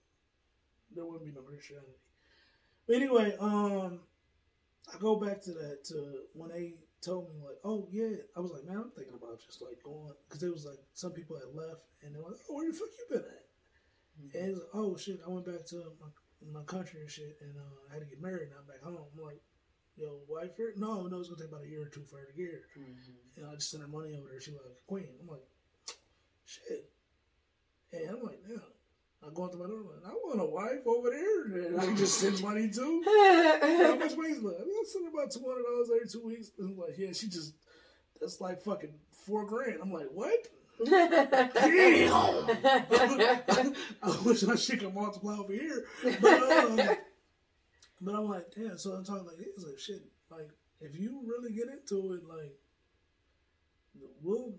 there 0.94 1.04
wouldn't 1.04 1.24
be 1.24 1.32
no 1.32 1.42
Christianity. 1.42 1.98
But 2.86 2.96
anyway, 2.96 3.36
um, 3.40 4.00
I 4.92 4.98
go 4.98 5.16
back 5.16 5.42
to 5.42 5.52
that 5.52 5.84
to 5.86 6.22
when 6.34 6.50
they 6.50 6.74
told 7.02 7.28
me 7.28 7.40
like, 7.44 7.58
oh 7.64 7.88
yeah, 7.90 8.16
I 8.36 8.40
was 8.40 8.52
like, 8.52 8.64
man, 8.64 8.78
I'm 8.78 8.90
thinking 8.90 9.14
about 9.14 9.40
just 9.44 9.62
like 9.62 9.82
going 9.82 10.12
because 10.28 10.42
it 10.42 10.52
was 10.52 10.64
like 10.64 10.78
some 10.94 11.12
people 11.12 11.36
had 11.36 11.54
left 11.54 11.82
and 12.02 12.14
they 12.14 12.20
were 12.20 12.30
like, 12.30 12.40
oh, 12.48 12.54
where 12.54 12.70
the 12.70 12.76
fuck 12.76 12.88
you 12.98 13.06
been 13.16 13.24
at? 13.26 13.44
Mhm. 14.22 14.34
And 14.34 14.50
it's 14.50 14.58
like, 14.60 14.74
oh 14.74 14.96
shit, 14.96 15.20
I 15.26 15.30
went 15.30 15.46
back 15.46 15.66
to 15.66 15.92
my, 16.00 16.60
my 16.60 16.64
country 16.64 17.00
and 17.00 17.10
shit, 17.10 17.36
and 17.40 17.56
uh, 17.56 17.90
I 17.90 17.94
had 17.94 18.02
to 18.02 18.08
get 18.08 18.22
married. 18.22 18.50
Now 18.50 18.56
I'm 18.60 18.66
back 18.66 18.82
home. 18.82 18.98
I'm 19.12 19.22
like, 19.24 19.42
yo, 19.96 20.20
wife 20.28 20.56
here? 20.56 20.72
No, 20.76 21.06
no, 21.06 21.18
it's 21.18 21.28
gonna 21.28 21.40
take 21.42 21.50
about 21.50 21.64
a 21.64 21.68
year 21.68 21.82
or 21.82 21.88
two 21.88 22.04
for 22.04 22.18
her 22.18 22.26
to 22.26 22.32
get 22.32 22.46
here. 22.48 22.64
Mhm. 22.78 23.36
And 23.36 23.46
I 23.46 23.54
just 23.54 23.70
sent 23.70 23.82
her 23.82 23.88
money 23.88 24.14
over 24.14 24.28
there. 24.30 24.40
She 24.40 24.52
was 24.52 24.60
like, 24.64 24.86
Queen. 24.86 25.08
I'm 25.20 25.26
like, 25.26 25.46
shit. 26.44 26.90
And 27.92 28.10
I'm 28.10 28.22
like, 28.22 28.40
yeah. 28.48 28.56
I 29.26 29.30
go 29.34 29.46
into 29.46 29.56
my 29.56 29.66
door. 29.66 29.78
I'm 29.80 29.86
like, 29.86 30.06
I 30.06 30.10
want 30.12 30.40
a 30.40 30.44
wife 30.44 30.86
over 30.86 31.10
there 31.10 31.70
that 31.72 31.80
I 31.80 31.86
can 31.86 31.96
just 31.96 32.18
send 32.20 32.40
money 32.42 32.70
to. 32.70 33.02
How 33.84 33.96
much 33.96 34.16
money 34.16 34.30
is 34.30 34.42
left? 34.42 34.60
I'm 34.60 34.86
sending 34.86 35.12
about 35.12 35.32
two 35.32 35.40
hundred 35.40 35.64
dollars 35.64 35.90
every 35.94 36.08
two 36.08 36.24
weeks. 36.24 36.52
And 36.58 36.70
I'm 36.70 36.78
like, 36.78 36.96
yeah, 36.96 37.12
she 37.12 37.28
just 37.28 37.54
that's 38.20 38.40
like 38.40 38.62
fucking 38.62 38.94
four 39.10 39.44
grand. 39.44 39.78
I'm 39.82 39.92
like, 39.92 40.08
what? 40.12 40.46
Damn. 40.84 40.94
I 44.02 44.18
wish 44.24 44.42
that 44.42 44.58
shit 44.58 44.80
could 44.80 44.94
multiply 44.94 45.36
over 45.36 45.52
here. 45.52 45.86
But, 46.02 46.42
um, 46.42 46.76
but 48.00 48.14
I'm 48.14 48.28
like, 48.28 48.54
damn. 48.54 48.78
So 48.78 48.92
I'm 48.92 49.04
talking 49.04 49.26
like, 49.26 49.38
he's 49.38 49.64
like, 49.64 49.78
shit. 49.78 50.02
Like, 50.30 50.50
if 50.80 50.98
you 50.98 51.22
really 51.26 51.52
get 51.52 51.68
into 51.68 52.14
it, 52.14 52.28
like, 52.28 52.54
we'll 54.22 54.54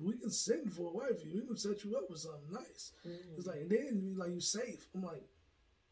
we 0.00 0.16
can 0.18 0.30
send 0.30 0.72
for 0.72 0.88
a 0.90 0.92
wife. 0.92 1.20
We 1.24 1.40
can 1.46 1.56
set 1.56 1.84
you 1.84 1.96
up 1.96 2.10
with 2.10 2.20
something 2.20 2.52
nice. 2.52 2.92
It's 3.36 3.46
like, 3.46 3.60
and 3.62 3.70
then 3.70 4.00
you 4.02 4.14
like 4.18 4.30
you 4.30 4.40
safe. 4.40 4.88
I'm 4.94 5.02
like, 5.02 5.24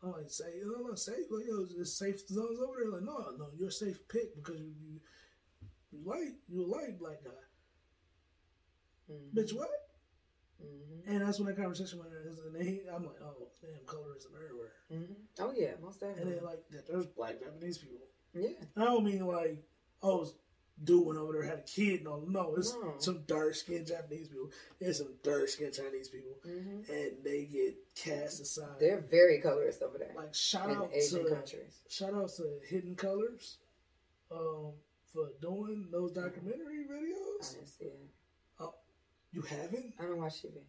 I'm 0.02 0.12
like, 0.12 0.30
say, 0.30 0.44
I'm 0.62 0.86
not 0.86 0.98
safe. 0.98 1.26
Like, 1.30 1.46
yo, 1.46 1.66
is 1.76 1.96
safe 1.96 2.20
zones 2.28 2.60
over 2.60 2.78
there? 2.80 2.90
Like, 2.92 3.02
no, 3.02 3.18
no, 3.38 3.48
you're 3.56 3.68
a 3.68 3.72
safe 3.72 4.06
pick 4.08 4.34
because 4.36 4.60
you 4.60 4.72
you, 4.80 5.00
you 5.92 5.98
like 6.04 6.34
you 6.48 6.64
like 6.66 6.98
black 6.98 7.24
guy. 7.24 7.30
Mhm. 9.10 9.34
Bitch, 9.34 9.54
what? 9.56 9.70
Mhm. 10.62 11.02
And 11.06 11.20
that's 11.22 11.38
when 11.38 11.46
that 11.48 11.56
conversation 11.56 11.98
went. 11.98 12.12
And 12.12 12.54
then 12.54 12.66
he, 12.66 12.80
I'm 12.92 13.04
like, 13.06 13.20
oh, 13.22 13.48
damn, 13.62 13.80
colorism 13.86 14.34
everywhere. 14.36 14.72
Mhm. 14.92 15.14
Oh 15.40 15.52
yeah, 15.56 15.72
most 15.82 16.00
definitely. 16.00 16.22
And 16.32 16.40
then 16.40 16.44
like, 16.44 16.68
that 16.70 16.86
there's 16.86 17.06
black 17.06 17.40
Japanese 17.40 17.78
people. 17.78 18.06
yeah. 18.34 18.50
I 18.76 18.84
don't 18.84 19.04
mean 19.04 19.26
like, 19.26 19.62
oh, 20.02 20.28
dude 20.84 21.06
went 21.06 21.18
over 21.18 21.32
there 21.32 21.42
had 21.42 21.58
a 21.58 21.62
kid. 21.62 22.04
No, 22.04 22.24
no, 22.28 22.54
it's 22.56 22.72
No. 22.74 22.94
some 22.98 23.22
dark 23.26 23.54
skinned 23.54 23.86
Japanese 23.86 24.28
people. 24.28 24.50
There's 24.80 24.98
some 24.98 25.14
dark 25.22 25.48
skinned 25.48 25.74
Chinese 25.74 26.08
people, 26.08 26.32
hmm 26.44 26.80
and 26.90 27.12
they 27.24 27.44
get 27.46 27.74
cast 27.96 28.40
aside. 28.40 28.78
They're 28.80 29.00
very 29.00 29.40
colorist 29.40 29.82
over 29.82 29.98
there 29.98 30.12
like 30.16 30.34
shout 30.34 30.70
out 30.70 30.90
Asian 30.94 31.24
to 31.24 31.30
countries. 31.34 31.80
shout 31.88 32.14
out 32.14 32.30
to 32.36 32.60
Hidden 32.68 32.94
Colors, 32.96 33.58
um, 34.30 34.72
for 35.12 35.30
doing 35.40 35.88
those 35.90 36.12
documentary 36.12 36.84
I 36.88 36.92
videos. 36.92 37.54
didn't 37.54 37.68
see 37.68 37.84
it. 37.86 38.10
Oh, 38.60 38.74
you 39.32 39.42
haven't? 39.42 39.94
I 39.98 40.02
don't 40.04 40.18
watch 40.18 40.42
TV. 40.42 40.60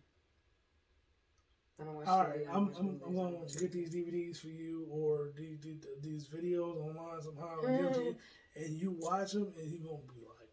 I 1.79 1.85
don't 1.85 1.95
watch 1.95 2.07
All 2.07 2.23
don't 2.23 2.47
I'm, 2.49 2.73
I'm, 2.77 3.01
I'm 3.05 3.15
going 3.15 3.47
to 3.47 3.59
get 3.59 3.71
these 3.71 3.89
DVDs 3.89 4.39
for 4.39 4.47
you 4.47 4.85
or 4.91 5.29
these, 5.37 5.59
these, 6.01 6.27
videos 6.27 6.77
online 6.77 7.21
somehow 7.21 7.61
and 7.61 7.77
give 7.77 7.85
them 7.85 7.93
to 7.93 8.03
you, 8.03 8.15
and 8.55 8.81
you 8.81 8.95
watch 8.99 9.31
them 9.31 9.53
and 9.57 9.71
you're 9.71 9.83
going 9.83 10.01
to 10.01 10.13
be 10.13 10.21
like, 10.21 10.49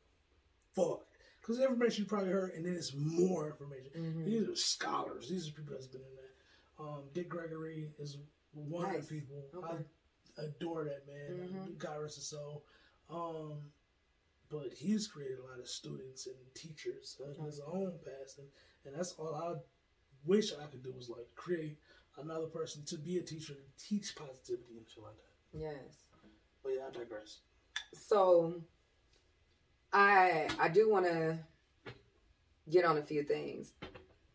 fuck. 0.74 1.06
Because 1.40 1.60
information 1.60 2.04
you 2.04 2.08
probably 2.08 2.30
heard, 2.32 2.52
and 2.54 2.64
then 2.66 2.74
it's 2.74 2.92
more 2.94 3.46
information. 3.46 3.90
Mhm. 3.96 4.24
These 4.24 4.48
are 4.48 4.56
scholars. 4.56 5.28
These 5.28 5.48
are 5.48 5.52
people 5.52 5.74
that's 5.74 5.86
been 5.86 6.00
in 6.00 6.16
that. 6.16 6.82
Um, 6.82 7.02
Dick 7.14 7.28
Gregory 7.28 7.90
is 8.00 8.18
one 8.52 8.94
of 8.94 9.08
the 9.08 9.14
people. 9.14 9.44
Okay. 9.54 9.84
I 10.38 10.42
adore 10.42 10.84
that 10.84 11.06
man. 11.06 11.48
Mhm. 11.48 11.78
God 11.78 12.02
rest 12.02 12.16
his 12.16 12.26
soul. 12.26 12.64
Um, 13.08 13.70
but 14.48 14.72
he's 14.72 15.06
created 15.06 15.38
a 15.38 15.42
lot 15.42 15.60
of 15.60 15.68
students 15.68 16.26
and 16.26 16.36
teachers 16.54 17.20
in 17.24 17.44
his 17.44 17.60
own 17.60 17.98
past, 18.04 18.38
and, 18.38 18.48
and 18.84 18.94
that's 18.94 19.12
all 19.12 19.34
I 19.34 19.54
wish 20.26 20.52
I 20.52 20.66
could 20.66 20.82
do 20.82 20.92
was 20.96 21.08
like 21.08 21.26
create 21.34 21.78
another 22.18 22.46
person 22.46 22.82
to 22.86 22.96
be 22.96 23.18
a 23.18 23.22
teacher 23.22 23.54
and 23.54 23.64
teach 23.78 24.14
positivity 24.16 24.78
and 24.78 24.86
shit 24.88 25.02
like 25.02 25.14
that. 25.16 25.58
Yes. 25.58 26.04
But 26.62 26.72
yeah, 26.76 26.82
I 26.88 26.98
digress. 26.98 27.38
So 27.92 28.62
I 29.92 30.48
I 30.58 30.68
do 30.68 30.90
want 30.90 31.06
to 31.06 31.38
get 32.70 32.84
on 32.84 32.98
a 32.98 33.02
few 33.02 33.22
things. 33.22 33.72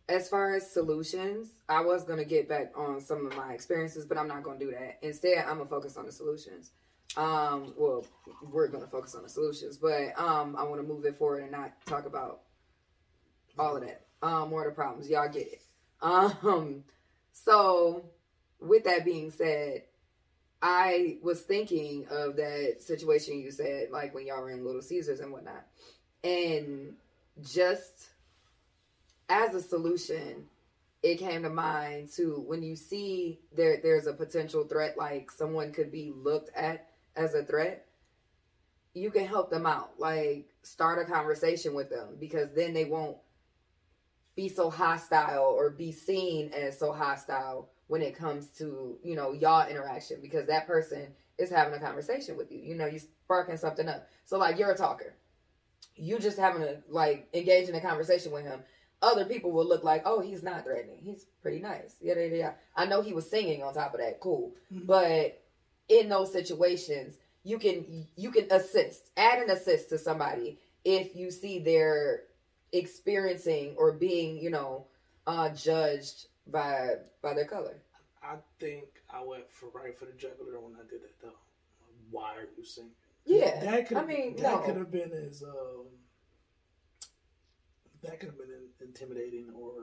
As 0.10 0.28
far 0.28 0.56
as 0.56 0.70
solutions, 0.70 1.54
I 1.70 1.82
was 1.82 2.04
going 2.04 2.20
to 2.20 2.26
get 2.26 2.50
back 2.50 2.74
on 2.76 3.00
some 3.00 3.26
of 3.26 3.36
my 3.38 3.54
experiences, 3.54 4.06
but 4.06 4.18
I'm 4.18 4.28
not 4.28 4.44
going 4.44 4.60
to 4.60 4.66
do 4.66 4.72
that. 4.72 5.00
Instead, 5.02 5.46
I'm 5.46 5.58
going 5.58 5.68
to 5.68 5.70
focus 5.70 5.96
on 5.96 6.06
the 6.06 6.12
solutions. 6.12 6.72
Um, 7.16 7.74
well, 7.78 8.06
we're 8.42 8.68
going 8.68 8.84
to 8.84 8.90
focus 8.90 9.16
on 9.16 9.24
the 9.24 9.30
solutions, 9.30 9.78
but 9.78 10.18
um, 10.18 10.56
I 10.58 10.64
want 10.64 10.82
to 10.82 10.88
move 10.88 11.06
it 11.06 11.18
forward 11.18 11.44
and 11.44 11.52
not 11.52 11.74
talk 11.86 12.06
about 12.06 12.42
all 13.58 13.78
of 13.78 13.84
that. 13.84 14.06
Um, 14.22 14.50
more 14.50 14.66
of 14.66 14.72
the 14.72 14.76
problems. 14.76 15.10
Y'all 15.10 15.30
get 15.30 15.48
it. 15.48 15.62
Um, 16.02 16.84
so 17.32 18.06
with 18.60 18.84
that 18.86 19.06
being 19.06 19.32
said, 19.32 19.84
I 20.62 21.18
was 21.24 21.42
thinking 21.42 22.06
of 22.10 22.36
that 22.36 22.78
situation 22.80 23.40
you 23.40 23.52
said, 23.52 23.90
like 23.92 24.14
when 24.14 24.28
y'all 24.28 24.42
were 24.42 24.52
in 24.52 24.66
Little 24.66 24.82
Caesars 24.82 25.20
and 25.20 25.32
whatnot. 25.32 25.66
And 26.24 26.94
just 27.42 28.10
as 29.28 29.56
a 29.56 29.62
solution, 29.62 30.46
it 31.02 31.18
came 31.18 31.42
to 31.44 31.50
mind 31.50 32.12
to 32.14 32.44
when 32.46 32.62
you 32.62 32.76
see 32.76 33.40
there 33.56 33.80
there's 33.82 34.06
a 34.06 34.14
potential 34.14 34.66
threat, 34.66 34.98
like 34.98 35.32
someone 35.32 35.72
could 35.72 35.92
be 35.92 36.14
looked 36.16 36.56
at 36.56 36.90
as 37.16 37.34
a 37.34 37.44
threat, 37.44 37.88
you 38.94 39.10
can 39.10 39.26
help 39.26 39.50
them 39.50 39.66
out. 39.66 39.94
Like 39.98 40.50
start 40.62 41.00
a 41.00 41.12
conversation 41.12 41.74
with 41.74 41.90
them 41.90 42.18
because 42.20 42.50
then 42.56 42.74
they 42.74 42.86
won't 42.86 43.18
be 44.42 44.50
so 44.50 44.72
hostile 44.72 45.44
or 45.56 45.70
be 45.70 45.92
seen 45.92 46.52
as 46.52 46.80
so 46.80 46.92
hostile 46.92 47.70
when 47.88 48.02
it 48.02 48.18
comes 48.18 48.48
to 48.48 48.98
you 49.04 49.16
know 49.16 49.34
y'all 49.34 49.70
interaction 49.70 50.18
because 50.20 50.48
that 50.48 50.66
person 50.66 51.08
is 51.38 51.52
having 51.52 51.76
a 51.76 51.80
conversation 51.80 52.36
with 52.36 52.52
you. 52.52 52.58
You 52.60 52.74
know 52.74 52.88
you 52.88 52.98
sparking 52.98 53.58
something 53.58 53.88
up. 53.88 54.08
So 54.26 54.40
like 54.40 54.58
you're 54.58 54.72
a 54.72 54.78
talker. 54.78 55.14
You 55.96 56.18
just 56.18 56.40
having 56.40 56.64
to 56.64 56.78
like 56.90 57.28
engage 57.36 57.70
in 57.70 57.76
a 57.76 57.82
conversation 57.82 58.32
with 58.32 58.44
him. 58.46 58.62
Other 59.04 59.26
people 59.26 59.52
will 59.52 59.68
look 59.68 59.84
like 59.84 60.02
oh 60.06 60.22
he's 60.22 60.42
not 60.42 60.64
threatening. 60.64 60.98
He's 61.04 61.28
pretty 61.44 61.60
nice. 61.60 61.98
Yeah 62.02 62.16
yeah 62.18 62.36
yeah. 62.36 62.52
I 62.76 62.86
know 62.88 63.04
he 63.04 63.14
was 63.14 63.30
singing 63.30 63.62
on 63.62 63.76
top 63.76 63.94
of 63.94 64.00
that. 64.00 64.20
Cool. 64.20 64.54
Mhm. 64.74 64.88
but 64.88 65.40
in 65.88 66.10
those 66.10 66.32
situations 66.34 67.14
you 67.44 67.60
can 67.60 68.08
you 68.16 68.32
can 68.32 68.48
assist. 68.50 69.12
Add 69.18 69.44
an 69.44 69.52
assist 69.52 69.90
to 69.90 70.00
somebody 70.00 70.58
if 70.84 71.16
you 71.16 71.30
see 71.30 71.60
they're 71.60 72.24
experiencing 72.74 73.76
or 73.78 73.92
being 73.92 74.38
you 74.38 74.50
know 74.50 74.86
uh 75.28 75.50
judged 75.50 76.28
by 76.48 76.96
by 77.22 77.34
their 77.34 77.46
color 77.46 77.76
I 78.24 78.36
think 78.60 78.86
I 79.10 79.24
went 79.24 79.50
for 79.50 79.70
right 79.74 79.98
for 79.98 80.06
the 80.06 80.14
juggler 80.14 80.60
when 80.60 80.76
I 80.76 80.88
did 80.90 81.02
that 81.02 81.20
though. 81.22 81.40
Why 82.12 82.36
are 82.36 82.48
you 82.58 82.64
singing? 82.64 82.92
yeah 83.26 83.60
that 83.64 83.88
could 83.88 83.98
I 83.98 84.06
mean, 84.06 84.36
that 84.38 84.44
no. 84.44 84.60
could 84.60 84.76
have 84.78 84.92
been 84.92 85.12
his 85.12 85.44
um, 85.44 85.86
that 88.04 88.20
could 88.20 88.30
have 88.30 88.38
been 88.38 88.68
intimidating 88.82 89.48
or 89.56 89.74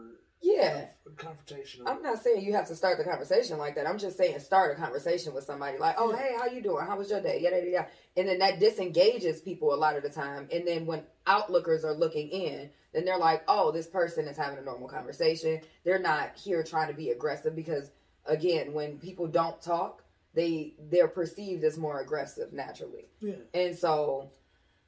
Yeah. 0.41 0.87
confrontational. 1.17 1.83
I'm 1.87 2.03
not 2.03 2.23
saying 2.23 2.45
you 2.45 2.53
have 2.53 2.69
to 2.69 2.77
start 2.77 2.99
the 2.99 3.05
conversation 3.05 3.59
like 3.59 3.75
that. 3.75 3.87
I'm 3.89 3.99
just 3.99 4.17
saying 4.17 4.39
start 4.41 4.73
a 4.77 4.81
conversation 4.81 5.35
with 5.35 5.45
somebody 5.45 5.79
like, 5.79 5.97
"Oh, 5.99 6.11
Yeah. 6.11 6.17
hey, 6.19 6.35
how 6.37 6.47
you 6.47 6.61
doing? 6.63 6.85
How 6.85 6.97
was 6.97 7.11
your 7.11 7.21
day?" 7.21 7.39
Yada 7.41 7.57
yada. 7.59 7.71
yada. 7.71 7.89
And 8.17 8.29
then 8.29 8.39
that 8.39 8.59
disengages 8.61 9.41
people 9.41 9.75
a 9.75 9.77
lot 9.77 9.97
of 9.97 10.03
the 10.03 10.11
time. 10.11 10.49
And 10.53 10.67
then 10.67 10.87
when 10.87 11.05
outlookers 11.27 11.85
are 11.85 11.93
looking 11.95 12.29
in, 12.29 12.71
then 12.93 13.05
they're 13.05 13.19
like, 13.19 13.43
"Oh, 13.49 13.71
this 13.73 13.87
person 13.89 14.27
is 14.29 14.37
having 14.37 14.59
a 14.59 14.63
normal 14.63 14.89
conversation. 14.89 15.61
They're 15.85 15.99
not 15.99 16.37
here 16.37 16.63
trying 16.63 16.89
to 16.89 16.95
be 16.95 17.11
aggressive." 17.11 17.55
Because 17.57 17.91
again, 18.27 18.73
when 18.75 18.99
people 18.99 19.27
don't 19.27 19.61
talk, 19.61 20.05
they 20.35 20.75
they're 20.79 21.09
perceived 21.09 21.65
as 21.65 21.77
more 21.79 22.01
aggressive 22.01 22.53
naturally. 22.53 23.09
yeah, 23.21 23.35
And 23.55 23.77
so 23.77 24.31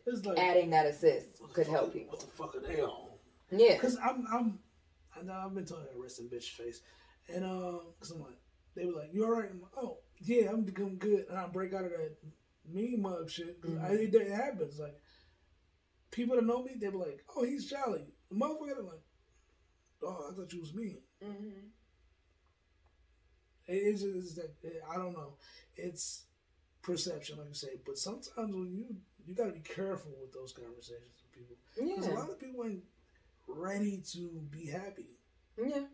it's 0.07 0.25
like 0.25 0.39
adding 0.39 0.71
that 0.71 0.87
assist 0.87 1.39
could 1.53 1.67
fuck- 1.67 1.75
help 1.75 1.93
people. 1.93 2.13
What 2.13 2.21
the 2.21 2.27
fuck 2.29 2.55
are 2.57 2.61
they 2.61 2.81
on? 2.81 3.10
Yeah. 3.51 3.75
Because 3.75 3.97
I'm, 3.99 4.27
I'm, 4.33 4.59
I 5.17 5.23
know 5.23 5.33
I've 5.35 5.55
been 5.55 5.65
talking 5.65 5.85
that 5.85 5.99
resting 6.01 6.29
bitch 6.29 6.51
face, 6.51 6.83
and 7.29 7.45
um, 7.45 7.81
cause 8.01 8.11
I'm 8.11 8.21
like, 8.21 8.39
they 8.75 8.85
were 8.87 8.93
like, 8.93 9.11
"You 9.13 9.25
all 9.25 9.33
right?" 9.33 9.51
I'm 9.51 9.61
like, 9.61 9.77
"Oh, 9.77 9.99
yeah, 10.21 10.51
I'm 10.51 10.63
becoming 10.63 10.99
good," 10.99 11.27
and 11.29 11.39
I 11.39 11.47
break 11.47 11.73
out 11.75 11.85
of 11.85 11.91
that 11.91 12.17
mean 12.73 13.03
mug 13.03 13.31
shit. 13.31 13.61
'cause 13.61 13.73
I, 13.83 13.93
it, 13.93 14.15
it 14.15 14.31
happens. 14.31 14.79
Like 14.79 14.97
people 16.11 16.37
that 16.37 16.45
know 16.47 16.63
me, 16.63 16.73
they 16.79 16.89
were 16.89 17.05
like, 17.05 17.25
"Oh, 17.37 17.45
he's 17.45 17.69
jolly." 17.69 18.07
The 18.31 18.37
motherfucker, 18.37 18.75
they're 18.75 18.83
like, 18.83 19.03
"Oh, 20.03 20.29
I 20.31 20.35
thought 20.35 20.53
you 20.53 20.61
was 20.61 20.75
mean." 20.75 20.99
hmm 21.23 21.69
It, 23.67 23.73
it's 23.75 24.03
just 24.03 24.37
that 24.37 24.55
it, 24.63 24.83
I 24.91 24.97
don't 24.97 25.13
know. 25.13 25.35
It's 25.77 26.25
perception, 26.83 27.39
like 27.39 27.49
you 27.49 27.55
say, 27.55 27.81
but 27.85 27.99
sometimes 27.99 28.55
when 28.55 28.73
you 28.73 28.97
you 29.27 29.35
got 29.35 29.47
to 29.47 29.53
be 29.53 29.61
careful 29.61 30.13
with 30.21 30.33
those 30.33 30.53
conversations 30.53 31.23
with 31.23 31.33
people 31.33 31.57
because 31.77 32.07
a 32.07 32.11
lot 32.21 32.31
of 32.31 32.41
people 32.41 32.65
ain't 32.65 32.85
ready 33.57 34.03
to 34.13 34.43
be 34.51 34.67
happy. 34.67 35.17
Yeah. 35.57 35.85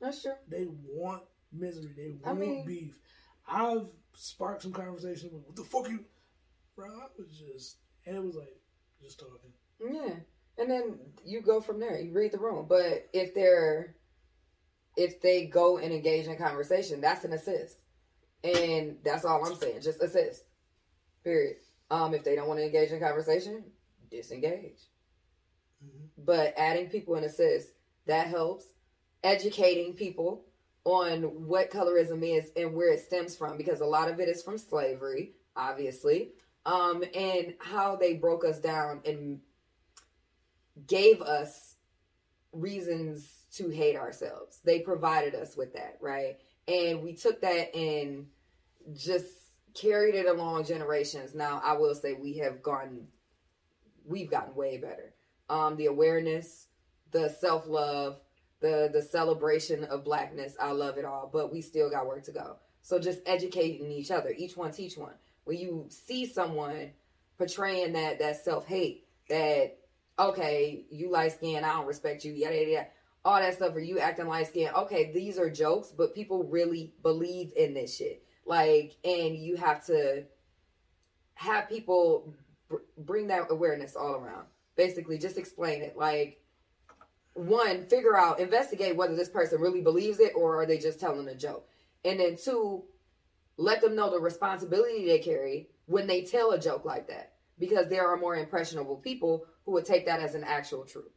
That's 0.00 0.22
true. 0.22 0.32
They 0.48 0.66
want 0.86 1.22
misery. 1.52 1.92
They 1.96 2.14
I 2.24 2.28
want 2.28 2.40
mean- 2.40 2.66
beef. 2.66 2.98
I've 3.48 3.86
sparked 4.14 4.62
some 4.62 4.72
conversation 4.72 5.30
with, 5.32 5.44
what 5.46 5.56
the 5.56 5.62
fuck 5.62 5.88
you, 5.88 6.04
bro? 6.74 6.86
I 6.86 7.06
was 7.16 7.38
just, 7.38 7.76
and 8.04 8.16
it 8.16 8.22
was 8.22 8.34
like, 8.34 8.56
just 9.00 9.20
talking. 9.20 9.52
Yeah. 9.80 10.14
And 10.58 10.70
then 10.70 10.98
you 11.24 11.42
go 11.42 11.60
from 11.60 11.78
there. 11.78 12.00
You 12.00 12.12
read 12.12 12.32
the 12.32 12.38
room. 12.38 12.66
But 12.68 13.08
if 13.12 13.34
they're 13.34 13.94
if 14.96 15.20
they 15.20 15.44
go 15.44 15.76
and 15.76 15.92
engage 15.92 16.26
in 16.26 16.36
conversation, 16.38 17.00
that's 17.00 17.24
an 17.24 17.32
assist. 17.34 17.76
And 18.42 18.96
that's 19.04 19.24
all 19.24 19.44
I'm 19.44 19.54
saying. 19.54 19.82
Just 19.82 20.02
assist. 20.02 20.44
Period. 21.22 21.56
Um, 21.90 22.14
if 22.14 22.24
they 22.24 22.34
don't 22.34 22.48
want 22.48 22.58
to 22.60 22.64
engage 22.64 22.90
in 22.90 23.00
conversation, 23.00 23.64
disengage. 24.10 24.78
But 26.18 26.54
adding 26.56 26.88
people 26.88 27.14
an 27.16 27.24
assist, 27.24 27.68
that 28.06 28.28
helps. 28.28 28.66
Educating 29.22 29.94
people 29.94 30.44
on 30.84 31.22
what 31.46 31.70
colorism 31.70 32.22
is 32.22 32.50
and 32.56 32.74
where 32.74 32.92
it 32.92 33.00
stems 33.00 33.34
from, 33.36 33.56
because 33.56 33.80
a 33.80 33.86
lot 33.86 34.08
of 34.08 34.20
it 34.20 34.28
is 34.28 34.42
from 34.42 34.56
slavery, 34.56 35.32
obviously. 35.56 36.30
Um, 36.64 37.04
and 37.14 37.54
how 37.58 37.96
they 37.96 38.14
broke 38.14 38.44
us 38.44 38.58
down 38.58 39.00
and 39.04 39.40
gave 40.86 41.20
us 41.22 41.74
reasons 42.52 43.44
to 43.52 43.68
hate 43.68 43.96
ourselves. 43.96 44.60
They 44.64 44.80
provided 44.80 45.34
us 45.34 45.56
with 45.56 45.74
that, 45.74 45.98
right? 46.00 46.38
And 46.68 47.02
we 47.02 47.14
took 47.14 47.40
that 47.40 47.74
and 47.74 48.26
just 48.94 49.26
carried 49.74 50.14
it 50.14 50.26
along 50.26 50.64
generations. 50.64 51.34
Now, 51.34 51.60
I 51.64 51.74
will 51.74 51.94
say 51.94 52.12
we 52.12 52.38
have 52.38 52.62
gone, 52.62 53.08
we've 54.04 54.30
gotten 54.30 54.54
way 54.54 54.78
better. 54.78 55.14
Um, 55.48 55.76
the 55.76 55.86
awareness, 55.86 56.66
the 57.12 57.28
self 57.28 57.66
love, 57.66 58.20
the 58.60 58.90
the 58.92 59.02
celebration 59.02 59.84
of 59.84 60.04
blackness. 60.04 60.56
I 60.60 60.72
love 60.72 60.98
it 60.98 61.04
all, 61.04 61.30
but 61.32 61.52
we 61.52 61.60
still 61.60 61.90
got 61.90 62.06
work 62.06 62.24
to 62.24 62.32
go. 62.32 62.56
So 62.82 62.98
just 62.98 63.20
educating 63.26 63.90
each 63.90 64.10
other, 64.10 64.32
each 64.36 64.56
one 64.56 64.72
teach 64.72 64.96
one. 64.96 65.14
When 65.44 65.58
you 65.58 65.86
see 65.88 66.26
someone 66.26 66.92
portraying 67.38 67.92
that 67.92 68.18
that 68.18 68.44
self 68.44 68.66
hate, 68.66 69.06
that 69.28 69.78
okay, 70.18 70.84
you 70.90 71.10
light 71.10 71.32
skin, 71.32 71.64
I 71.64 71.74
don't 71.74 71.86
respect 71.86 72.24
you, 72.24 72.32
yada 72.32 72.56
yada 72.56 72.86
all 73.26 73.40
that 73.40 73.54
stuff, 73.54 73.74
or 73.74 73.80
you 73.80 73.98
acting 73.98 74.28
light 74.28 74.46
skin. 74.46 74.70
Okay, 74.74 75.10
these 75.12 75.36
are 75.36 75.50
jokes, 75.50 75.92
but 75.94 76.14
people 76.14 76.44
really 76.44 76.92
believe 77.02 77.52
in 77.56 77.74
this 77.74 77.94
shit. 77.94 78.22
Like, 78.46 78.96
and 79.04 79.36
you 79.36 79.56
have 79.56 79.84
to 79.86 80.24
have 81.34 81.68
people 81.68 82.32
br- 82.68 82.76
bring 82.96 83.26
that 83.26 83.48
awareness 83.50 83.96
all 83.96 84.14
around. 84.14 84.46
Basically, 84.76 85.18
just 85.18 85.38
explain 85.38 85.82
it. 85.82 85.96
Like, 85.96 86.40
one, 87.34 87.86
figure 87.86 88.16
out, 88.16 88.40
investigate 88.40 88.96
whether 88.96 89.14
this 89.14 89.28
person 89.28 89.60
really 89.60 89.82
believes 89.82 90.20
it 90.20 90.32
or 90.34 90.60
are 90.60 90.66
they 90.66 90.78
just 90.78 91.00
telling 91.00 91.28
a 91.28 91.34
joke. 91.34 91.68
And 92.04 92.20
then 92.20 92.36
two, 92.36 92.84
let 93.56 93.80
them 93.80 93.96
know 93.96 94.10
the 94.10 94.20
responsibility 94.20 95.06
they 95.06 95.18
carry 95.18 95.68
when 95.86 96.06
they 96.06 96.22
tell 96.22 96.52
a 96.52 96.58
joke 96.58 96.84
like 96.84 97.08
that. 97.08 97.32
Because 97.58 97.88
there 97.88 98.06
are 98.06 98.18
more 98.18 98.36
impressionable 98.36 98.96
people 98.96 99.46
who 99.64 99.72
would 99.72 99.86
take 99.86 100.06
that 100.06 100.20
as 100.20 100.34
an 100.34 100.44
actual 100.44 100.84
truth. 100.84 101.12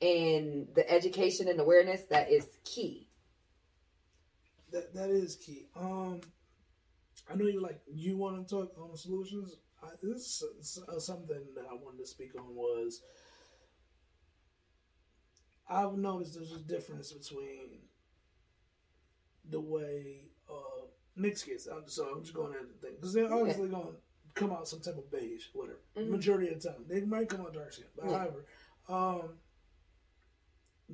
And 0.00 0.68
the 0.74 0.88
education 0.90 1.48
and 1.48 1.60
awareness, 1.60 2.02
that 2.10 2.30
is 2.30 2.46
key. 2.64 3.08
That 4.72 4.94
that 4.94 5.10
is 5.10 5.36
key. 5.36 5.66
Um, 5.76 6.20
I 7.30 7.36
know 7.36 7.46
you 7.46 7.60
like 7.60 7.80
you 7.92 8.16
want 8.16 8.46
to 8.46 8.54
talk 8.54 8.76
on 8.78 8.96
solutions. 8.96 9.56
I, 9.82 9.88
this 10.02 10.42
is 10.58 10.82
uh, 10.88 10.98
something 10.98 11.42
that 11.54 11.64
I 11.70 11.74
wanted 11.74 11.98
to 11.98 12.06
speak 12.06 12.32
on 12.36 12.54
was 12.54 13.02
I've 15.68 15.96
noticed 15.96 16.34
there's 16.34 16.52
a 16.52 16.58
difference 16.58 17.12
between 17.12 17.78
the 19.48 19.60
way 19.60 20.24
uh, 20.50 20.86
mixed 21.16 21.46
kids. 21.46 21.66
I'm, 21.68 21.88
so 21.88 22.06
I'm 22.06 22.22
just 22.22 22.34
going 22.34 22.54
at 22.54 22.68
the 22.68 22.86
thing 22.86 22.96
because 22.96 23.12
they're 23.14 23.32
obviously 23.32 23.68
going 23.68 23.86
to 23.86 23.94
come 24.34 24.50
out 24.52 24.66
some 24.68 24.80
type 24.80 24.98
of 24.98 25.10
beige, 25.10 25.46
whatever. 25.52 25.78
Mhm. 25.96 26.08
Majority 26.08 26.48
of 26.48 26.60
the 26.62 26.68
time, 26.68 26.84
they 26.88 27.00
might 27.02 27.28
come 27.28 27.42
out 27.42 27.54
dark 27.54 27.72
skin, 27.72 27.86
but 27.96 28.06
Yeah. 28.06 28.18
however, 28.18 28.44
um, 28.88 29.38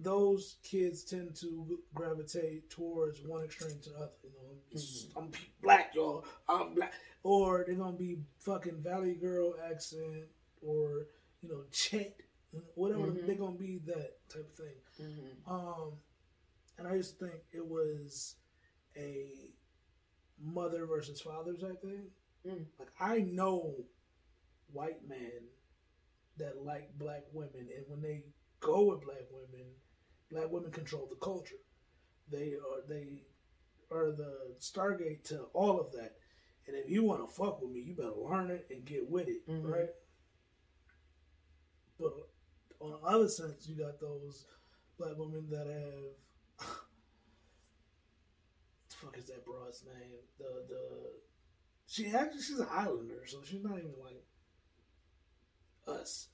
those 0.03 0.57
kids 0.62 1.05
tend 1.05 1.34
to 1.36 1.78
gravitate 1.94 2.68
towards 2.70 3.20
one 3.22 3.44
extreme 3.44 3.78
to 3.82 3.90
the 3.90 3.97
other. 3.97 4.11
You 4.22 4.30
know, 4.30 4.42
Mm-hmm. 4.74 5.18
I'm 5.18 5.30
black, 5.62 5.94
y'all. 5.94 6.24
I'm 6.49 6.74
black, 6.74 6.92
or 7.22 7.64
they're 7.66 7.76
gonna 7.76 7.97
be 7.97 8.18
fucking 8.40 8.82
Valley 8.82 9.14
Girl 9.14 9.55
accent, 9.70 10.24
or 10.61 11.07
you 11.40 11.49
know, 11.49 11.62
Chet, 11.72 12.14
whatever. 12.74 13.07
Mhm. 13.07 13.26
They're 13.26 13.36
gonna 13.36 13.57
be 13.57 13.78
that 13.86 14.28
type 14.28 14.47
of 14.51 14.55
thing. 14.55 14.76
Mm-hmm. 15.01 15.51
Um, 15.51 15.92
and 16.78 16.86
I 16.88 16.94
used 16.94 17.18
to 17.18 17.26
think 17.26 17.40
it 17.53 17.66
was 17.66 18.36
a 18.97 19.55
mother 20.38 20.86
versus 20.86 21.20
father 21.20 21.55
type 21.55 21.80
thing. 21.80 22.11
Mm. 22.47 22.66
Like 22.78 22.90
I 23.01 23.18
know 23.20 23.86
white 24.72 25.07
men 25.09 25.49
that 26.38 26.62
like 26.64 26.90
black 26.99 27.24
women, 27.32 27.68
and 27.74 27.84
when 27.88 28.01
they 28.03 28.24
go 28.61 28.84
with 28.84 29.03
black 29.03 29.24
women, 29.30 29.66
black 30.30 30.50
women 30.50 30.70
control 30.70 31.06
the 31.08 31.16
culture. 31.16 31.56
They 32.30 32.54
are 32.54 32.82
they 32.88 33.22
are 33.90 34.10
the 34.10 34.56
stargate 34.58 35.22
to 35.24 35.42
all 35.52 35.80
of 35.80 35.92
that. 35.92 36.16
And 36.66 36.76
if 36.76 36.90
you 36.90 37.04
want 37.04 37.26
to 37.28 37.32
fuck 37.32 37.62
with 37.62 37.70
me, 37.70 37.80
you 37.80 37.94
better 37.94 38.10
learn 38.10 38.50
it 38.50 38.66
and 38.70 38.84
get 38.84 39.08
with 39.08 39.28
it, 39.28 39.46
Mhm. 39.46 39.64
right? 39.64 39.90
But 41.98 42.12
on 42.80 42.90
the 42.90 42.98
other 43.06 43.28
sense, 43.28 43.68
you 43.68 43.76
got 43.76 44.00
those 44.00 44.46
black 44.98 45.16
women 45.16 45.48
that 45.50 45.66
have. 45.68 46.16
the 48.88 48.94
fuck 48.96 49.16
is 49.18 49.26
that 49.26 49.44
broad's 49.44 49.84
name? 49.84 50.18
The 50.38 50.64
the 50.68 51.12
she 51.86 52.08
actually 52.08 52.42
she's 52.42 52.58
an 52.58 52.66
islander, 52.70 53.24
so 53.26 53.42
she's 53.44 53.62
not 53.62 53.78
even 53.78 53.94
like 54.02 54.24
us. 55.86 56.28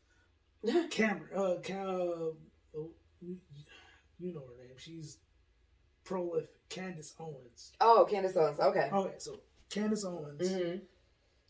Cameron, 0.91 1.37
uh, 1.37 1.61
Cam, 1.61 2.37
uh, 2.75 2.81
you, 4.23 4.33
know 4.35 4.41
her 4.41 4.63
name. 4.65 4.77
She's 4.77 5.19
prolific. 6.05 6.49
Candace 6.69 7.15
Owens. 7.21 7.73
Oh, 7.81 8.07
Candace 8.09 8.37
Owens. 8.37 8.59
Okay. 8.59 8.89
Okay, 8.93 9.15
so 9.19 9.41
Candace 9.69 10.05
Owens 10.07 10.49
hmm 10.51 10.77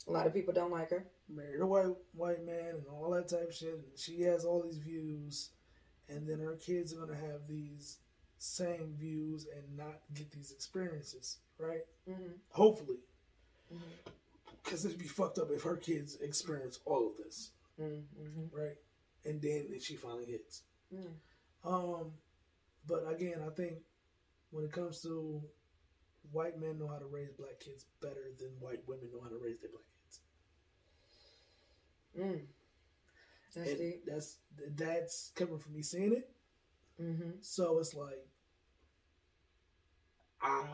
A 0.08 0.12
lot 0.12 0.26
of 0.26 0.34
people 0.34 0.52
don't 0.52 0.72
like 0.72 0.90
her. 0.90 1.06
married 1.28 1.60
a 1.60 1.66
white 1.66 1.86
white 2.14 2.44
man 2.44 2.70
and 2.74 2.86
all 2.90 3.10
that 3.12 3.28
type 3.28 3.48
of 3.48 3.54
shit, 3.54 3.74
and 3.74 3.82
she 3.96 4.22
has 4.22 4.44
all 4.44 4.62
these 4.62 4.78
views, 4.78 5.50
and 6.08 6.28
then 6.28 6.40
her 6.40 6.56
kids 6.56 6.92
are 6.92 6.96
gonna 7.06 7.14
have 7.18 7.46
these 7.48 7.98
same 8.38 8.94
views 8.98 9.46
and 9.54 9.76
not 9.76 10.00
get 10.14 10.30
these 10.32 10.50
experiences, 10.50 11.38
right? 11.58 11.82
Mm-hmm. 12.10 12.32
Hopefully, 12.50 12.98
Mm-hmm. 13.72 14.10
because 14.64 14.84
it'd 14.84 14.98
be 14.98 15.06
fucked 15.06 15.38
up 15.38 15.50
if 15.52 15.62
her 15.62 15.76
kids 15.76 16.16
experience 16.20 16.80
all 16.84 17.08
of 17.10 17.16
this, 17.16 17.52
Mm-hmm. 17.80 18.54
right? 18.54 18.76
And 19.24 19.40
then 19.40 19.68
she 19.80 19.94
finally 19.94 20.26
hits. 20.26 20.62
Um, 21.64 22.10
but 22.86 23.04
again, 23.08 23.40
I 23.46 23.50
think 23.50 23.78
when 24.50 24.64
it 24.64 24.72
comes 24.72 25.00
to 25.02 25.42
white 26.30 26.58
men 26.58 26.78
know 26.78 26.88
how 26.88 26.98
to 26.98 27.06
raise 27.06 27.32
black 27.32 27.58
kids 27.60 27.86
better 28.00 28.32
than 28.38 28.48
white 28.60 28.80
women 28.86 29.08
know 29.12 29.20
how 29.22 29.28
to 29.28 29.38
raise 29.42 29.58
their 29.60 29.70
black 29.70 29.84
kids. 30.02 30.20
Mm. 32.18 32.46
That's 33.54 33.70
And 33.70 33.78
deep. 33.78 34.04
that's 34.06 34.38
that's 34.76 35.32
coming 35.34 35.58
from 35.58 35.74
me 35.74 35.82
seeing 35.82 36.12
it. 36.12 36.30
Mm-hmm. 37.00 37.30
So 37.40 37.78
it's 37.78 37.94
like, 37.94 38.26
I 40.40 40.64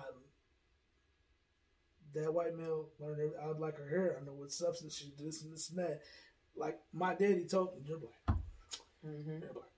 that 2.14 2.32
white 2.32 2.56
male 2.56 2.88
learned 2.98 3.20
every, 3.20 3.36
I 3.36 3.46
like 3.58 3.76
her 3.76 3.88
hair. 3.88 4.18
I 4.20 4.24
know 4.24 4.32
what 4.32 4.52
substance 4.52 4.96
she 4.96 5.12
this 5.18 5.42
and 5.42 5.52
this 5.52 5.70
and 5.70 5.78
that. 5.78 6.00
Like 6.56 6.78
my 6.92 7.14
daddy 7.14 7.44
told 7.44 7.76
me, 7.76 7.82
you're 7.86 7.98
black. 7.98 8.38
Mm-hmm. 9.06 9.42
You're 9.42 9.52
black. 9.52 9.70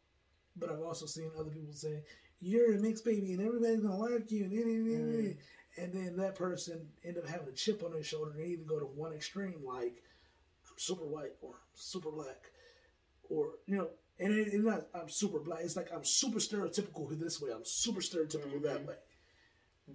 But 0.61 0.71
I've 0.71 0.83
also 0.83 1.07
seen 1.07 1.31
other 1.39 1.51
people 1.51 1.73
say, 1.73 2.03
you're 2.41 2.75
a 2.75 2.79
mixed 2.79 3.05
baby 3.05 3.33
and 3.33 3.41
everybody's 3.47 3.81
gonna 3.81 3.97
like 3.97 4.31
you. 4.31 4.45
And, 4.45 4.55
Mm. 4.55 5.37
and 5.79 5.93
then 5.93 6.17
that 6.17 6.35
person 6.35 6.89
end 7.05 7.19
up 7.19 7.27
having 7.27 7.49
a 7.49 7.53
chip 7.53 7.83
on 7.83 7.93
their 7.93 8.03
shoulder. 8.03 8.31
And 8.33 8.41
they 8.41 8.47
either 8.49 8.65
go 8.65 8.79
to 8.79 8.87
one 8.87 9.13
extreme, 9.13 9.65
like 9.65 10.03
I'm 10.69 10.79
super 10.79 11.05
white 11.07 11.33
or 11.41 11.51
I'm 11.55 11.75
super 11.75 12.11
black, 12.11 12.51
or 13.29 13.55
you 13.67 13.77
know, 13.77 13.91
and 14.19 14.33
it, 14.35 14.49
it's 14.49 14.65
not 14.65 14.87
I'm 14.95 15.09
super 15.09 15.39
black. 15.41 15.61
It's 15.63 15.77
like 15.77 15.93
I'm 15.93 16.05
super 16.05 16.39
stereotypical 16.39 17.09
this 17.19 17.41
way. 17.41 17.51
I'm 17.53 17.65
super 17.65 18.01
stereotypical 18.01 18.63
that 18.63 18.83
Mhm. 18.83 18.87
way. 18.89 18.97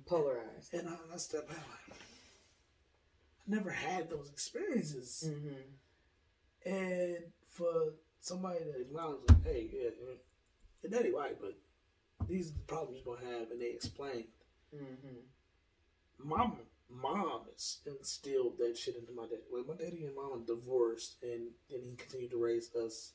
Polarized. 0.05 0.73
And 0.73 0.89
I, 0.89 0.97
I 1.13 1.17
step 1.17 1.47
back 1.47 1.57
like, 1.57 1.97
I 1.97 3.51
never 3.55 3.69
had 3.69 4.09
those 4.09 4.29
experiences. 4.29 5.23
Mm-hmm. 5.27 6.69
And 6.69 7.17
for 7.49 7.93
somebody 8.19 8.59
to 8.59 8.81
acknowledge, 8.81 9.21
like, 9.29 9.43
hey, 9.45 9.69
yeah, 9.71 9.89
your 10.89 10.99
daddy 10.99 11.13
white, 11.13 11.39
but 11.39 11.55
these 12.27 12.49
are 12.49 12.53
the 12.53 12.59
problems 12.67 13.01
you're 13.03 13.15
gonna 13.15 13.27
have, 13.27 13.51
and 13.51 13.61
they 13.61 13.71
explain. 13.71 14.25
Mm-hmm. 14.73 16.27
My 16.27 16.47
mom 16.89 17.41
instilled 17.85 18.57
that 18.59 18.77
shit 18.77 18.95
into 18.95 19.11
my 19.13 19.23
dad. 19.23 19.39
Like 19.51 19.67
my 19.67 19.75
daddy 19.75 20.05
and 20.05 20.15
mom 20.15 20.45
divorced, 20.45 21.17
and 21.23 21.49
then 21.69 21.81
he 21.83 21.95
continued 21.95 22.31
to 22.31 22.43
raise 22.43 22.73
us, 22.75 23.13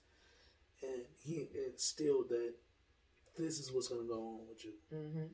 and 0.83 1.03
he 1.23 1.49
instilled 1.67 2.29
that 2.31 2.55
this 3.39 3.59
is 3.59 3.73
what's 3.73 3.89
gonna 3.89 4.05
go 4.05 4.21
on 4.21 4.49
with 4.49 4.65
you. 4.65 4.73
Mm-hmm. 4.93 5.27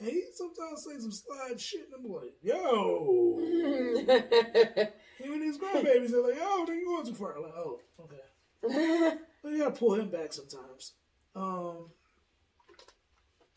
And 0.00 0.08
he 0.08 0.22
sometimes 0.34 0.84
say 0.84 0.98
some 0.98 1.12
slide 1.12 1.60
shit, 1.60 1.88
and 1.92 2.04
I'm 2.06 2.10
like, 2.10 2.34
yo. 2.42 3.38
Even 5.22 5.40
these 5.40 5.58
grandbabies 5.58 6.14
are 6.14 6.26
like, 6.26 6.38
oh, 6.40 6.64
then 6.66 6.78
you 6.78 6.86
going 6.86 7.04
too 7.04 7.14
far. 7.14 7.36
I'm 7.36 7.42
like, 7.42 7.52
oh, 7.54 7.80
okay. 8.00 9.16
But 9.42 9.52
you 9.52 9.58
gotta 9.58 9.70
pull 9.70 9.94
him 9.94 10.10
back 10.10 10.32
sometimes. 10.32 10.92
Um, 11.34 11.90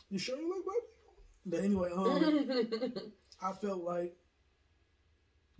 you 0.09 0.19
sure 0.19 0.37
you 0.39 0.49
look 0.49 0.65
like? 0.67 0.83
But 1.45 1.59
anyway, 1.63 1.89
um, 1.95 3.11
I 3.41 3.51
felt 3.53 3.83
like 3.83 4.15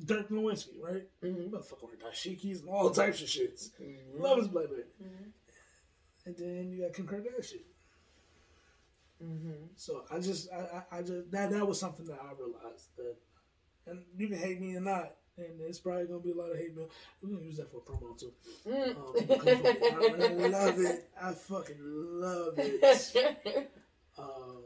Dirk 0.05 0.29
Nowitzki, 0.29 0.79
right? 0.81 1.03
Mhm. 1.23 1.49
Motherfucker 1.51 1.89
with 1.91 2.01
dashikis 2.01 2.61
and 2.61 2.69
all 2.69 2.89
types 2.91 3.21
of 3.21 3.27
shits. 3.27 3.71
Mhm. 3.81 4.19
Love 4.19 4.37
his 4.37 4.47
black 4.47 4.69
baby. 4.69 4.83
Mhm. 5.01 5.31
And 6.25 6.37
then 6.37 6.71
you 6.71 6.83
got 6.83 6.93
Kim 6.93 7.07
Kardashian. 7.07 7.63
Mhm. 9.21 9.69
So 9.75 10.05
I 10.11 10.19
just, 10.19 10.49
I, 10.51 10.83
I, 10.91 10.97
I 10.99 11.01
just 11.01 11.31
that 11.31 11.51
that 11.51 11.67
was 11.67 11.79
something 11.79 12.05
that 12.05 12.19
I 12.21 12.31
realized 12.39 12.95
that, 12.97 13.15
and 13.87 14.03
you 14.17 14.27
can 14.27 14.37
hate 14.37 14.59
me 14.61 14.75
or 14.75 14.81
not, 14.81 15.15
and 15.37 15.61
it's 15.61 15.79
probably 15.79 16.05
gonna 16.05 16.19
be 16.19 16.31
a 16.31 16.35
lot 16.35 16.51
of 16.51 16.57
hate 16.57 16.75
mail. 16.75 16.89
We're 17.21 17.29
gonna 17.29 17.45
use 17.45 17.57
that 17.57 17.71
for 17.71 17.77
a 17.77 17.81
promo 17.81 18.17
too. 18.17 18.33
Um, 18.65 18.95
for 18.95 19.45
me. 19.45 19.51
I, 19.53 20.43
I 20.43 20.47
love 20.47 20.79
it. 20.79 21.09
I 21.21 21.31
fucking 21.33 21.77
love 21.79 22.53
it. 22.57 23.69
Um, 24.15 24.65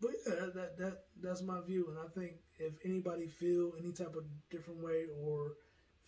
but 0.00 0.10
yeah, 0.26 0.46
that 0.54 0.76
that 0.78 1.02
that's 1.22 1.42
my 1.42 1.60
view, 1.60 1.86
and 1.90 1.98
I 1.98 2.08
think 2.18 2.32
if 2.58 2.72
anybody 2.84 3.28
feel 3.28 3.72
any 3.78 3.92
type 3.92 4.16
of 4.16 4.24
different 4.50 4.82
way 4.82 5.04
or 5.22 5.52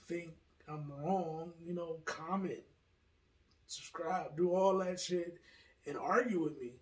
think 0.08 0.30
I'm 0.68 0.90
wrong, 0.90 1.52
you 1.64 1.74
know, 1.74 1.98
comment, 2.04 2.64
subscribe, 3.68 4.36
do 4.36 4.50
all 4.50 4.78
that 4.78 4.98
shit, 4.98 5.38
and 5.86 5.96
argue 5.96 6.42
with 6.42 6.60
me 6.60 6.72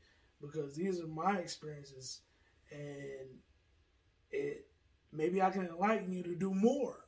because 0.40 0.74
these 0.74 1.00
are 1.00 1.06
my 1.06 1.36
experiences, 1.36 2.22
and 2.70 3.28
it 4.30 4.66
maybe 5.14 5.40
I 5.40 5.50
can 5.50 5.66
enlighten 5.66 6.12
you 6.12 6.22
to 6.24 6.34
do 6.34 6.52
more. 6.52 7.06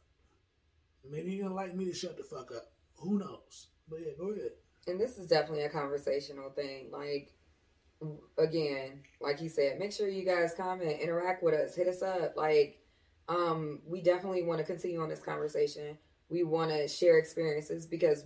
Maybe 1.09 1.33
you 1.33 1.39
can 1.39 1.49
enlighten 1.49 1.77
me 1.77 1.87
to 1.87 1.95
shut 1.95 2.17
the 2.17 2.23
fuck 2.23 2.51
up. 2.55 2.73
Who 2.97 3.19
knows? 3.19 3.69
But 3.89 4.01
yeah, 4.01 4.13
go 4.19 4.31
ahead. 4.31 4.53
and 4.89 5.01
this 5.01 5.19
is 5.19 5.27
definitely 5.27 5.65
a 5.65 5.69
conversational 5.69 6.51
thing. 6.51 6.91
Like, 6.93 7.33
again, 8.39 9.03
like 9.21 9.41
you 9.41 9.49
said, 9.49 9.79
make 9.79 9.93
sure 9.93 10.09
you 10.09 10.25
guys 10.25 10.55
comment, 10.57 11.01
interact 11.01 11.43
with 11.43 11.55
us, 11.55 11.75
hit 11.75 11.89
us 11.89 12.03
up. 12.03 12.37
Like, 12.37 12.81
um, 13.29 13.81
we 13.87 14.01
definitely 14.03 14.43
want 14.43 14.59
to 14.59 14.65
continue 14.65 15.01
on 15.01 15.09
this 15.09 15.21
conversation. 15.21 15.99
We 16.29 16.45
want 16.45 16.71
to 16.71 16.89
share 16.89 17.19
experiences 17.19 17.87
because 17.87 18.25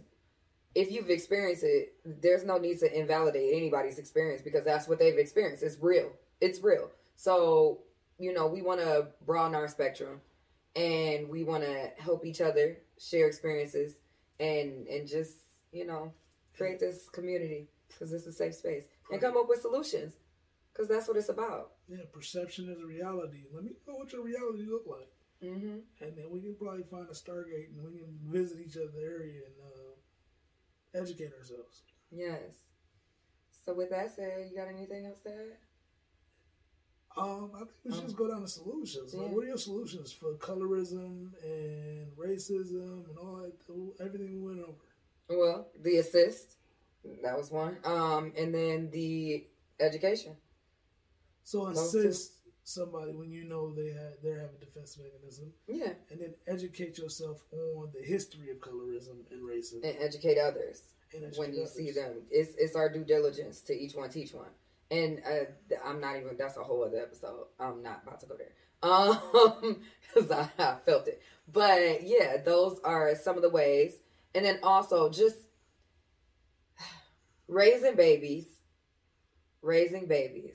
if 0.74 0.91
you've 0.91 1.11
experienced 1.11 1.64
it, 1.64 1.95
there's 2.05 2.45
no 2.45 2.59
need 2.59 2.78
to 2.81 2.99
invalidate 2.99 3.55
anybody's 3.55 3.99
experience 3.99 4.43
because 4.43 4.64
that's 4.64 4.89
what 4.89 4.99
they've 4.99 5.18
experienced. 5.18 5.62
It's 5.62 5.76
real. 5.81 6.12
It's 6.41 6.61
real. 6.62 6.91
So, 7.16 7.81
you 8.20 8.34
know, 8.34 8.46
we 8.46 8.60
want 8.60 8.80
to 8.80 9.08
broaden 9.24 9.54
our 9.54 9.66
spectrum 9.66 10.20
and 10.76 11.28
we 11.28 11.42
want 11.42 11.64
to 11.64 11.90
help 11.98 12.24
each 12.26 12.40
other 12.42 12.76
share 12.98 13.26
experiences 13.26 13.94
and 14.38 14.86
and 14.86 15.08
just, 15.08 15.38
you 15.72 15.86
know, 15.86 16.12
create 16.56 16.78
this 16.78 17.08
community 17.08 17.68
because 17.88 18.12
it's 18.12 18.26
a 18.26 18.32
safe 18.32 18.54
space 18.54 18.84
and 19.10 19.20
come 19.20 19.36
up 19.36 19.48
with 19.48 19.62
solutions 19.62 20.14
because 20.72 20.86
that's 20.86 21.08
what 21.08 21.16
it's 21.16 21.30
about. 21.30 21.72
Yeah, 21.88 22.04
perception 22.12 22.68
is 22.68 22.84
reality. 22.84 23.44
Let 23.52 23.64
me 23.64 23.72
know 23.88 23.94
what 23.94 24.12
your 24.12 24.22
reality 24.22 24.64
look 24.70 24.84
like. 24.86 25.08
Mm-hmm. 25.42 26.04
and 26.04 26.12
then 26.18 26.26
we 26.30 26.42
can 26.42 26.54
probably 26.54 26.82
find 26.82 27.08
a 27.08 27.14
Stargate 27.14 27.70
and 27.72 27.82
we 27.82 27.98
can 27.98 28.14
visit 28.26 28.58
each 28.60 28.76
other's 28.76 28.94
area 29.02 29.40
and 29.46 29.54
uh, 29.64 31.02
educate 31.02 31.32
ourselves. 31.32 31.80
Yes. 32.10 32.68
So 33.64 33.72
with 33.72 33.88
that 33.88 34.14
said, 34.14 34.50
you 34.50 34.56
got 34.58 34.68
anything 34.68 35.06
else 35.06 35.20
to 35.20 35.30
add? 35.30 35.56
Um, 37.16 37.50
I 37.54 37.58
think 37.58 37.70
we 37.84 37.92
should 37.92 38.04
just 38.04 38.16
go 38.16 38.28
down 38.28 38.42
to 38.42 38.48
solutions. 38.48 39.14
Like, 39.14 39.30
what 39.30 39.44
are 39.44 39.48
your 39.48 39.58
solutions 39.58 40.12
for 40.12 40.34
colorism 40.34 41.30
and 41.42 42.06
racism 42.16 43.08
and 43.08 43.18
all 43.18 43.36
that? 43.42 43.52
Everything 44.04 44.40
we 44.42 44.48
went 44.54 44.61
over. 44.61 44.78
Well, 45.28 45.68
the 45.82 45.96
assist, 45.98 46.56
that 47.22 47.36
was 47.36 47.50
one. 47.50 47.76
Um, 47.84 48.32
and 48.36 48.54
then 48.54 48.90
the 48.90 49.46
education. 49.80 50.36
So 51.44 51.66
Those 51.72 51.92
two. 51.92 51.98
assist 52.00 52.32
somebody 52.62 53.12
when 53.12 53.30
you 53.30 53.44
know 53.44 53.74
they 53.74 53.88
had 53.90 54.12
they 54.22 54.30
have 54.30 54.50
a 54.54 54.64
defense 54.64 54.96
mechanism, 55.02 55.52
Yeah, 55.66 55.92
and 56.11 56.20
then 56.20 56.34
educate 56.46 56.96
yourself 56.98 57.42
on 57.52 57.90
the 57.92 58.04
history 58.06 58.50
of 58.50 58.58
colorism 58.58 59.16
and 59.32 59.42
racism. 59.42 59.82
and 59.84 59.96
educate 60.00 60.38
others 60.38 60.82
and 61.12 61.24
educate 61.24 61.40
when 61.40 61.52
you 61.54 61.62
others. 61.62 61.72
see 61.74 61.90
them. 61.90 62.22
It's 62.30 62.54
it's 62.56 62.76
our 62.76 62.88
due 62.88 63.04
diligence 63.04 63.61
to 63.62 63.72
each 63.72 63.94
one 63.96 64.11
teach 64.11 64.32
one. 64.32 64.50
And 64.91 65.22
uh, 65.26 65.76
I'm 65.84 66.01
not 66.01 66.16
even. 66.16 66.36
That's 66.36 66.57
a 66.57 66.62
whole 66.62 66.84
other 66.84 66.99
episode. 66.99 67.47
I'm 67.59 67.82
not 67.82 68.03
about 68.05 68.20
to 68.20 68.26
go 68.26 68.36
there. 68.36 68.53
Um, 68.82 69.82
because 70.14 70.30
I, 70.30 70.49
I 70.59 70.76
felt 70.86 71.07
it. 71.07 71.20
But 71.53 72.03
yeah, 72.03 72.38
those 72.43 72.80
are 72.82 73.14
some 73.14 73.36
of 73.36 73.43
the 73.43 73.51
ways. 73.51 73.93
And 74.34 74.45
then 74.45 74.59
also 74.62 75.11
just 75.11 75.36
raising 77.49 77.95
babies, 77.95 78.47
raising 79.61 80.07
babies. 80.07 80.55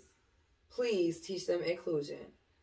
Please 0.72 1.22
teach 1.22 1.46
them 1.46 1.62
inclusion 1.62 2.18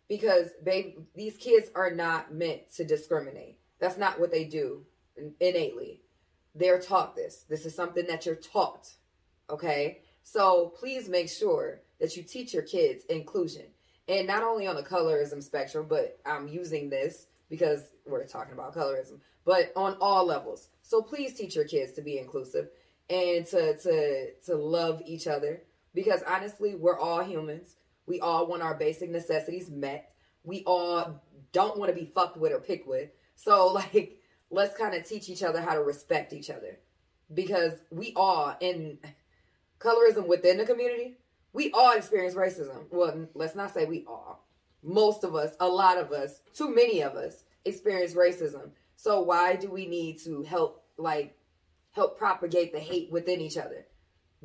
because 0.08 0.48
baby, 0.64 0.96
these 1.14 1.36
kids 1.36 1.70
are 1.74 1.90
not 1.90 2.34
meant 2.34 2.72
to 2.74 2.84
discriminate. 2.84 3.58
That's 3.78 3.96
not 3.96 4.20
what 4.20 4.30
they 4.30 4.44
do 4.44 4.84
innately. 5.40 6.02
They're 6.54 6.80
taught 6.80 7.16
this. 7.16 7.44
This 7.48 7.64
is 7.64 7.74
something 7.74 8.06
that 8.06 8.26
you're 8.26 8.34
taught. 8.34 8.90
Okay? 9.48 10.02
So 10.22 10.72
please 10.78 11.08
make 11.08 11.28
sure 11.28 11.80
that 12.00 12.16
you 12.16 12.22
teach 12.22 12.52
your 12.54 12.62
kids 12.62 13.04
inclusion. 13.06 13.66
And 14.08 14.26
not 14.26 14.42
only 14.42 14.66
on 14.66 14.76
the 14.76 14.82
colorism 14.82 15.42
spectrum, 15.42 15.86
but 15.88 16.18
I'm 16.26 16.48
using 16.48 16.90
this 16.90 17.26
because 17.48 17.82
we're 18.06 18.26
talking 18.26 18.52
about 18.52 18.74
colorism, 18.74 19.20
but 19.44 19.72
on 19.76 19.96
all 20.00 20.26
levels. 20.26 20.68
So 20.82 21.02
please 21.02 21.34
teach 21.34 21.54
your 21.54 21.64
kids 21.64 21.92
to 21.92 22.02
be 22.02 22.18
inclusive 22.18 22.68
and 23.08 23.46
to 23.46 23.76
to 23.76 24.32
to 24.46 24.56
love 24.56 25.02
each 25.06 25.26
other 25.26 25.62
because 25.94 26.22
honestly, 26.26 26.74
we're 26.74 26.98
all 26.98 27.22
humans. 27.22 27.76
We 28.06 28.20
all 28.20 28.46
want 28.46 28.62
our 28.62 28.74
basic 28.74 29.10
necessities 29.10 29.70
met. 29.70 30.12
We 30.44 30.64
all 30.66 31.22
don't 31.52 31.78
want 31.78 31.94
to 31.94 31.98
be 31.98 32.10
fucked 32.12 32.36
with 32.36 32.52
or 32.52 32.58
picked 32.58 32.88
with. 32.88 33.10
So 33.36 33.66
like 33.72 34.18
let's 34.50 34.76
kind 34.76 34.94
of 34.94 35.06
teach 35.06 35.28
each 35.28 35.42
other 35.42 35.60
how 35.60 35.74
to 35.74 35.82
respect 35.82 36.32
each 36.32 36.50
other 36.50 36.78
because 37.32 37.72
we 37.90 38.12
all 38.16 38.56
in 38.60 38.98
colorism 39.82 40.26
within 40.26 40.58
the 40.58 40.64
community, 40.64 41.16
we 41.52 41.70
all 41.72 41.96
experience 41.96 42.34
racism. 42.34 42.84
Well, 42.90 43.28
let's 43.34 43.54
not 43.54 43.74
say 43.74 43.84
we 43.84 44.04
all. 44.06 44.46
Most 44.82 45.24
of 45.24 45.34
us, 45.34 45.54
a 45.60 45.68
lot 45.68 45.98
of 45.98 46.12
us, 46.12 46.40
too 46.54 46.74
many 46.74 47.02
of 47.02 47.14
us 47.14 47.44
experience 47.64 48.14
racism. 48.14 48.70
So 48.96 49.22
why 49.22 49.56
do 49.56 49.70
we 49.70 49.86
need 49.86 50.20
to 50.20 50.42
help 50.42 50.84
like 50.96 51.36
help 51.92 52.18
propagate 52.18 52.72
the 52.72 52.80
hate 52.80 53.10
within 53.10 53.40
each 53.40 53.56
other? 53.56 53.86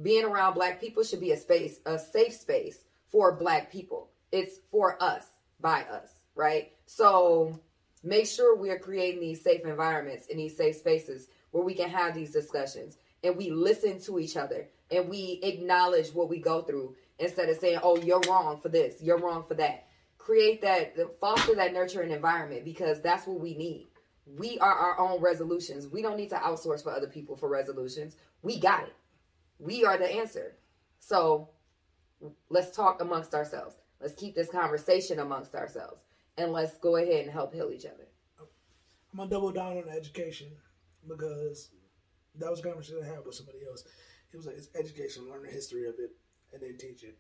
Being 0.02 0.26
around 0.26 0.54
black 0.54 0.80
people 0.80 1.04
should 1.04 1.20
be 1.20 1.32
a 1.32 1.38
space, 1.38 1.80
a 1.86 1.98
safe 1.98 2.34
space 2.34 2.80
for 3.10 3.36
black 3.36 3.72
people. 3.72 4.10
It's 4.32 4.60
for 4.70 5.02
us, 5.02 5.26
by 5.60 5.84
us, 5.84 6.10
right? 6.36 6.72
So 6.86 7.60
make 8.04 8.28
sure 8.28 8.56
we're 8.56 8.80
creating 8.80 9.22
these 9.22 9.42
safe 9.42 9.62
environments 9.66 10.28
in 10.28 10.38
these 10.38 10.56
safe 10.56 10.76
spaces 10.76 11.30
where 11.52 11.64
we 11.64 11.74
can 11.74 11.90
have 11.90 12.14
these 12.14 12.32
discussions 12.32 12.98
and 13.24 13.36
we 13.36 13.50
listen 13.50 14.00
to 14.02 14.20
each 14.20 14.38
other 14.38 14.70
and 14.92 15.10
we 15.10 15.40
acknowledge 15.44 16.10
what 16.14 16.30
we 16.30 16.40
go 16.40 16.62
through 16.62 16.96
instead 17.20 17.50
of 17.50 17.58
saying, 17.58 17.80
"Oh, 17.84 17.98
you're 17.98 18.22
wrong 18.28 18.60
for 18.62 18.70
this, 18.70 19.02
you're 19.02 19.18
wrong 19.18 19.44
for 19.48 19.56
that." 19.56 19.88
Create 20.18 20.62
that, 20.62 20.94
foster 21.20 21.56
that 21.56 21.74
nurturing 21.74 22.12
environment 22.12 22.66
because 22.66 23.02
that's 23.02 23.26
what 23.26 23.40
we 23.40 23.56
need. 23.56 23.88
We 24.26 24.60
are 24.60 24.74
our 24.74 25.00
own 25.00 25.22
resolutions. 25.22 25.88
We 25.88 26.02
don't 26.02 26.18
need 26.18 26.30
to 26.32 26.36
outsource 26.36 26.84
for 26.84 26.92
other 26.92 27.08
people 27.08 27.38
for 27.38 27.48
resolutions. 27.48 28.18
We 28.42 28.60
got 28.60 28.84
it. 28.84 28.94
We 29.58 29.86
are 29.86 29.98
the 29.98 30.12
answer. 30.12 30.58
So 31.00 31.50
let's 32.50 32.76
talk 32.76 33.02
amongst 33.02 33.34
ourselves. 33.34 33.76
Let's 34.02 34.14
keep 34.16 34.36
this 34.36 34.50
conversation 34.50 35.20
amongst 35.20 35.56
ourselves, 35.56 36.02
and 36.38 36.52
let's 36.52 36.78
go 36.78 36.98
ahead 36.98 37.24
and 37.24 37.32
help 37.32 37.54
heal 37.54 37.72
each 37.72 37.86
other. 37.86 38.08
I'm 39.12 39.18
gonna 39.18 39.30
double 39.30 39.52
down 39.52 39.78
on 39.78 39.90
education 39.90 40.52
because 41.08 41.70
that 42.40 42.50
was 42.50 42.60
a 42.60 42.64
conversation 42.64 43.02
I 43.04 43.08
had 43.08 43.26
with 43.26 43.36
somebody 43.36 43.60
else. 43.70 43.84
It 44.32 44.38
was 44.38 44.46
like 44.46 44.58
it's 44.58 44.70
education, 44.76 45.30
learn 45.30 45.44
the 45.44 45.50
history 45.50 45.88
of 45.88 45.96
it, 46.00 46.12
and 46.54 46.62
then 46.62 46.78
teach 46.78 47.04
it 47.04 47.18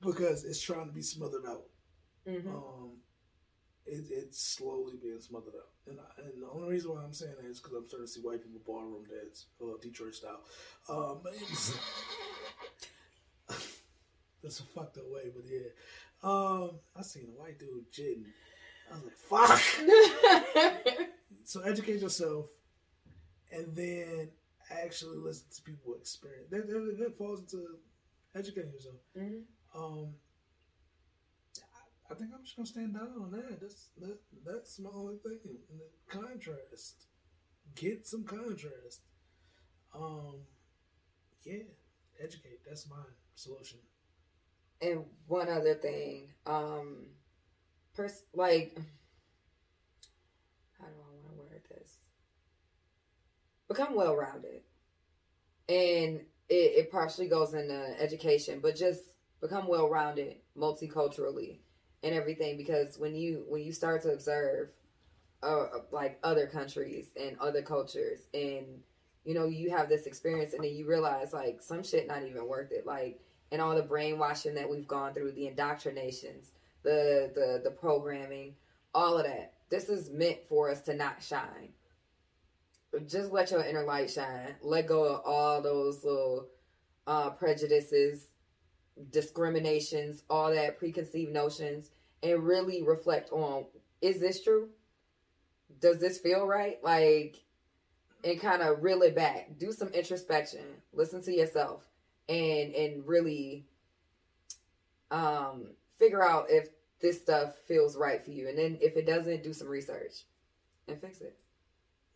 because 0.00 0.44
it's 0.44 0.60
trying 0.60 0.86
to 0.86 0.92
be 0.92 1.02
smothered 1.02 1.44
out. 1.46 1.64
Mm-hmm. 2.26 2.48
Um, 2.48 2.90
it, 3.86 4.04
it's 4.10 4.40
slowly 4.40 4.94
being 5.00 5.20
smothered 5.20 5.54
out, 5.54 5.70
and 5.86 5.98
I, 5.98 6.22
and 6.22 6.42
the 6.42 6.48
only 6.50 6.68
reason 6.68 6.92
why 6.92 7.02
I'm 7.02 7.12
saying 7.12 7.34
that 7.40 7.48
is 7.48 7.58
because 7.58 7.74
I'm 7.74 7.88
starting 7.88 8.06
to 8.06 8.12
see 8.12 8.20
white 8.20 8.42
people 8.42 8.60
ballroom 8.66 9.04
dance, 9.08 9.46
uh, 9.62 9.78
Detroit 9.80 10.14
style. 10.14 10.40
Um, 10.88 11.20
it's, 11.42 11.78
that's 14.42 14.60
a 14.60 14.64
fucked 14.64 14.98
up 14.98 15.04
way, 15.08 15.30
but 15.34 15.44
yeah. 15.48 15.68
Um, 16.22 16.80
I 16.96 17.02
seen 17.02 17.28
a 17.34 17.40
white 17.40 17.58
dude 17.58 17.90
jitting. 17.92 18.26
I 18.90 18.94
was 18.94 19.04
like, 19.04 19.16
fuck. 19.16 21.08
so 21.44 21.60
educate 21.62 22.00
yourself, 22.00 22.46
and 23.50 23.74
then 23.74 24.28
actually 24.70 25.16
listen 25.16 25.46
to 25.54 25.62
people 25.62 25.94
experience. 25.94 26.48
That, 26.50 26.66
that, 26.68 26.96
that 26.98 27.18
falls 27.18 27.40
into 27.40 27.78
educating 28.34 28.72
yourself. 28.72 28.96
Mm-hmm. 29.16 29.78
Um, 29.78 30.14
I, 31.58 32.12
I, 32.12 32.14
think 32.14 32.30
I'm 32.34 32.44
just 32.44 32.56
gonna 32.56 32.66
stand 32.66 32.94
down 32.94 33.12
on 33.20 33.30
that. 33.32 33.60
That's 33.60 33.88
that, 34.00 34.18
that's 34.44 34.78
my 34.78 34.90
only 34.94 35.16
thing. 35.16 35.38
And 35.44 35.80
the 35.80 36.18
contrast, 36.18 37.06
get 37.74 38.06
some 38.06 38.24
contrast. 38.24 39.02
Um, 39.94 40.40
yeah, 41.44 41.62
educate. 42.22 42.60
That's 42.66 42.88
my 42.88 42.96
solution. 43.34 43.78
And 44.80 45.04
one 45.26 45.48
other 45.48 45.74
thing, 45.74 46.28
um, 46.46 47.06
pers- 47.96 48.22
like, 48.32 48.78
how 50.78 50.86
do 50.86 50.92
I 50.94 51.10
want 51.10 51.26
to 51.26 51.40
word 51.40 51.62
this? 51.68 51.96
Become 53.68 53.94
well 53.94 54.16
rounded. 54.16 54.62
And 55.68 56.20
it, 56.48 56.54
it 56.54 56.90
partially 56.90 57.28
goes 57.28 57.54
into 57.54 58.00
education, 58.00 58.60
but 58.60 58.76
just 58.76 59.02
become 59.40 59.68
well 59.68 59.88
rounded 59.88 60.36
multiculturally 60.56 61.58
and 62.02 62.14
everything 62.14 62.56
because 62.56 62.98
when 62.98 63.14
you 63.14 63.44
when 63.48 63.62
you 63.62 63.72
start 63.72 64.02
to 64.02 64.12
observe 64.12 64.70
uh, 65.42 65.66
like 65.92 66.18
other 66.24 66.46
countries 66.46 67.06
and 67.20 67.38
other 67.38 67.62
cultures 67.62 68.20
and 68.34 68.66
you 69.24 69.34
know 69.34 69.46
you 69.46 69.70
have 69.70 69.88
this 69.88 70.06
experience 70.06 70.54
and 70.54 70.64
then 70.64 70.74
you 70.74 70.88
realize 70.88 71.32
like 71.32 71.60
some 71.60 71.82
shit 71.82 72.08
not 72.08 72.24
even 72.24 72.48
worth 72.48 72.72
it 72.72 72.86
like 72.86 73.20
and 73.50 73.62
all 73.62 73.74
the 73.74 73.82
brainwashing 73.82 74.54
that 74.54 74.68
we've 74.68 74.86
gone 74.86 75.14
through, 75.14 75.32
the 75.32 75.46
indoctrinations, 75.46 76.52
the 76.82 77.30
the 77.34 77.60
the 77.64 77.70
programming, 77.70 78.54
all 78.94 79.16
of 79.16 79.24
that. 79.24 79.54
This 79.70 79.88
is 79.88 80.10
meant 80.10 80.38
for 80.48 80.70
us 80.70 80.80
to 80.82 80.94
not 80.94 81.22
shine. 81.22 81.70
Just 83.06 83.32
let 83.32 83.50
your 83.50 83.64
inner 83.64 83.84
light 83.84 84.10
shine. 84.10 84.54
Let 84.62 84.86
go 84.86 85.04
of 85.04 85.22
all 85.24 85.62
those 85.62 86.04
little 86.04 86.46
uh, 87.06 87.30
prejudices, 87.30 88.28
discriminations, 89.10 90.22
all 90.30 90.50
that 90.52 90.78
preconceived 90.78 91.32
notions, 91.32 91.90
and 92.22 92.44
really 92.44 92.82
reflect 92.82 93.30
on: 93.30 93.66
Is 94.00 94.20
this 94.20 94.42
true? 94.42 94.70
Does 95.80 96.00
this 96.00 96.18
feel 96.18 96.46
right? 96.46 96.78
Like, 96.82 97.36
and 98.24 98.40
kind 98.40 98.62
of 98.62 98.82
reel 98.82 99.02
it 99.02 99.14
back. 99.14 99.58
Do 99.58 99.70
some 99.70 99.88
introspection. 99.88 100.64
Listen 100.92 101.22
to 101.22 101.32
yourself 101.32 101.88
and 102.28 102.74
and 102.74 103.06
really 103.06 103.64
um 105.10 105.68
figure 105.98 106.22
out 106.22 106.46
if 106.48 106.68
this 107.00 107.18
stuff 107.20 107.54
feels 107.66 107.96
right 107.96 108.22
for 108.22 108.30
you 108.30 108.48
and 108.48 108.58
then 108.58 108.78
if 108.80 108.96
it 108.96 109.06
doesn't 109.06 109.42
do 109.42 109.52
some 109.52 109.68
research 109.68 110.24
and 110.86 111.00
fix 111.00 111.20
it 111.20 111.36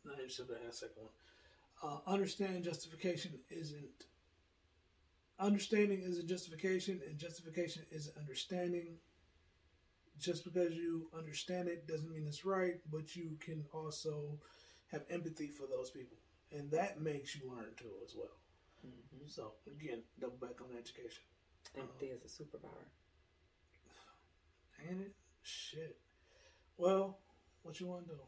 no 0.05 0.13
you 0.23 0.29
should 0.29 0.47
have 0.49 0.75
second 0.75 1.03
one 1.03 1.11
uh, 1.83 1.99
understanding 2.11 2.63
justification 2.63 3.33
isn't 3.51 4.07
understanding 5.39 6.03
is 6.03 6.19
a 6.19 6.23
justification 6.23 7.01
and 7.07 7.19
justification 7.19 7.83
is 7.91 8.11
understanding 8.19 8.97
just 10.19 10.45
because 10.45 10.75
you 10.75 11.09
understand 11.17 11.69
it 11.69 11.89
doesn't 11.89 12.11
mean 12.11 12.25
it's 12.27 12.45
right 12.45 12.81
but 12.91 13.17
you 13.17 13.37
can 13.41 13.65
also 13.73 14.39
have 14.91 15.03
empathy 15.11 15.49
for 15.49 15.67
those 15.67 15.91
people 15.91 16.17
and 16.53 16.71
that 16.71 17.01
makes 17.01 17.35
you 17.35 17.51
learn 17.51 17.71
too 17.77 17.91
as 18.05 18.15
well 18.15 18.37
Mm-hmm. 18.87 19.27
So 19.29 19.53
again, 19.67 20.03
double 20.21 20.37
back 20.37 20.61
on 20.61 20.77
education. 20.77 21.23
Empathy 21.77 22.11
um, 22.11 22.17
is 22.17 22.25
a 22.25 22.43
superpower. 22.43 22.87
Ain't 24.89 25.01
it? 25.01 25.15
Shit. 25.43 25.97
Well, 26.77 27.19
what 27.63 27.79
you 27.81 27.87
want 27.87 28.09
to 28.09 28.15
do? 28.15 28.21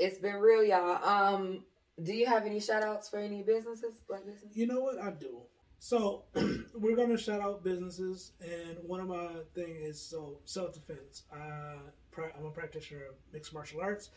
It's 0.00 0.18
been 0.18 0.36
real, 0.36 0.64
y'all. 0.64 1.04
Um, 1.04 1.62
do 2.02 2.14
you 2.14 2.24
have 2.24 2.46
any 2.46 2.58
shout 2.58 2.82
outs 2.82 3.10
for 3.10 3.18
any 3.18 3.42
businesses, 3.42 4.00
black 4.08 4.24
businesses? 4.24 4.56
You 4.56 4.66
know 4.66 4.80
what? 4.80 4.98
I 4.98 5.10
do. 5.10 5.42
So 5.78 6.24
we're 6.74 6.96
gonna 6.96 7.18
shout 7.18 7.42
out 7.42 7.62
businesses, 7.62 8.32
and 8.40 8.78
one 8.82 9.00
of 9.00 9.08
my 9.08 9.28
thing 9.54 9.76
is 9.82 10.00
so 10.00 10.38
self 10.46 10.72
defense. 10.72 11.24
I'm 11.30 12.46
a 12.46 12.50
practitioner 12.50 13.02
of 13.10 13.14
mixed 13.30 13.52
martial 13.52 13.82
arts, 13.82 14.08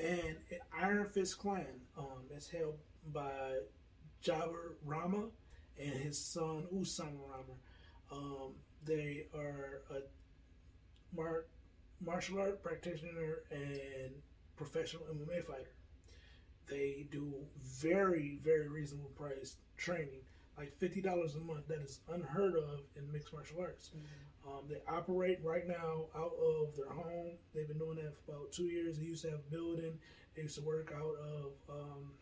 and 0.00 0.36
Iron 0.80 1.08
Fist 1.08 1.38
Clan 1.38 1.66
um, 1.98 2.22
is 2.36 2.48
held 2.48 2.78
by 3.12 3.58
Jabbar 4.24 4.74
Rama 4.84 5.24
and 5.76 5.92
his 5.92 6.18
son 6.24 6.66
Usama 6.72 7.18
Rama. 7.28 7.56
Um, 8.12 8.52
they 8.84 9.26
are 9.34 9.82
a 9.90 11.16
mar- 11.16 11.46
martial 12.00 12.38
art 12.38 12.62
practitioner 12.62 13.42
and 13.50 14.12
professional 14.56 15.02
MMA 15.04 15.44
fighter. 15.44 15.74
They 16.68 17.06
do 17.10 17.34
very, 17.60 18.38
very 18.42 18.68
reasonable 18.68 19.10
price 19.10 19.56
training, 19.76 20.22
like 20.56 20.76
fifty 20.78 21.00
dollars 21.00 21.34
a 21.34 21.40
month. 21.40 21.66
That 21.68 21.80
is 21.80 22.00
unheard 22.12 22.54
of 22.54 22.80
in 22.96 23.10
mixed 23.12 23.32
martial 23.32 23.60
arts. 23.60 23.90
Mm-hmm. 23.90 24.48
Um, 24.48 24.64
they 24.68 24.80
operate 24.88 25.38
right 25.42 25.66
now 25.66 26.06
out 26.16 26.32
of 26.40 26.76
their 26.76 26.88
home. 26.88 27.32
They've 27.54 27.68
been 27.68 27.78
doing 27.78 27.96
that 27.96 28.14
for 28.24 28.32
about 28.32 28.52
two 28.52 28.64
years. 28.64 28.98
They 28.98 29.04
used 29.04 29.22
to 29.22 29.30
have 29.30 29.40
a 29.40 29.50
building. 29.50 29.98
They 30.34 30.42
used 30.42 30.56
to 30.56 30.62
work 30.62 30.92
out 30.96 31.14
of 31.16 31.52
um, 31.68 32.12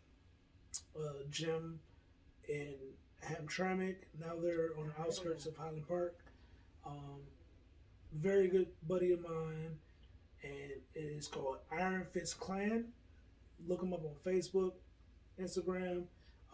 a 0.97 1.29
gym 1.31 1.81
in 2.49 2.75
Hamtramck. 3.25 3.97
Now 4.19 4.35
they're 4.41 4.71
on 4.79 4.89
the 4.89 5.03
outskirts 5.03 5.47
of 5.47 5.57
Highland 5.57 5.87
Park. 5.89 6.19
Um, 6.87 7.21
very 8.13 8.49
good 8.49 8.69
buddy 8.89 9.13
of 9.13 9.21
mine, 9.23 9.79
and 10.43 10.73
it 10.95 10.99
is 10.99 11.29
called 11.29 11.59
Iron 11.71 12.07
Fist 12.13 12.41
Clan. 12.41 12.87
Look 13.67 13.81
them 13.81 13.93
up 13.93 14.03
on 14.05 14.15
Facebook, 14.25 14.73
Instagram, 15.41 16.05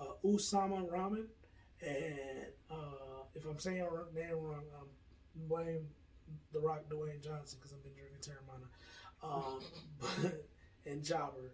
uh, 0.01 0.15
Usama 0.25 0.89
Ramen. 0.91 1.27
And 1.87 2.47
uh, 2.71 3.25
if 3.35 3.45
I'm 3.45 3.59
saying 3.59 3.77
your 3.77 4.07
name 4.15 4.33
wrong, 4.33 4.65
um, 4.79 4.89
blame 5.49 5.87
The 6.53 6.61
Rock 6.61 6.85
Dwayne 6.89 7.23
Johnson 7.23 7.59
because 7.61 7.73
I've 7.73 7.83
been 7.83 7.93
drinking 7.93 8.19
Teremana. 8.23 8.67
Um, 9.23 9.61
but, 10.23 10.45
and 10.87 11.03
Jabbar. 11.03 11.51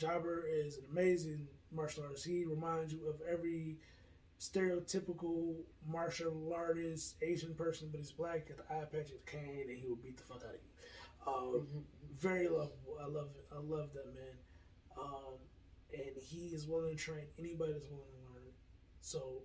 Jabbar 0.00 0.42
is 0.48 0.78
an 0.78 0.84
amazing 0.92 1.46
martial 1.72 2.04
artist. 2.04 2.26
He 2.26 2.44
reminds 2.44 2.92
you 2.92 3.08
of 3.08 3.20
every 3.30 3.76
stereotypical 4.40 5.54
martial 5.88 6.52
artist 6.54 7.16
Asian 7.22 7.54
person, 7.54 7.88
but 7.90 7.98
he's 7.98 8.12
black, 8.12 8.48
got 8.48 8.58
the 8.58 8.74
eye 8.74 8.84
patch, 8.84 9.10
and 9.10 9.24
cane, 9.26 9.66
and 9.68 9.78
he 9.78 9.86
will 9.86 9.96
beat 9.96 10.16
the 10.16 10.22
fuck 10.22 10.38
out 10.38 10.50
of 10.50 10.54
you. 10.54 10.75
Um, 11.26 11.34
mm-hmm. 11.34 11.78
Very 12.18 12.48
lovable. 12.48 12.98
I 13.00 13.06
love 13.06 13.28
it. 13.36 13.46
I 13.52 13.58
love 13.58 13.90
that 13.94 14.06
man. 14.14 14.36
Um, 14.98 15.34
and 15.92 16.16
he 16.18 16.48
is 16.54 16.66
willing 16.66 16.96
to 16.96 17.02
train 17.02 17.24
anybody 17.38 17.72
that's 17.72 17.90
willing 17.90 18.06
to 18.10 18.32
learn. 18.32 18.52
So 19.00 19.42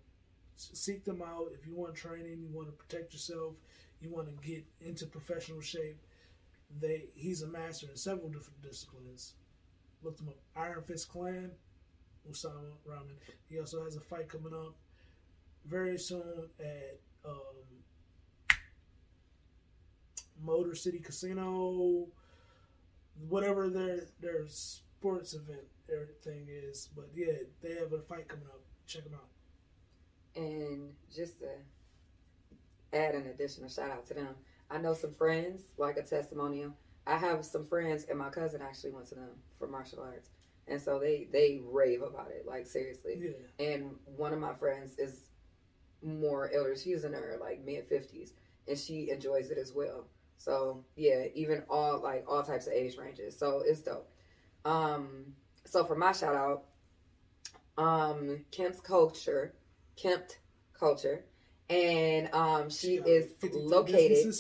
seek 0.56 1.04
them 1.04 1.22
out 1.22 1.52
if 1.54 1.66
you 1.66 1.76
want 1.76 1.96
training, 1.96 2.40
you 2.42 2.50
want 2.52 2.68
to 2.68 2.74
protect 2.74 3.14
yourself, 3.14 3.56
you 4.00 4.10
want 4.10 4.28
to 4.28 4.48
get 4.48 4.64
into 4.80 5.06
professional 5.06 5.62
shape. 5.62 5.98
They 6.80 7.10
he's 7.16 7.42
a 7.42 7.48
master 7.48 7.88
in 7.90 7.98
several 7.98 8.30
different 8.30 8.62
disciplines. 8.62 9.34
Look 10.04 10.18
them 10.18 10.30
up. 10.30 10.38
Iron 10.56 10.84
Fist 10.84 11.10
Clan. 11.10 11.52
Usama 12.30 12.72
Rahman. 12.86 13.16
He 13.50 13.60
also 13.60 13.84
has 13.84 13.96
a 13.96 14.00
fight 14.00 14.30
coming 14.30 14.54
up 14.54 14.76
very 15.66 15.98
soon 15.98 16.50
at 16.60 17.00
um, 17.26 17.56
Motor 20.44 20.76
City 20.76 21.00
Casino, 21.00 22.08
whatever 23.30 23.70
their 23.70 24.02
their 24.20 24.48
sports 24.48 25.34
event 25.34 25.62
everything 25.92 26.48
is. 26.50 26.90
But 26.96 27.10
yeah, 27.16 27.34
they 27.62 27.76
have 27.76 27.94
a 27.94 28.00
fight 28.02 28.28
coming 28.28 28.48
up. 28.48 28.62
Check 28.88 29.04
them 29.04 29.14
out. 29.16 29.30
And 30.36 30.94
just 31.14 31.40
to 31.40 31.50
add 32.94 33.16
an 33.16 33.28
additional 33.28 33.70
shout 33.70 33.92
out 33.92 34.06
to 34.08 34.14
them, 34.14 34.36
I 34.70 34.78
know 34.78 34.94
some 34.94 35.14
friends, 35.14 35.64
like 35.78 35.98
a 35.98 36.04
testimonial. 36.04 36.74
I 37.06 37.18
have 37.18 37.46
some 37.46 37.66
friends, 37.66 38.06
and 38.10 38.18
my 38.18 38.30
cousin 38.30 38.62
actually 38.62 38.92
went 38.92 39.08
to 39.08 39.16
them 39.16 39.30
for 39.58 39.68
martial 39.68 40.02
arts, 40.02 40.30
and 40.68 40.82
so 40.82 41.00
they 41.00 41.28
they 41.32 41.62
rave 41.66 42.02
about 42.02 42.30
it, 42.32 42.46
like 42.48 42.68
seriously. 42.68 43.18
Yeah. 43.20 43.66
And 43.66 43.96
one 44.06 44.34
of 44.34 44.40
my 44.40 44.54
friends 44.54 44.98
is 44.98 45.22
more 46.04 46.52
elder; 46.54 46.76
she's 46.76 47.04
in 47.04 47.14
her 47.14 47.38
like 47.42 47.66
mid 47.66 47.88
fifties, 47.88 48.34
and 48.68 48.78
she 48.78 49.10
enjoys 49.10 49.50
it 49.50 49.58
as 49.58 49.74
well. 49.74 50.06
So 50.44 50.84
yeah, 50.96 51.26
even 51.36 51.64
all 51.70 52.00
like 52.02 52.26
all 52.28 52.42
types 52.44 52.66
of 52.68 52.74
age 52.74 52.98
ranges. 52.98 53.38
So 53.38 53.62
it's 53.66 53.82
dope. 53.82 54.10
Um, 54.66 55.34
so 55.66 55.86
for 55.86 55.96
my 55.96 56.12
shout 56.12 56.36
out, 56.36 56.64
um, 57.78 58.46
Kemp's 58.52 58.80
culture, 58.80 59.54
Kempt 59.96 60.40
culture, 60.78 61.24
and 61.70 62.34
um, 62.34 62.70
she 62.70 62.96
is 62.96 63.34
located. 63.54 64.34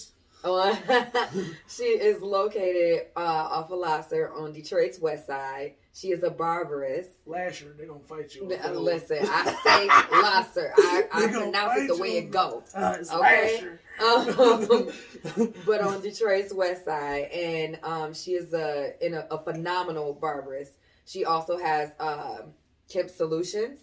On, 0.43 0.75
she 1.67 1.83
is 1.83 2.19
located 2.23 3.05
uh, 3.15 3.19
off 3.19 3.69
of 3.69 3.77
Lasser 3.77 4.31
on 4.33 4.53
Detroit's 4.53 4.99
west 4.99 5.27
side. 5.27 5.75
She 5.93 6.07
is 6.07 6.23
a 6.23 6.31
barberess. 6.31 7.05
Lasher, 7.27 7.75
they 7.77 7.85
gonna 7.85 7.99
fight 7.99 8.33
you. 8.33 8.51
Uh, 8.51 8.71
Listen, 8.71 9.19
I 9.21 9.55
say 9.63 9.87
Lasser. 10.19 10.73
I, 10.75 11.03
I 11.13 11.27
pronounce 11.27 11.81
it 11.81 11.87
the 11.89 11.95
you. 11.95 12.01
way 12.01 12.17
it 12.17 12.31
goes. 12.31 12.63
Uh, 12.73 12.97
Okay. 13.11 13.19
Lasher. 13.53 13.80
Um, 13.99 14.89
but 15.65 15.81
on 15.81 16.01
Detroit's 16.01 16.53
west 16.53 16.85
side, 16.85 17.25
and 17.31 17.79
um, 17.83 18.13
she 18.13 18.31
is 18.31 18.53
a 18.53 18.93
in 19.05 19.13
a, 19.13 19.27
a 19.31 19.43
phenomenal 19.43 20.13
barberess. 20.13 20.71
She 21.05 21.25
also 21.25 21.57
has 21.57 21.91
um, 21.99 22.53
Kemp 22.89 23.09
Solutions 23.09 23.79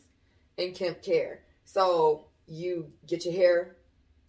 and 0.56 0.74
Kemp 0.74 1.02
Care. 1.02 1.40
So 1.64 2.26
you 2.47 2.90
get 3.06 3.24
your 3.24 3.35
hair 3.35 3.76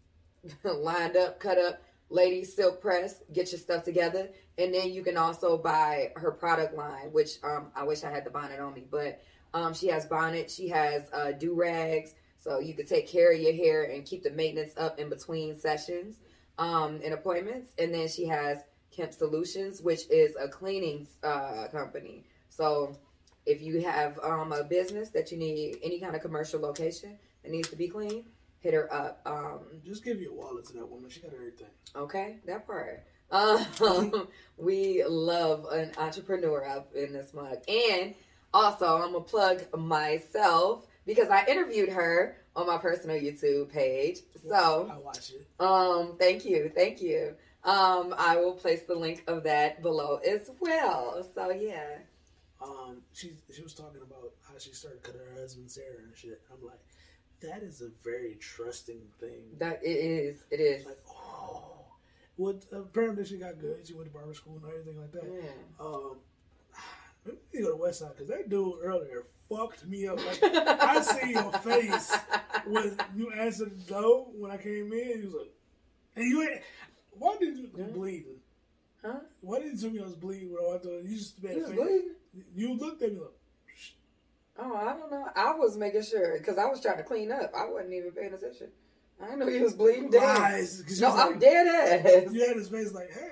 lined 0.64 1.16
up, 1.16 1.40
cut 1.40 1.58
up, 1.58 1.82
ladies 2.10 2.56
silk 2.56 2.82
press, 2.82 3.22
get 3.34 3.52
your 3.52 3.60
stuff 3.60 3.84
together, 3.84 4.30
and 4.58 4.74
then 4.74 4.92
you 4.92 5.04
can 5.04 5.18
also 5.18 5.58
buy 5.58 6.12
her 6.16 6.32
product 6.32 6.76
line, 6.76 7.12
which 7.12 7.38
um, 7.44 7.68
I 7.76 7.84
wish 7.84 8.04
I 8.04 8.12
had 8.12 8.26
the 8.26 8.30
bonnet 8.30 8.60
on 8.60 8.74
me, 8.74 8.84
but 8.90 9.22
um, 9.54 9.74
she 9.74 9.88
has 9.88 10.06
bonnet, 10.06 10.52
she 10.52 10.68
has 10.70 11.04
uh, 11.14 11.32
do 11.32 11.54
rags, 11.54 12.14
so 12.40 12.60
you 12.60 12.74
can 12.74 12.86
take 12.86 13.08
care 13.08 13.34
of 13.34 13.40
your 13.40 13.54
hair 13.54 13.84
and 13.84 14.06
keep 14.06 14.24
the 14.24 14.32
maintenance 14.32 14.74
up 14.78 15.00
in 15.00 15.10
between 15.10 15.60
sessions 15.60 16.18
um, 16.58 17.00
and 17.04 17.14
appointments, 17.14 17.72
and 17.78 17.94
then 17.94 18.08
she 18.08 18.26
has 18.26 18.60
Kemp 18.92 19.14
Solutions, 19.14 19.82
which 19.82 20.10
is 20.10 20.36
a 20.40 20.48
cleaning 20.48 21.08
uh, 21.24 21.68
company. 21.72 22.26
So 22.50 22.98
if 23.46 23.62
you 23.62 23.82
have 23.82 24.20
um, 24.24 24.52
a 24.52 24.64
business 24.64 25.10
that 25.10 25.32
you 25.32 25.38
need 25.38 25.78
any 25.84 26.00
kind 26.00 26.16
of 26.16 26.22
commercial 26.22 26.60
location 26.60 27.18
that 27.44 27.52
needs 27.52 27.70
to 27.70 27.76
be 27.76 27.88
clean, 27.88 28.26
hit 28.60 28.74
her 28.74 28.92
up. 28.94 29.22
Um, 29.26 29.60
Just 29.86 30.04
give 30.04 30.22
your 30.22 30.34
wallet 30.34 30.66
to 30.68 30.74
that 30.74 30.90
woman. 30.90 31.10
She 31.10 31.22
got 31.22 31.34
everything. 31.34 31.68
Okay, 31.96 32.38
that 32.46 32.68
part. 32.68 33.04
Um, 33.32 34.28
we 34.58 35.04
love 35.08 35.66
an 35.72 35.92
entrepreneur 35.98 36.66
up 36.66 36.94
in 36.94 37.14
this 37.14 37.34
mug. 37.34 37.58
And 37.68 38.16
also, 38.54 38.98
I'm 38.98 39.12
going 39.12 39.24
to 39.24 39.30
plug 39.30 39.78
myself 39.78 40.88
because 41.10 41.30
I 41.30 41.44
interviewed 41.48 41.90
her 41.90 42.38
on 42.56 42.68
my 42.68 42.78
personal 42.78 43.18
YouTube 43.18 43.70
page. 43.70 44.20
So, 44.48 44.92
I 44.94 44.98
watch 45.00 45.32
it. 45.32 45.48
um, 45.60 46.16
thank 46.20 46.46
you. 46.46 46.72
Thank 46.74 47.02
you. 47.02 47.34
Um, 47.64 48.14
I 48.16 48.38
will 48.38 48.54
place 48.54 48.84
the 48.84 48.94
link 48.94 49.24
of 49.26 49.44
that 49.44 49.82
below 49.82 50.18
as 50.18 50.52
well. 50.60 51.26
So, 51.34 51.50
yeah. 51.50 51.98
Um, 52.62 53.02
she 53.12 53.32
she 53.52 53.64
was 53.64 53.74
talking 53.74 54.02
about 54.02 54.34
how 54.48 54.60
she 54.60 54.72
started 54.72 55.02
cutting 55.02 55.22
her 55.22 55.42
husband's 55.42 55.76
hair 55.76 55.96
and 56.06 56.16
shit. 56.16 56.42
I'm 56.54 56.64
like, 56.64 56.80
that 57.42 57.64
is 57.64 57.82
a 57.82 57.90
very 58.04 58.36
trusting 58.40 59.02
thing. 59.20 59.46
That 59.58 59.80
it 59.84 59.90
is. 59.90 60.44
It 60.52 60.60
is. 60.60 60.86
Like, 60.86 61.00
oh, 61.10 61.86
what? 62.36 62.64
apparently 62.72 63.26
she 63.26 63.38
got 63.38 63.58
good. 63.58 63.88
She 63.88 63.94
went 63.96 64.08
to 64.08 64.14
barber 64.14 64.36
school 64.36 64.62
and 64.62 64.72
everything 64.72 65.00
like 65.00 65.12
that. 65.14 65.24
Yeah. 65.24 65.86
Um, 65.86 66.18
let 67.30 67.54
me 67.54 67.62
go 67.62 67.72
to 67.72 67.76
West 67.82 68.00
Side 68.00 68.12
because 68.14 68.28
that 68.30 68.50
dude 68.50 68.74
earlier 68.84 69.24
fucked 69.50 69.86
me 69.88 70.08
up. 70.08 70.18
Like, 70.26 70.40
I 70.44 71.02
see 71.02 71.32
your 71.32 71.52
face 71.54 72.16
when 72.68 72.98
you 73.16 73.32
answered 73.32 73.72
the 73.80 73.94
door 73.94 74.28
when 74.38 74.52
I 74.52 74.58
came 74.58 74.92
in. 74.94 75.20
He 75.20 75.26
was 75.26 75.34
like, 75.34 75.52
and 76.16 76.26
you 76.26 76.42
ain't. 76.44 76.62
Why 77.12 77.36
did 77.40 77.58
you 77.58 77.70
Yeah. 77.76 77.86
bleeding? 77.86 78.40
Huh? 79.04 79.20
Why 79.42 79.60
didn't 79.60 79.76
you 79.76 79.82
tell 79.82 79.92
me 79.92 80.00
I 80.02 80.04
was 80.04 80.16
bleeding 80.16 80.52
when 80.54 80.64
I 80.64 80.68
walked 80.68 80.86
in? 80.86 81.06
You 81.06 81.18
just 81.18 81.42
made 81.42 81.54
He 81.54 81.60
a 81.60 81.62
was 81.64 81.70
face. 81.72 81.80
bleeding? 81.80 82.16
You 82.56 82.74
looked 82.78 83.02
at 83.02 83.14
me 83.14 83.20
like, 83.20 83.30
Oh, 84.62 84.76
I 84.76 84.94
don't 84.98 85.10
know. 85.10 85.26
I 85.36 85.54
was 85.54 85.78
making 85.78 86.04
sure 86.04 86.38
because 86.38 86.58
I 86.58 86.66
was 86.66 86.82
trying 86.82 86.98
to 86.98 87.04
clean 87.04 87.32
up. 87.32 87.52
I 87.56 87.66
wasn't 87.70 87.94
even 87.94 88.12
paying 88.12 88.34
attention. 88.34 88.68
I 89.22 89.26
didn't 89.26 89.40
know 89.40 89.48
he 89.48 89.60
was 89.62 89.74
bleeding 89.74 90.10
dead. 90.10 90.22
lies. 90.22 91.00
No, 91.02 91.10
I'm 91.12 91.32
like- 91.32 91.40
dead 91.40 91.68
ass. 91.68 92.34
You 92.34 92.46
had 92.46 92.58
his 92.58 92.68
face 92.70 92.92
like, 92.94 93.10
hey. 93.12 93.32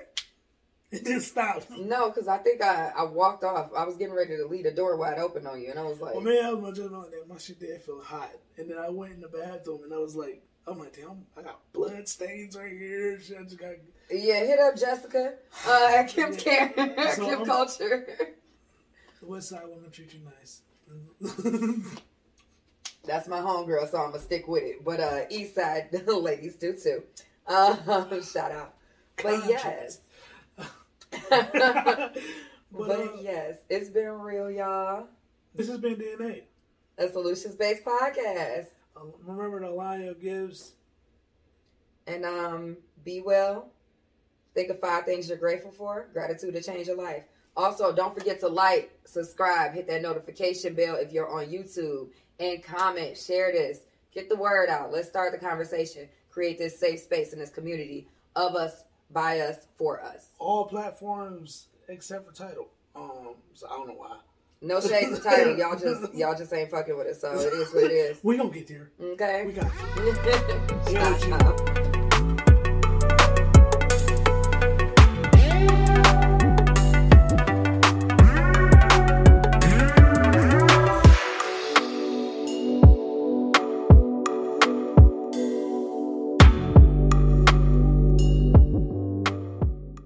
It 0.92 1.04
didn't 1.04 1.20
stop. 1.20 1.62
No, 1.78 2.08
because 2.08 2.28
I 2.28 2.38
think 2.38 2.62
I, 2.62 2.90
I 2.96 3.04
walked 3.04 3.44
off. 3.44 3.70
I 3.76 3.84
was 3.84 3.96
getting 3.96 4.14
ready 4.14 4.36
to 4.38 4.46
leave 4.46 4.64
the 4.64 4.70
door 4.70 4.96
wide 4.96 5.18
open 5.18 5.46
on 5.46 5.60
you, 5.60 5.68
and 5.70 5.78
I 5.78 5.84
was 5.84 6.00
like, 6.00 6.14
Well, 6.14 6.22
man, 6.22 6.42
I 6.44 6.52
was 6.54 6.78
my 6.78 6.84
like 6.98 7.10
that. 7.10 7.28
My 7.28 7.36
shit 7.36 7.60
did 7.60 7.82
feel 7.82 8.00
hot. 8.00 8.30
And 8.56 8.70
then 8.70 8.78
I 8.78 8.88
went 8.88 9.12
in 9.12 9.20
the 9.20 9.28
bathroom 9.28 9.82
and 9.84 9.92
I 9.92 9.98
was 9.98 10.16
like, 10.16 10.42
I'm 10.66 10.78
like, 10.78 10.96
damn, 10.96 11.26
I 11.36 11.42
got 11.42 11.60
blood 11.72 12.08
stains 12.08 12.56
right 12.56 12.72
here. 12.72 13.20
shit. 13.20 13.36
I 13.38 13.42
just 13.42 13.58
got. 13.58 13.72
"Yeah, 14.10 14.40
hit 14.44 14.58
up 14.58 14.76
Jessica 14.76 15.34
uh, 15.66 15.92
at 15.94 16.08
Kim 16.08 16.32
Yeah. 16.46 16.68
Care, 16.68 17.12
So 17.14 17.24
Kim 17.26 17.38
I'm- 17.40 17.44
Culture." 17.46 18.06
The 19.20 19.26
West 19.26 19.48
Side 19.50 19.64
women 19.66 19.90
treat 19.90 20.12
you 20.14 20.20
nice. 20.24 20.62
That's 23.04 23.28
my 23.28 23.40
homegirl, 23.40 23.90
so 23.90 23.98
I'm 23.98 24.10
gonna 24.10 24.22
stick 24.22 24.46
with 24.48 24.62
it. 24.62 24.84
But 24.84 25.00
uh, 25.00 25.20
East 25.30 25.54
Side 25.54 25.88
ladies 26.06 26.56
do 26.56 26.74
too. 26.74 27.02
Uh, 27.46 28.20
shout 28.20 28.52
out. 28.52 28.74
But 29.22 29.48
yes, 29.48 30.00
but 31.30 32.16
but 32.72 32.90
uh, 32.90 33.08
yes, 33.20 33.58
it's 33.68 33.88
been 33.90 34.20
real, 34.20 34.50
y'all. 34.50 35.08
this 35.54 35.68
has 35.68 35.78
been 35.78 35.96
DNA. 35.96 36.42
A 36.98 37.08
solutions 37.10 37.54
based 37.54 37.84
podcast. 37.84 38.66
Uh, 38.96 39.04
remember 39.24 39.60
the 39.60 39.70
Lionel 39.70 40.14
Gibbs. 40.14 40.72
And 42.06 42.24
um, 42.24 42.76
be 43.04 43.20
well. 43.20 43.70
Think 44.54 44.70
of 44.70 44.80
five 44.80 45.04
things 45.04 45.28
you're 45.28 45.38
grateful 45.38 45.70
for. 45.70 46.08
Gratitude 46.12 46.54
to 46.54 46.62
change 46.62 46.88
your 46.88 46.96
life. 46.96 47.22
Also, 47.56 47.92
don't 47.92 48.14
forget 48.14 48.40
to 48.40 48.48
like, 48.48 48.96
subscribe, 49.04 49.74
hit 49.74 49.88
that 49.88 50.02
notification 50.02 50.74
bell 50.74 50.96
if 50.96 51.12
you're 51.12 51.28
on 51.28 51.46
YouTube, 51.46 52.08
and 52.38 52.62
comment, 52.62 53.16
share 53.16 53.50
this, 53.50 53.80
get 54.12 54.28
the 54.28 54.36
word 54.36 54.68
out. 54.68 54.92
Let's 54.92 55.08
start 55.08 55.32
the 55.32 55.44
conversation. 55.44 56.08
Create 56.30 56.58
this 56.58 56.78
safe 56.78 57.00
space 57.00 57.32
in 57.32 57.38
this 57.38 57.50
community 57.50 58.06
of 58.36 58.54
us, 58.54 58.84
by 59.10 59.40
us, 59.40 59.66
for 59.76 60.02
us. 60.02 60.28
All 60.38 60.66
platforms 60.66 61.68
except 61.88 62.26
for 62.26 62.32
Tidal. 62.32 62.68
Um, 62.94 63.34
so 63.54 63.66
I 63.68 63.76
don't 63.76 63.88
know 63.88 63.94
why. 63.94 64.18
No 64.60 64.80
shades 64.80 65.18
of 65.18 65.24
Tidal. 65.24 65.56
Y'all 65.56 65.78
just 65.78 66.14
y'all 66.14 66.36
just 66.36 66.52
ain't 66.52 66.70
fucking 66.70 66.96
with 66.96 67.06
it. 67.06 67.16
So 67.16 67.32
it 67.32 67.52
is 67.52 67.72
what 67.72 67.84
it 67.84 67.92
is. 67.92 68.18
We 68.22 68.36
gonna 68.36 68.50
get 68.50 68.66
there. 68.68 68.90
Okay. 69.00 69.46
We 69.46 69.52
got. 69.52 69.66
out. 71.42 71.94